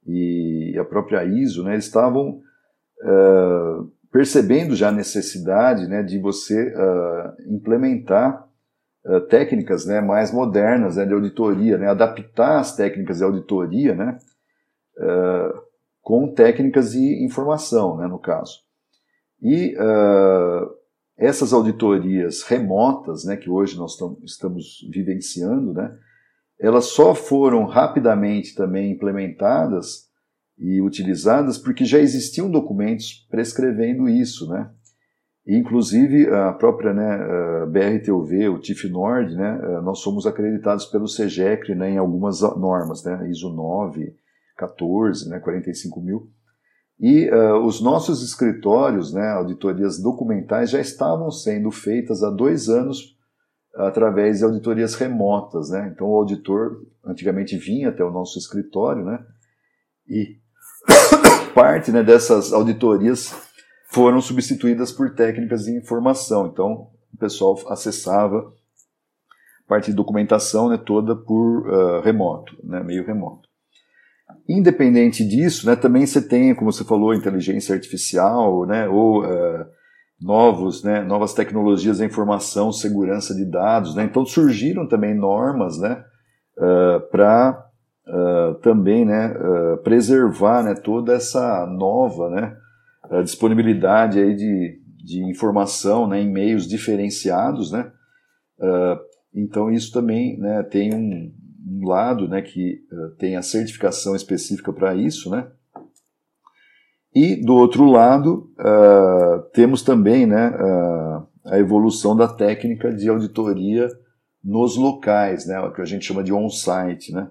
e 0.09 0.79
a 0.79 0.85
própria 0.85 1.23
ISO, 1.25 1.63
né, 1.63 1.75
eles 1.75 1.85
estavam 1.85 2.41
uh, 3.03 3.93
percebendo 4.11 4.75
já 4.75 4.89
a 4.89 4.93
necessidade 4.93 5.87
né, 5.87 6.03
de 6.03 6.19
você 6.19 6.73
uh, 6.75 7.53
implementar 7.53 8.49
uh, 9.05 9.21
técnicas 9.23 9.85
né, 9.85 10.01
mais 10.01 10.33
modernas 10.33 10.97
né, 10.97 11.05
de 11.05 11.13
auditoria, 11.13 11.77
né, 11.77 11.89
adaptar 11.89 12.59
as 12.59 12.75
técnicas 12.75 13.19
de 13.19 13.25
auditoria 13.25 13.95
né, 13.95 14.19
com 16.03 16.35
técnicas 16.35 16.93
de 16.93 17.25
informação, 17.25 17.99
né, 17.99 18.09
no 18.09 18.19
caso. 18.19 18.63
E 19.41 19.77
essas 21.17 21.53
auditorias 21.53 22.43
remotas, 22.43 23.25
né, 23.25 23.37
que 23.37 23.49
hoje 23.49 23.77
nós 23.77 23.97
estamos 24.25 24.79
vivenciando, 24.93 25.73
né, 25.73 25.97
elas 26.61 26.87
só 26.87 27.15
foram 27.15 27.65
rapidamente 27.65 28.55
também 28.55 28.91
implementadas 28.91 30.09
e 30.59 30.81
utilizadas 30.81 31.57
porque 31.59 31.85
já 31.85 31.99
existiam 31.99 32.51
documentos 32.51 33.27
prescrevendo 33.31 34.09
isso, 34.09 34.49
né? 34.49 34.71
inclusive 35.49 36.29
a 36.29 36.53
própria 36.53 36.93
né, 36.93 37.67
BRTUV, 37.67 38.51
o 38.51 38.59
TIF 38.59 38.87
Nord, 38.91 39.35
né, 39.35 39.81
nós 39.83 40.01
somos 40.01 40.27
acreditados 40.27 40.85
pelo 40.85 41.09
SEGECRE 41.09 41.75
né, 41.75 41.93
em 41.93 41.97
algumas 41.97 42.43
normas, 42.43 43.03
né, 43.03 43.27
ISO 43.31 43.49
9, 43.49 44.15
14, 44.59 45.31
né, 45.31 45.41
45 45.41 46.01
mil. 46.03 46.29
E 47.01 47.31
uh, 47.31 47.65
os 47.65 47.81
nossos 47.81 48.23
escritórios, 48.23 49.15
né, 49.15 49.31
auditorias 49.31 50.03
documentais, 50.03 50.71
já 50.71 50.81
estavam 50.81 51.31
sendo 51.31 51.71
feitas 51.71 52.23
há 52.23 52.31
dois 52.31 52.69
anos 52.69 53.17
através 53.75 54.39
de 54.39 54.45
auditorias 54.45 54.95
remotas. 54.95 55.71
Né? 55.71 55.91
Então 55.95 56.09
o 56.09 56.17
auditor 56.17 56.85
antigamente 57.05 57.57
vinha 57.57 57.89
até 57.89 58.05
o 58.05 58.11
nosso 58.11 58.39
escritório 58.39 59.05
né, 59.05 59.25
e 60.09 60.37
parte 61.55 61.91
né, 61.91 62.03
dessas 62.03 62.53
auditorias 62.53 63.35
foram 63.91 64.21
substituídas 64.21 64.93
por 64.93 65.15
técnicas 65.15 65.65
de 65.65 65.77
informação. 65.77 66.47
Então, 66.47 66.91
o 67.13 67.17
pessoal 67.19 67.59
acessava 67.69 68.53
parte 69.67 69.91
de 69.91 69.97
documentação 69.97 70.69
né, 70.69 70.79
toda 70.79 71.15
por 71.15 71.69
uh, 71.69 72.01
remoto, 72.01 72.57
né, 72.63 72.83
meio 72.83 73.07
remoto. 73.07 73.49
Independente 74.49 75.27
disso, 75.27 75.67
né, 75.67 75.77
também 75.77 76.07
você 76.07 76.23
tem, 76.23 76.55
como 76.55 76.73
você 76.73 76.85
falou, 76.85 77.15
inteligência 77.15 77.75
artificial, 77.75 78.67
né, 78.67 78.89
ou 78.89 79.25
uh, 79.25 79.67
novos, 80.21 80.83
né, 80.83 81.03
novas 81.03 81.33
tecnologias 81.33 81.99
da 81.99 82.05
informação, 82.05 82.73
segurança 82.73 83.35
de 83.35 83.45
dados. 83.45 83.95
Né, 83.95 84.05
então 84.05 84.27
surgiram 84.27 84.87
também 84.87 85.15
normas 85.15 85.79
né, 85.79 86.05
uh, 86.57 87.01
para 87.11 87.67
uh, 88.07 88.55
também 88.57 89.05
né, 89.05 89.33
uh, 89.33 89.79
preservar 89.79 90.63
né, 90.65 90.75
toda 90.75 91.15
essa 91.15 91.67
nova 91.67 92.31
né, 92.31 92.57
disponibilidade 93.23 94.19
aí 94.19 94.35
de, 94.35 94.81
de 95.05 95.25
informação 95.25 96.09
né, 96.09 96.21
em 96.21 96.31
meios 96.31 96.67
diferenciados. 96.67 97.71
Né, 97.71 97.91
então, 99.33 99.71
isso 99.71 99.93
também 99.93 100.37
né, 100.37 100.65
tem 100.65 100.93
um, 100.93 101.33
um, 101.65 101.87
lado 101.87 102.27
né, 102.29 102.43
que 102.43 102.81
tem 103.19 103.37
a 103.37 103.43
certificação 103.43 104.17
específica 104.17 104.73
para 104.73 104.97
isso. 104.97 105.31
Né, 105.31 105.47
e, 107.25 107.37
do 107.37 107.55
outro 107.55 107.85
lado, 107.85 108.51
temos 109.53 109.83
também 109.83 110.27
né, 110.27 110.53
a 111.45 111.59
evolução 111.59 112.17
da 112.17 112.29
técnica 112.29 112.93
de 112.93 113.09
auditoria 113.09 113.89
nos 114.43 114.77
locais, 114.77 115.47
né, 115.47 115.59
o 115.61 115.73
que 115.73 115.81
a 115.81 115.85
gente 115.85 116.05
chama 116.05 116.23
de 116.23 116.33
on-site. 116.33 117.13
Né? 117.13 117.29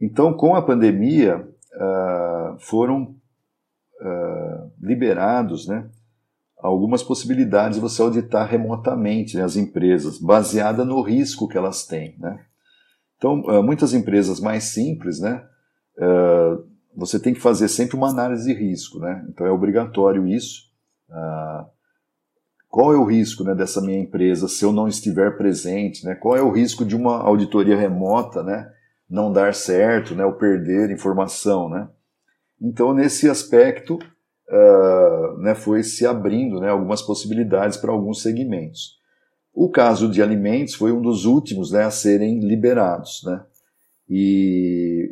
Então, 0.00 0.32
com 0.32 0.54
a 0.54 0.62
pandemia, 0.62 1.38
uh, 1.38 2.58
foram 2.58 3.14
uh, 4.00 4.70
liberados 4.80 5.66
né, 5.66 5.88
algumas 6.58 7.02
possibilidades 7.02 7.76
de 7.76 7.82
você 7.82 8.02
auditar 8.02 8.48
remotamente 8.48 9.36
né, 9.36 9.42
as 9.42 9.56
empresas, 9.56 10.18
baseada 10.18 10.84
no 10.84 11.00
risco 11.02 11.48
que 11.48 11.58
elas 11.58 11.86
têm. 11.86 12.16
Né? 12.18 12.40
Então, 13.16 13.40
uh, 13.40 13.62
muitas 13.62 13.92
empresas 13.92 14.40
mais 14.40 14.64
simples, 14.64 15.20
né, 15.20 15.44
você 16.96 17.20
tem 17.20 17.34
que 17.34 17.40
fazer 17.40 17.68
sempre 17.68 17.96
uma 17.96 18.10
análise 18.10 18.52
de 18.52 18.58
risco. 18.58 18.98
Né? 18.98 19.24
Então, 19.28 19.46
é 19.46 19.50
obrigatório 19.50 20.26
isso. 20.26 20.62
qual 22.68 22.92
é 22.92 22.96
o 22.96 23.04
risco 23.04 23.44
né, 23.44 23.54
dessa 23.54 23.80
minha 23.80 23.98
empresa 23.98 24.48
se 24.48 24.64
eu 24.64 24.72
não 24.72 24.88
estiver 24.88 25.36
presente? 25.36 26.04
Né? 26.04 26.14
Qual 26.14 26.36
é 26.36 26.42
o 26.42 26.50
risco 26.50 26.84
de 26.84 26.96
uma 26.96 27.18
auditoria 27.18 27.76
remota? 27.76 28.42
Né? 28.42 28.72
não 29.08 29.32
dar 29.32 29.54
certo, 29.54 30.14
né, 30.14 30.24
ou 30.24 30.32
perder 30.32 30.90
informação, 30.90 31.68
né? 31.68 31.88
Então, 32.60 32.92
nesse 32.92 33.28
aspecto, 33.28 33.94
uh, 33.96 35.38
né, 35.38 35.54
foi 35.54 35.82
se 35.82 36.06
abrindo 36.06 36.60
né, 36.60 36.70
algumas 36.70 37.02
possibilidades 37.02 37.76
para 37.76 37.92
alguns 37.92 38.22
segmentos. 38.22 38.96
O 39.52 39.70
caso 39.70 40.10
de 40.10 40.22
alimentos 40.22 40.74
foi 40.74 40.92
um 40.92 41.00
dos 41.00 41.24
últimos 41.24 41.70
né, 41.70 41.84
a 41.84 41.90
serem 41.90 42.40
liberados, 42.40 43.22
né? 43.24 43.44
E 44.08 45.08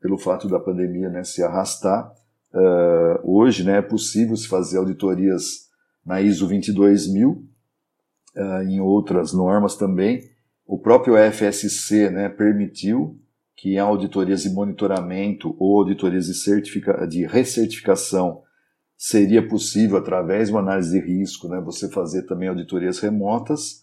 pelo 0.00 0.18
fato 0.18 0.48
da 0.48 0.58
pandemia 0.58 1.10
né, 1.10 1.22
se 1.22 1.42
arrastar, 1.42 2.10
uh, 2.54 3.20
hoje 3.22 3.64
né, 3.64 3.78
é 3.78 3.82
possível 3.82 4.36
se 4.36 4.48
fazer 4.48 4.78
auditorias 4.78 5.68
na 6.04 6.20
ISO 6.20 6.46
22000, 6.46 7.30
uh, 7.30 8.62
em 8.62 8.80
outras 8.80 9.32
normas 9.32 9.76
também. 9.76 10.22
O 10.66 10.78
próprio 10.78 11.14
FSC 11.32 12.10
né, 12.10 12.28
permitiu 12.28 13.18
que 13.56 13.76
auditorias 13.76 14.42
de 14.42 14.50
monitoramento 14.50 15.54
ou 15.58 15.80
auditorias 15.80 16.26
de, 16.26 16.34
certifica, 16.34 17.06
de 17.06 17.26
recertificação 17.26 18.42
seria 18.96 19.46
possível, 19.46 19.98
através 19.98 20.48
de 20.48 20.54
uma 20.54 20.60
análise 20.60 20.90
de 20.90 21.06
risco, 21.06 21.48
né, 21.48 21.60
você 21.60 21.90
fazer 21.90 22.22
também 22.22 22.48
auditorias 22.48 22.98
remotas. 23.00 23.82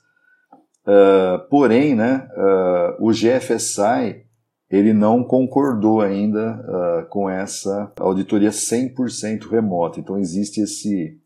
Uh, 0.84 1.48
porém, 1.50 1.96
né, 1.96 2.28
uh, 2.36 3.06
o 3.06 3.12
GFSI 3.12 4.27
ele 4.70 4.94
não 4.94 5.24
concordou 5.24 6.02
ainda 6.02 6.60
uh, 6.60 7.10
com 7.10 7.30
essa 7.30 7.92
auditoria 7.98 8.50
100% 8.50 9.50
remota. 9.50 10.00
Então 10.00 10.18
existe 10.18 10.62
esse 10.62 11.18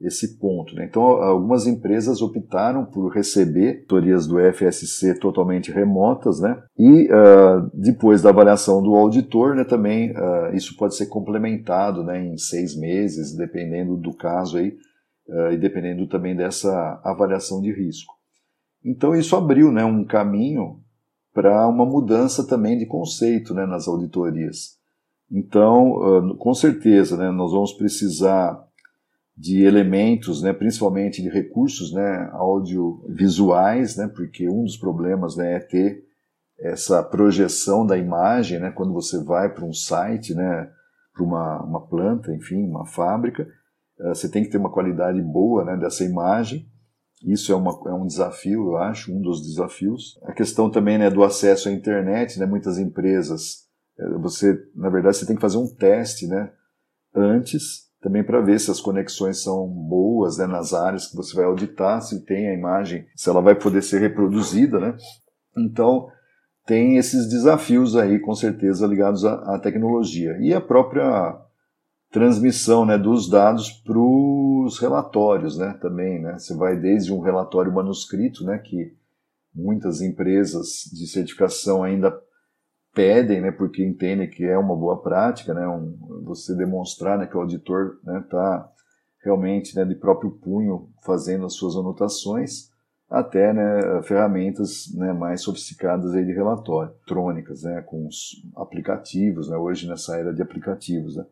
esse 0.00 0.38
ponto. 0.38 0.74
Né? 0.74 0.84
Então, 0.84 1.02
algumas 1.02 1.66
empresas 1.66 2.20
optaram 2.20 2.84
por 2.84 3.08
receber 3.12 3.76
auditorias 3.76 4.26
do 4.26 4.36
FSC 4.52 5.18
totalmente 5.18 5.70
remotas, 5.70 6.40
né? 6.40 6.62
e 6.78 7.06
uh, 7.06 7.70
depois 7.72 8.20
da 8.20 8.30
avaliação 8.30 8.82
do 8.82 8.94
auditor, 8.94 9.54
né, 9.54 9.64
também 9.64 10.10
uh, 10.10 10.54
isso 10.54 10.76
pode 10.76 10.94
ser 10.94 11.06
complementado 11.06 12.02
né, 12.02 12.22
em 12.22 12.36
seis 12.36 12.76
meses, 12.76 13.34
dependendo 13.34 13.96
do 13.96 14.14
caso 14.14 14.58
aí, 14.58 14.76
e 15.52 15.56
dependendo 15.56 16.06
também 16.06 16.36
dessa 16.36 17.00
avaliação 17.02 17.62
de 17.62 17.72
risco. 17.72 18.12
Então, 18.84 19.14
isso 19.14 19.34
abriu 19.34 19.72
né, 19.72 19.82
um 19.82 20.04
caminho 20.04 20.83
para 21.34 21.68
uma 21.68 21.84
mudança 21.84 22.46
também 22.46 22.78
de 22.78 22.86
conceito 22.86 23.52
né, 23.52 23.66
nas 23.66 23.88
auditorias. 23.88 24.78
Então, 25.30 26.36
com 26.38 26.54
certeza, 26.54 27.16
né, 27.16 27.30
nós 27.30 27.50
vamos 27.50 27.72
precisar 27.72 28.64
de 29.36 29.64
elementos, 29.64 30.42
né, 30.42 30.52
principalmente 30.52 31.20
de 31.20 31.28
recursos 31.28 31.92
né, 31.92 32.30
audiovisuais, 32.32 33.96
né, 33.96 34.08
porque 34.14 34.48
um 34.48 34.62
dos 34.62 34.76
problemas 34.76 35.36
né, 35.36 35.56
é 35.56 35.58
ter 35.58 36.04
essa 36.56 37.02
projeção 37.02 37.84
da 37.84 37.98
imagem 37.98 38.60
né, 38.60 38.70
quando 38.70 38.92
você 38.92 39.22
vai 39.24 39.52
para 39.52 39.64
um 39.64 39.72
site, 39.72 40.34
né, 40.34 40.70
para 41.12 41.24
uma, 41.24 41.62
uma 41.64 41.80
planta, 41.84 42.32
enfim, 42.32 42.64
uma 42.68 42.86
fábrica, 42.86 43.48
você 43.98 44.28
tem 44.28 44.44
que 44.44 44.50
ter 44.50 44.58
uma 44.58 44.70
qualidade 44.70 45.20
boa 45.20 45.64
né, 45.64 45.76
dessa 45.76 46.04
imagem. 46.04 46.68
Isso 47.24 47.50
é, 47.50 47.54
uma, 47.54 47.70
é 47.86 47.92
um 47.92 48.06
desafio, 48.06 48.72
eu 48.72 48.76
acho, 48.76 49.12
um 49.12 49.20
dos 49.20 49.42
desafios. 49.42 50.18
A 50.24 50.32
questão 50.32 50.70
também 50.70 50.98
né, 50.98 51.08
do 51.08 51.24
acesso 51.24 51.68
à 51.68 51.72
internet, 51.72 52.38
né, 52.38 52.44
muitas 52.44 52.78
empresas, 52.78 53.64
eh, 53.98 54.18
você, 54.18 54.58
na 54.74 54.90
verdade, 54.90 55.16
você 55.16 55.26
tem 55.26 55.34
que 55.34 55.42
fazer 55.42 55.56
um 55.56 55.66
teste 55.66 56.26
né, 56.26 56.52
antes 57.14 57.84
também 58.02 58.22
para 58.22 58.42
ver 58.42 58.60
se 58.60 58.70
as 58.70 58.80
conexões 58.80 59.42
são 59.42 59.66
boas 59.66 60.36
né, 60.36 60.46
nas 60.46 60.74
áreas 60.74 61.06
que 61.06 61.16
você 61.16 61.34
vai 61.34 61.46
auditar, 61.46 62.02
se 62.02 62.22
tem 62.26 62.50
a 62.50 62.54
imagem, 62.54 63.06
se 63.16 63.30
ela 63.30 63.40
vai 63.40 63.54
poder 63.54 63.82
ser 63.82 63.98
reproduzida, 63.98 64.78
né? 64.78 64.94
Então, 65.56 66.08
tem 66.66 66.98
esses 66.98 67.26
desafios 67.28 67.96
aí, 67.96 68.18
com 68.18 68.34
certeza, 68.34 68.86
ligados 68.86 69.24
à, 69.24 69.54
à 69.54 69.58
tecnologia. 69.58 70.36
E 70.38 70.52
a 70.52 70.60
própria 70.60 71.34
transmissão 72.14 72.86
né, 72.86 72.96
dos 72.96 73.28
dados 73.28 73.72
para 73.72 73.98
os 73.98 74.78
relatórios 74.78 75.58
né, 75.58 75.76
também. 75.82 76.22
Né? 76.22 76.38
Você 76.38 76.54
vai 76.54 76.76
desde 76.76 77.12
um 77.12 77.18
relatório 77.18 77.72
manuscrito, 77.72 78.44
né, 78.44 78.56
que 78.58 78.96
muitas 79.52 80.00
empresas 80.00 80.88
de 80.92 81.08
certificação 81.08 81.82
ainda 81.82 82.16
pedem, 82.94 83.40
né, 83.40 83.50
porque 83.50 83.84
entendem 83.84 84.30
que 84.30 84.44
é 84.44 84.56
uma 84.56 84.76
boa 84.76 85.02
prática, 85.02 85.52
né, 85.52 85.66
um, 85.66 86.22
você 86.22 86.54
demonstrar 86.54 87.18
né, 87.18 87.26
que 87.26 87.36
o 87.36 87.40
auditor 87.40 87.96
está 87.98 88.12
né, 88.12 88.24
tá 88.30 88.72
realmente 89.24 89.74
né, 89.74 89.84
de 89.84 89.96
próprio 89.96 90.30
punho 90.30 90.90
fazendo 91.04 91.44
as 91.44 91.54
suas 91.54 91.74
anotações, 91.74 92.70
até 93.10 93.52
né, 93.52 94.02
ferramentas 94.04 94.86
né, 94.94 95.12
mais 95.12 95.42
sofisticadas 95.42 96.14
aí 96.14 96.24
de 96.24 96.32
relatório, 96.32 96.92
eletrônicas, 96.92 97.64
né, 97.64 97.82
com 97.82 98.06
os 98.06 98.40
aplicativos, 98.54 99.50
né, 99.50 99.56
hoje 99.56 99.88
nessa 99.88 100.16
era 100.16 100.32
de 100.32 100.42
aplicativos. 100.42 101.16
Né. 101.16 101.24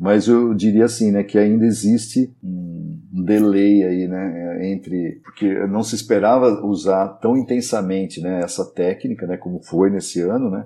Mas 0.00 0.26
eu 0.26 0.54
diria 0.54 0.86
assim, 0.86 1.10
né, 1.10 1.22
que 1.22 1.38
ainda 1.38 1.66
existe 1.66 2.34
um 2.42 3.22
delay 3.22 3.84
aí, 3.84 4.08
né, 4.08 4.72
entre 4.72 5.20
porque 5.22 5.66
não 5.66 5.82
se 5.82 5.94
esperava 5.94 6.64
usar 6.64 7.06
tão 7.20 7.36
intensamente, 7.36 8.18
né, 8.18 8.40
essa 8.42 8.64
técnica, 8.64 9.26
né, 9.26 9.36
como 9.36 9.60
foi 9.60 9.90
nesse 9.90 10.22
ano, 10.22 10.48
né. 10.48 10.64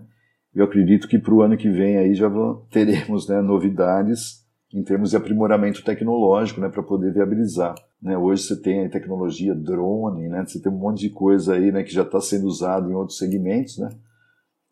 Eu 0.55 0.65
acredito 0.65 1.09
que 1.09 1.19
para 1.19 1.35
o 1.35 1.43
ano 1.43 1.57
que 1.57 1.69
vem 1.69 1.97
aí 1.97 2.15
já 2.15 2.31
teremos, 2.71 3.29
né, 3.29 3.43
novidades 3.43 4.45
em 4.73 4.85
termos 4.85 5.11
de 5.11 5.17
aprimoramento 5.17 5.85
tecnológico, 5.85 6.61
né, 6.61 6.69
para 6.69 6.83
poder 6.85 7.13
viabilizar. 7.13 7.75
Né? 8.01 8.17
Hoje 8.17 8.45
você 8.45 8.61
tem 8.61 8.87
a 8.87 8.89
tecnologia 8.89 9.53
drone, 9.53 10.29
né, 10.29 10.45
você 10.47 10.61
tem 10.61 10.71
um 10.71 10.79
monte 10.79 11.01
de 11.01 11.11
coisa 11.11 11.55
aí, 11.55 11.73
né, 11.73 11.83
que 11.83 11.93
já 11.93 12.03
está 12.03 12.21
sendo 12.21 12.47
usado 12.47 12.89
em 12.89 12.95
outros 12.95 13.19
segmentos, 13.19 13.79
né, 13.79 13.89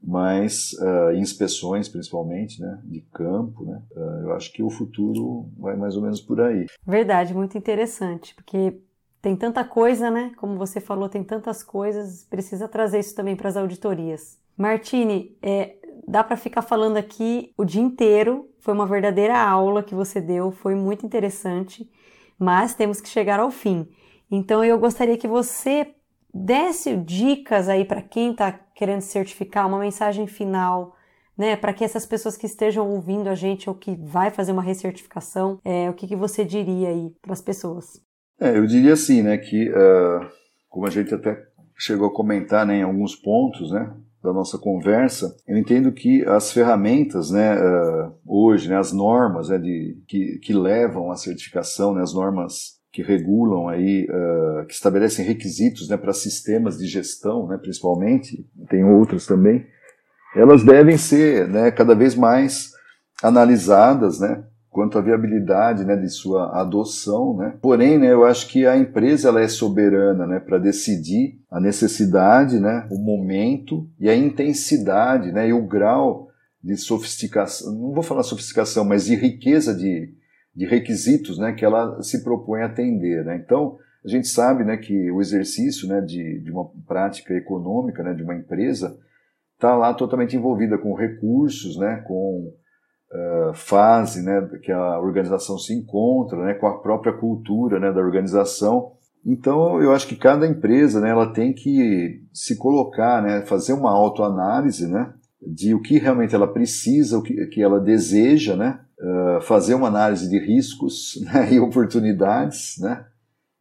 mas 0.02 0.72
uh, 0.74 1.12
em 1.12 1.20
inspeções 1.20 1.88
principalmente, 1.88 2.60
né, 2.60 2.80
de 2.84 3.00
campo, 3.12 3.64
né, 3.64 3.80
uh, 3.94 4.24
eu 4.24 4.32
acho 4.32 4.52
que 4.52 4.62
o 4.62 4.70
futuro 4.70 5.48
vai 5.58 5.76
mais 5.76 5.96
ou 5.96 6.02
menos 6.02 6.20
por 6.20 6.40
aí. 6.40 6.66
Verdade, 6.86 7.32
muito 7.32 7.56
interessante, 7.56 8.34
porque 8.34 8.80
tem 9.20 9.36
tanta 9.36 9.64
coisa, 9.64 10.10
né, 10.10 10.32
como 10.36 10.56
você 10.56 10.80
falou, 10.80 11.08
tem 11.08 11.22
tantas 11.22 11.62
coisas, 11.62 12.24
precisa 12.28 12.66
trazer 12.66 12.98
isso 12.98 13.14
também 13.14 13.36
para 13.36 13.48
as 13.48 13.56
auditorias. 13.56 14.38
Martini, 14.56 15.36
é, 15.40 15.76
dá 16.06 16.22
para 16.22 16.36
ficar 16.36 16.62
falando 16.62 16.96
aqui 16.96 17.52
o 17.56 17.64
dia 17.64 17.82
inteiro. 17.82 18.48
Foi 18.60 18.74
uma 18.74 18.86
verdadeira 18.86 19.38
aula 19.38 19.82
que 19.82 19.94
você 19.94 20.20
deu, 20.20 20.50
foi 20.52 20.74
muito 20.74 21.06
interessante, 21.06 21.90
mas 22.38 22.74
temos 22.74 23.00
que 23.00 23.08
chegar 23.08 23.40
ao 23.40 23.50
fim. 23.50 23.88
Então 24.30 24.64
eu 24.64 24.78
gostaria 24.78 25.16
que 25.16 25.28
você 25.28 25.94
desse 26.32 26.96
dicas 26.96 27.68
aí 27.68 27.84
para 27.84 28.00
quem 28.00 28.30
está 28.32 28.52
querendo 28.82 29.02
certificar, 29.02 29.68
uma 29.68 29.78
mensagem 29.78 30.26
final, 30.26 30.96
né, 31.38 31.54
para 31.54 31.72
que 31.72 31.84
essas 31.84 32.04
pessoas 32.04 32.36
que 32.36 32.46
estejam 32.46 32.90
ouvindo 32.90 33.28
a 33.28 33.34
gente 33.36 33.68
ou 33.68 33.76
que 33.76 33.94
vai 33.94 34.28
fazer 34.28 34.50
uma 34.50 34.60
recertificação, 34.60 35.60
é, 35.64 35.88
o 35.88 35.94
que, 35.94 36.08
que 36.08 36.16
você 36.16 36.44
diria 36.44 36.88
aí 36.88 37.14
para 37.22 37.32
as 37.32 37.40
pessoas? 37.40 38.02
É, 38.40 38.58
eu 38.58 38.66
diria 38.66 38.94
assim, 38.94 39.22
né, 39.22 39.38
que 39.38 39.70
uh, 39.70 40.28
como 40.68 40.84
a 40.84 40.90
gente 40.90 41.14
até 41.14 41.40
chegou 41.78 42.08
a 42.08 42.12
comentar 42.12 42.66
né, 42.66 42.78
em 42.78 42.82
alguns 42.82 43.14
pontos, 43.14 43.70
né, 43.70 43.94
da 44.20 44.32
nossa 44.32 44.58
conversa, 44.58 45.32
eu 45.46 45.56
entendo 45.56 45.92
que 45.92 46.24
as 46.26 46.50
ferramentas, 46.50 47.30
né, 47.30 47.54
uh, 47.54 48.12
hoje, 48.26 48.68
né, 48.68 48.76
as 48.78 48.92
normas 48.92 49.48
né, 49.48 49.58
de, 49.58 49.96
que, 50.08 50.40
que 50.40 50.52
levam 50.52 51.12
à 51.12 51.14
certificação, 51.14 51.94
né, 51.94 52.02
as 52.02 52.12
normas 52.12 52.81
que 52.92 53.02
regulam 53.02 53.68
aí, 53.68 54.06
uh, 54.10 54.66
que 54.66 54.74
estabelecem 54.74 55.24
requisitos 55.24 55.88
né, 55.88 55.96
para 55.96 56.12
sistemas 56.12 56.76
de 56.76 56.86
gestão, 56.86 57.46
né, 57.48 57.56
principalmente, 57.56 58.46
tem 58.68 58.84
outras 58.84 59.26
também, 59.26 59.66
elas 60.36 60.62
devem 60.62 60.98
ser 60.98 61.48
né, 61.48 61.70
cada 61.70 61.94
vez 61.94 62.14
mais 62.14 62.70
analisadas, 63.22 64.20
né, 64.20 64.44
quanto 64.68 64.98
à 64.98 65.02
viabilidade 65.02 65.84
né, 65.84 65.96
de 65.96 66.08
sua 66.08 66.60
adoção. 66.60 67.36
Né? 67.36 67.54
Porém, 67.62 67.98
né, 67.98 68.12
eu 68.12 68.24
acho 68.24 68.48
que 68.48 68.66
a 68.66 68.76
empresa 68.76 69.28
ela 69.28 69.40
é 69.40 69.48
soberana 69.48 70.26
né, 70.26 70.38
para 70.38 70.58
decidir 70.58 71.38
a 71.50 71.60
necessidade, 71.60 72.60
né, 72.60 72.86
o 72.90 72.98
momento 72.98 73.88
e 73.98 74.08
a 74.08 74.16
intensidade 74.16 75.32
né, 75.32 75.48
e 75.48 75.52
o 75.52 75.66
grau 75.66 76.28
de 76.62 76.76
sofisticação, 76.76 77.72
não 77.72 77.92
vou 77.92 78.02
falar 78.02 78.22
sofisticação, 78.22 78.84
mas 78.84 79.06
de 79.06 79.16
riqueza 79.16 79.74
de, 79.74 80.14
de 80.54 80.66
requisitos 80.66 81.38
né, 81.38 81.52
que 81.52 81.64
ela 81.64 82.02
se 82.02 82.22
propõe 82.22 82.62
a 82.62 82.66
atender. 82.66 83.24
Né? 83.24 83.36
Então, 83.36 83.78
a 84.04 84.08
gente 84.08 84.28
sabe 84.28 84.64
né, 84.64 84.76
que 84.76 85.10
o 85.10 85.20
exercício 85.20 85.88
né, 85.88 86.00
de, 86.00 86.40
de 86.40 86.50
uma 86.50 86.68
prática 86.86 87.34
econômica 87.34 88.02
né, 88.02 88.12
de 88.12 88.22
uma 88.22 88.34
empresa 88.34 88.98
está 89.54 89.76
lá 89.76 89.94
totalmente 89.94 90.36
envolvida 90.36 90.76
com 90.76 90.92
recursos, 90.92 91.78
né, 91.78 92.02
com 92.06 92.52
uh, 93.12 93.54
fase 93.54 94.22
né, 94.22 94.48
que 94.62 94.72
a 94.72 94.98
organização 94.98 95.56
se 95.56 95.72
encontra, 95.72 96.44
né, 96.44 96.54
com 96.54 96.66
a 96.66 96.80
própria 96.80 97.12
cultura 97.12 97.78
né, 97.78 97.92
da 97.92 98.00
organização. 98.00 98.92
Então, 99.24 99.80
eu 99.80 99.92
acho 99.92 100.08
que 100.08 100.16
cada 100.16 100.48
empresa 100.48 101.00
né, 101.00 101.10
ela 101.10 101.32
tem 101.32 101.52
que 101.52 102.24
se 102.32 102.56
colocar, 102.58 103.22
né, 103.22 103.42
fazer 103.42 103.72
uma 103.72 103.92
autoanálise 103.92 104.88
né, 104.88 105.14
de 105.46 105.74
o 105.74 105.80
que 105.80 105.98
realmente 105.98 106.34
ela 106.34 106.46
precisa, 106.46 107.18
o 107.18 107.22
que, 107.22 107.46
que 107.46 107.62
ela 107.62 107.80
deseja, 107.80 108.56
né, 108.56 108.80
uh, 109.00 109.40
fazer 109.42 109.74
uma 109.74 109.88
análise 109.88 110.28
de 110.28 110.38
riscos 110.38 111.20
né, 111.26 111.52
e 111.52 111.60
oportunidades, 111.60 112.76
né, 112.78 113.04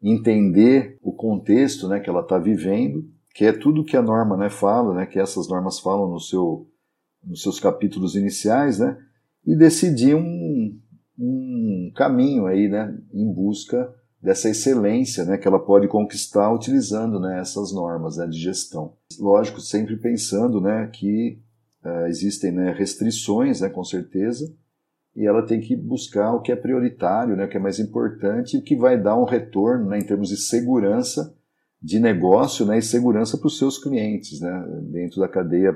entender 0.02 0.98
o 1.02 1.12
contexto 1.12 1.88
né, 1.88 2.00
que 2.00 2.10
ela 2.10 2.22
está 2.22 2.38
vivendo, 2.38 3.06
que 3.34 3.46
é 3.46 3.52
tudo 3.52 3.84
que 3.84 3.98
a 3.98 4.02
norma 4.02 4.38
né, 4.38 4.50
fala, 4.50 4.94
né, 4.94 5.06
que 5.06 5.20
essas 5.20 5.48
normas 5.48 5.80
falam 5.80 6.10
no 6.10 6.20
seu, 6.20 6.68
nos 7.24 7.42
seus 7.42 7.60
capítulos 7.60 8.16
iniciais, 8.16 8.80
né, 8.80 8.98
e 9.46 9.56
decidir 9.56 10.16
um, 10.16 10.80
um 11.18 11.92
caminho 11.96 12.46
aí, 12.46 12.68
né, 12.68 12.96
em 13.14 13.32
busca 13.34 13.92
dessa 14.22 14.50
excelência, 14.50 15.26
né, 15.26 15.38
que 15.38 15.48
ela 15.48 15.60
pode 15.60 15.88
conquistar 15.88 16.54
utilizando, 16.54 17.20
né, 17.20 17.40
essas 17.40 17.74
normas, 17.74 18.18
né, 18.18 18.28
de 18.28 18.38
gestão. 18.38 18.94
Lógico, 19.20 19.60
sempre 19.60 19.98
pensando, 19.98 20.62
né, 20.62 20.88
que 20.94 21.40
uh, 21.84 22.08
existem, 22.08 22.52
né, 22.52 22.72
restrições, 22.72 23.62
né, 23.62 23.70
com 23.70 23.84
certeza, 23.84 24.54
e 25.16 25.26
ela 25.26 25.46
tem 25.46 25.60
que 25.60 25.76
buscar 25.76 26.34
o 26.34 26.42
que 26.42 26.52
é 26.52 26.56
prioritário, 26.56 27.36
né, 27.36 27.46
o 27.46 27.50
que 27.50 27.58
é 27.58 27.60
mais 27.60 27.80
importante 27.80 28.58
o 28.58 28.64
que 28.64 28.76
vai 28.76 29.02
dar 29.02 29.18
um 29.18 29.26
retorno, 29.26 29.90
né, 29.90 30.00
em 30.00 30.06
termos 30.06 30.30
de 30.30 30.38
segurança 30.38 31.36
de 31.82 32.00
negócio, 32.00 32.66
né, 32.66 32.78
e 32.78 32.82
segurança 32.82 33.38
para 33.38 33.48
os 33.48 33.58
seus 33.58 33.78
clientes, 33.78 34.40
né, 34.40 34.66
dentro 34.92 35.20
da 35.20 35.28
cadeia 35.28 35.76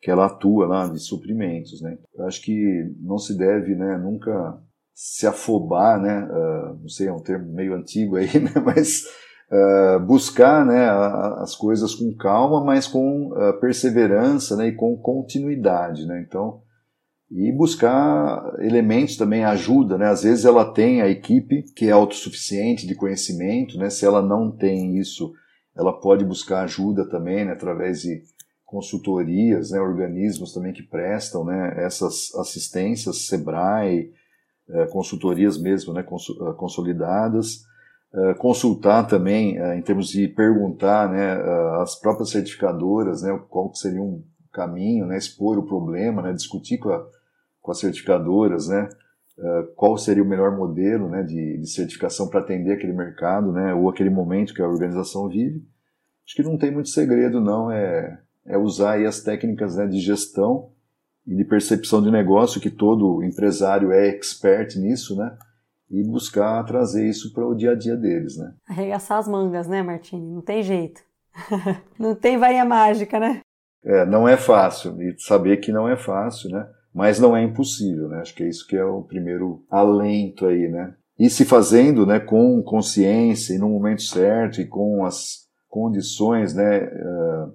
que 0.00 0.10
ela 0.10 0.26
atua 0.26 0.66
lá 0.66 0.88
de 0.88 1.00
suprimentos, 1.00 1.80
né? 1.80 1.98
Eu 2.14 2.26
acho 2.26 2.42
que 2.42 2.94
não 3.00 3.18
se 3.18 3.36
deve, 3.36 3.74
né, 3.74 3.96
nunca 3.96 4.60
se 4.94 5.26
afobar, 5.26 6.00
né? 6.00 6.24
Uh, 6.24 6.78
não 6.80 6.88
sei, 6.88 7.08
é 7.08 7.12
um 7.12 7.22
termo 7.22 7.52
meio 7.52 7.74
antigo 7.74 8.16
aí, 8.16 8.28
né? 8.38 8.52
Mas 8.64 9.04
uh, 9.50 10.00
buscar, 10.00 10.64
né, 10.64 10.88
as 11.40 11.54
coisas 11.54 11.94
com 11.94 12.14
calma, 12.14 12.64
mas 12.64 12.86
com 12.86 13.32
uh, 13.32 13.58
perseverança, 13.60 14.56
né, 14.56 14.68
e 14.68 14.72
com 14.72 14.96
continuidade, 14.96 16.06
né? 16.06 16.24
Então, 16.26 16.62
e 17.30 17.50
buscar 17.50 18.54
elementos 18.60 19.16
também 19.16 19.44
ajuda, 19.44 19.98
né? 19.98 20.06
Às 20.06 20.22
vezes 20.22 20.44
ela 20.44 20.72
tem 20.72 21.02
a 21.02 21.08
equipe 21.08 21.62
que 21.74 21.86
é 21.86 21.90
autossuficiente 21.90 22.86
de 22.86 22.94
conhecimento, 22.94 23.76
né? 23.78 23.90
Se 23.90 24.04
ela 24.04 24.22
não 24.22 24.50
tem 24.50 24.96
isso, 24.96 25.32
ela 25.76 25.92
pode 25.92 26.24
buscar 26.24 26.62
ajuda 26.62 27.08
também, 27.08 27.44
né, 27.44 27.52
através 27.52 28.02
de 28.02 28.22
consultorias, 28.64 29.70
né, 29.70 29.80
organismos 29.80 30.52
também 30.52 30.72
que 30.72 30.82
prestam 30.82 31.44
né, 31.44 31.74
essas 31.76 32.34
assistências, 32.34 33.26
SEBRAE, 33.26 34.10
é, 34.68 34.86
consultorias 34.86 35.56
mesmo 35.56 35.92
né, 35.92 36.00
eh, 36.00 36.52
consolidadas, 36.56 37.60
consultar 38.38 39.06
também 39.06 39.58
em 39.76 39.82
termos 39.82 40.08
de 40.08 40.26
perguntar 40.26 41.10
né, 41.10 41.34
as 41.82 41.98
próprias 42.00 42.30
certificadoras 42.30 43.22
né, 43.22 43.38
qual 43.50 43.74
seria 43.74 44.00
um 44.00 44.22
caminho, 44.52 45.06
né, 45.06 45.18
expor 45.18 45.58
o 45.58 45.66
problema, 45.66 46.22
né, 46.22 46.32
discutir 46.32 46.78
com, 46.78 46.90
a, 46.90 47.06
com 47.60 47.70
as 47.70 47.78
certificadoras 47.78 48.68
né, 48.68 48.88
qual 49.74 49.98
seria 49.98 50.22
o 50.22 50.26
melhor 50.26 50.56
modelo 50.56 51.08
né, 51.08 51.22
de, 51.22 51.58
de 51.58 51.66
certificação 51.66 52.28
para 52.28 52.40
atender 52.40 52.72
aquele 52.72 52.94
mercado 52.94 53.52
né, 53.52 53.74
ou 53.74 53.88
aquele 53.88 54.10
momento 54.10 54.54
que 54.54 54.62
a 54.62 54.68
organização 54.68 55.28
vive. 55.28 55.62
Acho 56.26 56.34
que 56.34 56.42
não 56.42 56.56
tem 56.56 56.70
muito 56.70 56.88
segredo, 56.88 57.40
não. 57.40 57.70
É, 57.70 58.18
é 58.46 58.56
usar 58.56 59.04
as 59.04 59.20
técnicas 59.20 59.76
né, 59.76 59.86
de 59.86 60.00
gestão 60.00 60.70
e 61.26 61.34
de 61.34 61.44
percepção 61.44 62.02
de 62.02 62.10
negócio, 62.10 62.60
que 62.60 62.70
todo 62.70 63.22
empresário 63.22 63.92
é 63.92 64.08
expert 64.08 64.76
nisso, 64.76 65.16
né? 65.16 65.36
E 65.90 66.02
buscar 66.02 66.64
trazer 66.64 67.08
isso 67.08 67.32
para 67.32 67.46
o 67.46 67.54
dia 67.54 67.72
a 67.72 67.74
dia 67.74 67.96
deles, 67.96 68.36
né? 68.36 68.52
Arregaçar 68.68 69.18
as 69.18 69.28
mangas, 69.28 69.68
né, 69.68 69.82
Martini? 69.82 70.32
Não 70.32 70.40
tem 70.40 70.62
jeito. 70.62 71.00
não 71.98 72.14
tem 72.14 72.38
varinha 72.38 72.64
mágica, 72.64 73.20
né? 73.20 73.40
É, 73.84 74.04
não 74.04 74.28
é 74.28 74.36
fácil. 74.36 75.00
E 75.00 75.14
saber 75.18 75.58
que 75.58 75.70
não 75.70 75.88
é 75.88 75.96
fácil, 75.96 76.50
né? 76.50 76.68
Mas 76.92 77.20
não 77.20 77.36
é 77.36 77.42
impossível, 77.42 78.08
né? 78.08 78.20
Acho 78.20 78.34
que 78.34 78.42
é 78.42 78.48
isso 78.48 78.66
que 78.66 78.76
é 78.76 78.84
o 78.84 79.02
primeiro 79.02 79.64
alento 79.70 80.46
aí, 80.46 80.68
né? 80.68 80.94
E 81.18 81.30
se 81.30 81.44
fazendo, 81.44 82.04
né, 82.04 82.20
com 82.20 82.62
consciência 82.62 83.54
e 83.54 83.58
no 83.58 83.70
momento 83.70 84.02
certo 84.02 84.60
e 84.60 84.66
com 84.66 85.04
as 85.04 85.46
condições, 85.68 86.54
né, 86.54 86.84
uh, 86.84 87.52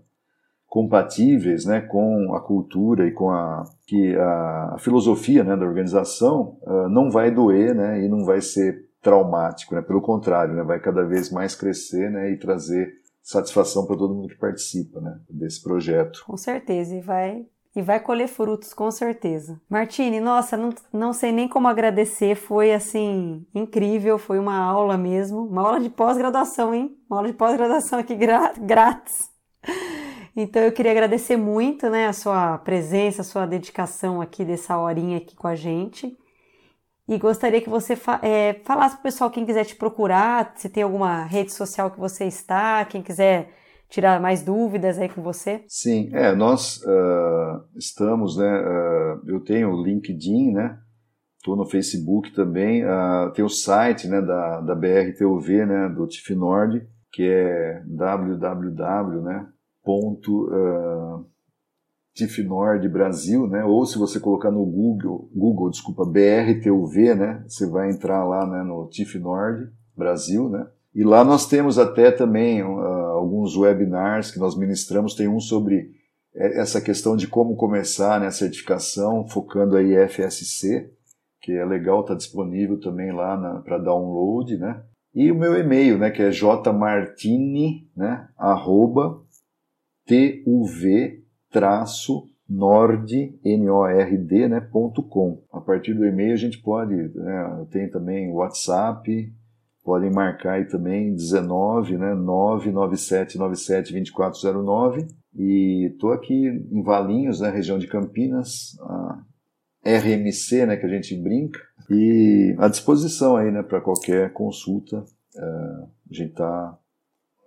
compatíveis 0.72 1.66
né, 1.66 1.82
com 1.82 2.34
a 2.34 2.40
cultura 2.40 3.06
e 3.06 3.12
com 3.12 3.30
a, 3.30 3.66
que 3.86 4.16
a, 4.16 4.76
a 4.76 4.78
filosofia 4.80 5.44
né, 5.44 5.58
da 5.58 5.66
organização, 5.66 6.58
uh, 6.62 6.88
não 6.88 7.12
vai 7.12 7.30
doer 7.30 7.76
né, 7.76 8.02
e 8.02 8.08
não 8.08 8.24
vai 8.24 8.40
ser 8.40 8.88
traumático. 9.02 9.76
Né, 9.76 9.82
pelo 9.82 10.02
contrário, 10.02 10.56
né, 10.56 10.64
vai 10.64 10.80
cada 10.80 11.04
vez 11.04 11.30
mais 11.30 11.56
crescer 11.56 12.10
né, 12.10 12.32
e 12.32 12.38
trazer 12.38 12.90
satisfação 13.22 13.86
para 13.86 13.98
todo 13.98 14.16
mundo 14.16 14.30
que 14.30 14.40
participa 14.40 15.02
né, 15.02 15.20
desse 15.30 15.62
projeto. 15.62 16.24
Com 16.26 16.38
certeza, 16.38 16.96
e 16.96 17.02
vai 17.02 17.46
e 17.76 17.82
vai 17.82 18.00
colher 18.00 18.30
frutos, 18.30 18.74
com 18.74 18.90
certeza. 18.92 19.60
Martine, 19.70 20.22
nossa, 20.22 20.56
não, 20.56 20.70
não 20.94 21.12
sei 21.12 21.34
nem 21.34 21.50
como 21.50 21.68
agradecer, 21.68 22.36
foi 22.36 22.74
assim, 22.74 23.46
incrível, 23.54 24.18
foi 24.18 24.40
uma 24.40 24.58
aula 24.58 24.98
mesmo, 24.98 25.46
uma 25.48 25.64
aula 25.64 25.82
de 25.82 25.90
pós-graduação, 25.90 26.74
hein? 26.74 26.98
Uma 27.10 27.18
aula 27.18 27.30
de 27.30 27.38
pós-graduação 27.38 28.00
aqui 28.00 28.16
grátis. 28.16 29.32
Então 30.36 30.62
eu 30.62 30.72
queria 30.72 30.92
agradecer 30.92 31.36
muito, 31.36 31.90
né, 31.90 32.08
a 32.08 32.14
sua 32.14 32.58
presença, 32.60 33.22
a 33.22 33.26
sua 33.26 33.46
dedicação 33.46 34.22
aqui 34.22 34.46
dessa 34.46 34.78
horinha 34.78 35.18
aqui 35.18 35.36
com 35.36 35.48
a 35.48 35.56
gente. 35.56 36.18
E 37.08 37.18
gostaria 37.18 37.60
que 37.60 37.70
você 37.70 37.96
fa 37.96 38.20
é, 38.24 38.54
falasse 38.64 38.96
para 38.96 39.02
o 39.02 39.04
pessoal 39.04 39.30
quem 39.30 39.46
quiser 39.46 39.66
te 39.66 39.76
procurar, 39.76 40.54
se 40.56 40.70
tem 40.70 40.84
alguma 40.84 41.26
rede 41.26 41.52
social 41.52 41.92
que 41.92 42.00
você 42.00 42.26
está, 42.26 42.86
quem 42.86 43.02
quiser 43.02 43.50
tirar 43.90 44.22
mais 44.22 44.42
dúvidas 44.42 44.98
aí 44.98 45.10
com 45.10 45.22
você? 45.22 45.66
Sim, 45.68 46.10
é, 46.14 46.34
nós 46.34 46.78
uh, 46.78 47.62
estamos, 47.76 48.38
né, 48.38 48.62
uh, 48.62 49.30
eu 49.30 49.42
tenho 49.42 49.72
o 49.72 49.84
LinkedIn, 49.84 50.54
né, 50.54 50.78
estou 51.38 51.58
no 51.58 51.66
Facebook 51.66 52.32
também, 52.32 52.86
uh, 52.86 53.30
tem 53.34 53.44
o 53.44 53.50
site, 53.50 54.08
né, 54.08 54.22
da, 54.22 54.62
da 54.62 54.74
BRTUV, 54.74 55.66
né, 55.66 55.90
do 55.90 56.08
TIF 56.08 56.34
Nord, 56.34 56.88
que 57.12 57.28
é 57.28 57.84
www, 57.86 59.22
né, 59.22 59.46
ponto, 59.84 60.48
uh, 60.48 61.26
Brasil, 62.92 63.48
né, 63.48 63.64
ou 63.64 63.86
se 63.86 63.98
você 63.98 64.20
colocar 64.20 64.52
no 64.52 64.66
Google, 64.66 65.30
Google, 65.34 65.70
desculpa, 65.70 66.06
BRTUV, 66.06 67.16
né, 67.16 67.44
você 67.48 67.68
vai 67.68 67.90
entrar 67.90 68.24
lá, 68.26 68.46
né, 68.46 68.64
no 68.64 68.88
TIF 68.90 69.18
Nord 69.18 69.72
Brasil, 69.96 70.50
né, 70.50 70.68
e 70.94 71.04
lá 71.04 71.24
nós 71.24 71.48
temos 71.48 71.80
até 71.80 72.12
também 72.12 72.62
uh, 72.62 72.68
alguns 72.68 73.56
webinars 73.56 74.30
que 74.30 74.40
nós 74.40 74.58
ministramos, 74.58 75.16
tem 75.16 75.28
um 75.28 75.40
sobre 75.40 75.90
é, 76.36 76.60
essa 76.60 76.82
questão 76.82 77.16
de 77.16 77.28
como 77.28 77.56
começar 77.56 78.20
né, 78.20 78.28
a 78.28 78.32
certificação, 78.32 79.28
focando 79.28 79.78
aí 79.78 79.96
FSC, 80.08 80.92
que 81.42 81.54
é 81.54 81.66
legal, 81.66 82.02
está 82.02 82.14
disponível 82.14 82.80
também 82.80 83.12
lá 83.12 83.62
para 83.66 83.78
download, 83.78 84.58
né? 84.58 84.84
E 85.14 85.32
o 85.32 85.36
meu 85.36 85.58
e-mail, 85.58 85.98
né, 85.98 86.10
que 86.10 86.22
é 86.22 86.32
jmartini, 86.32 87.90
né, 87.96 88.30
arroba 88.38 89.22
tuv 90.44 91.22
nord, 92.52 93.40
N-O-R-D, 93.46 94.50
né, 94.50 94.60
ponto 94.60 95.02
com. 95.02 95.42
A 95.54 95.62
partir 95.62 95.94
do 95.94 96.06
e-mail 96.06 96.34
a 96.34 96.38
gente 96.38 96.62
pode, 96.62 96.94
né, 96.94 97.66
tem 97.72 97.90
também 97.90 98.30
WhatsApp, 98.32 99.34
podem 99.84 100.12
marcar 100.12 100.56
aí 100.56 100.66
também 100.66 101.16
19, 101.16 101.98
né, 101.98 102.14
997972409 102.14 105.08
e 105.34 105.92
estou 105.94 106.12
aqui 106.12 106.48
em 106.48 106.84
Valinhos, 106.84 107.40
né, 107.40 107.50
região 107.50 107.80
de 107.80 107.88
Campinas, 107.88 108.78
a 108.82 109.24
RMC, 109.86 110.66
né, 110.66 110.76
que 110.76 110.86
a 110.86 110.90
gente 110.90 111.16
brinca, 111.16 111.58
e 111.90 112.54
à 112.60 112.68
disposição 112.68 113.38
aí, 113.38 113.50
né, 113.50 113.64
para 113.64 113.80
qualquer 113.80 114.34
consulta, 114.34 115.06
é, 115.36 115.42
a 115.42 115.88
gente 116.14 116.32
está 116.32 116.78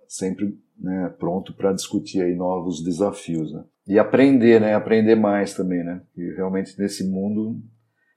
sempre 0.07 0.57
né, 0.79 1.13
pronto 1.19 1.53
para 1.53 1.73
discutir 1.73 2.21
aí 2.21 2.35
novos 2.35 2.83
desafios, 2.83 3.53
né. 3.53 3.63
E 3.87 3.99
aprender, 3.99 4.59
né, 4.59 4.73
aprender 4.73 5.15
mais 5.15 5.53
também, 5.53 5.83
né, 5.83 6.01
e 6.17 6.33
realmente 6.35 6.79
nesse 6.79 7.07
mundo 7.07 7.61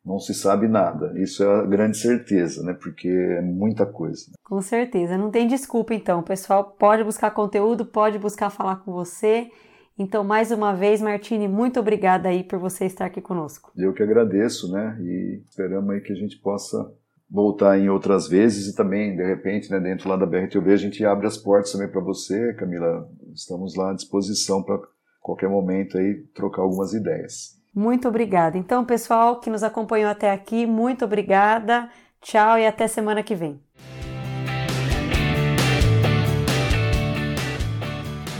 não 0.05 0.19
se 0.19 0.33
sabe 0.33 0.67
nada. 0.67 1.13
Isso 1.21 1.43
é 1.43 1.61
a 1.61 1.67
grande 1.67 1.99
certeza, 1.99 2.63
né? 2.63 2.73
Porque 2.73 3.09
é 3.09 3.43
muita 3.43 3.85
coisa. 3.85 4.33
Com 4.43 4.63
certeza. 4.63 5.19
Não 5.19 5.31
tem 5.31 5.47
desculpa, 5.47 5.93
então. 5.93 6.21
O 6.21 6.23
pessoal 6.23 6.65
pode 6.65 7.05
buscar 7.05 7.31
conteúdo, 7.31 7.85
pode 7.85 8.19
buscar 8.19 8.49
falar 8.49 8.77
com 8.77 8.93
você. 8.93 9.51
Então, 9.99 10.25
mais 10.25 10.51
uma 10.51 10.75
vez, 10.75 11.03
Martini, 11.03 11.47
muito 11.47 11.79
obrigada 11.79 12.29
aí 12.29 12.43
por 12.43 12.59
você 12.59 12.87
estar 12.87 13.05
aqui 13.05 13.21
conosco. 13.21 13.71
Eu 13.77 13.93
que 13.93 14.03
agradeço, 14.03 14.73
né? 14.73 14.97
E 15.01 15.43
esperamos 15.51 15.91
aí 15.91 16.01
que 16.01 16.13
a 16.13 16.17
gente 16.17 16.39
possa 16.39 16.91
voltar 17.31 17.79
em 17.79 17.89
outras 17.89 18.27
vezes 18.27 18.73
e 18.73 18.77
também, 18.77 19.15
de 19.15 19.25
repente, 19.25 19.71
né, 19.71 19.79
dentro 19.79 20.09
lá 20.09 20.17
da 20.17 20.27
BRTV, 20.27 20.73
a 20.73 20.77
gente 20.77 21.05
abre 21.05 21.27
as 21.27 21.37
portas 21.37 21.73
também 21.73 21.89
para 21.89 22.01
você, 22.01 22.55
Camila. 22.55 23.09
Estamos 23.35 23.75
lá 23.75 23.91
à 23.91 23.95
disposição 23.95 24.63
para 24.63 24.81
qualquer 25.21 25.49
momento 25.49 25.99
aí 25.99 26.15
trocar 26.35 26.63
algumas 26.63 26.95
ideias. 26.95 27.59
Muito 27.75 28.09
obrigada. 28.09 28.57
Então, 28.57 28.85
pessoal 28.85 29.41
que 29.41 29.51
nos 29.51 29.63
acompanhou 29.63 30.11
até 30.11 30.33
aqui, 30.33 30.67
muito 30.67 31.05
obrigada. 31.05 31.89
Tchau 32.21 32.59
e 32.59 32.67
até 32.67 32.89
semana 32.89 33.23
que 33.23 33.35
vem. 33.35 33.61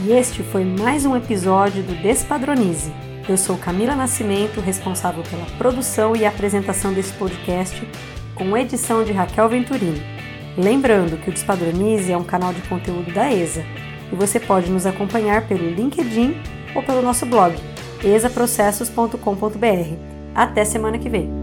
E 0.05 0.11
este 0.11 0.43
foi 0.43 0.65
mais 0.65 1.05
um 1.05 1.15
episódio 1.15 1.83
do 1.83 1.93
Despadronize. 2.01 2.91
Eu 3.29 3.37
sou 3.37 3.57
Camila 3.57 3.95
Nascimento, 3.95 4.59
responsável 4.59 5.23
pela 5.29 5.45
produção 5.57 6.15
e 6.15 6.25
apresentação 6.25 6.91
desse 6.91 7.13
podcast, 7.13 7.87
com 8.39 8.57
edição 8.57 9.03
de 9.03 9.11
Raquel 9.11 9.49
Venturini. 9.49 10.01
Lembrando 10.57 11.17
que 11.17 11.29
o 11.29 11.33
Despadronize 11.33 12.11
é 12.11 12.17
um 12.17 12.23
canal 12.23 12.53
de 12.53 12.61
conteúdo 12.61 13.13
da 13.13 13.31
ESA 13.31 13.65
e 14.11 14.15
você 14.15 14.39
pode 14.39 14.71
nos 14.71 14.85
acompanhar 14.85 15.45
pelo 15.47 15.69
LinkedIn 15.69 16.35
ou 16.73 16.81
pelo 16.81 17.01
nosso 17.01 17.25
blog 17.25 17.55
exaprocessos.com.br. 18.01 19.93
Até 20.33 20.63
semana 20.63 20.97
que 20.97 21.09
vem! 21.09 21.38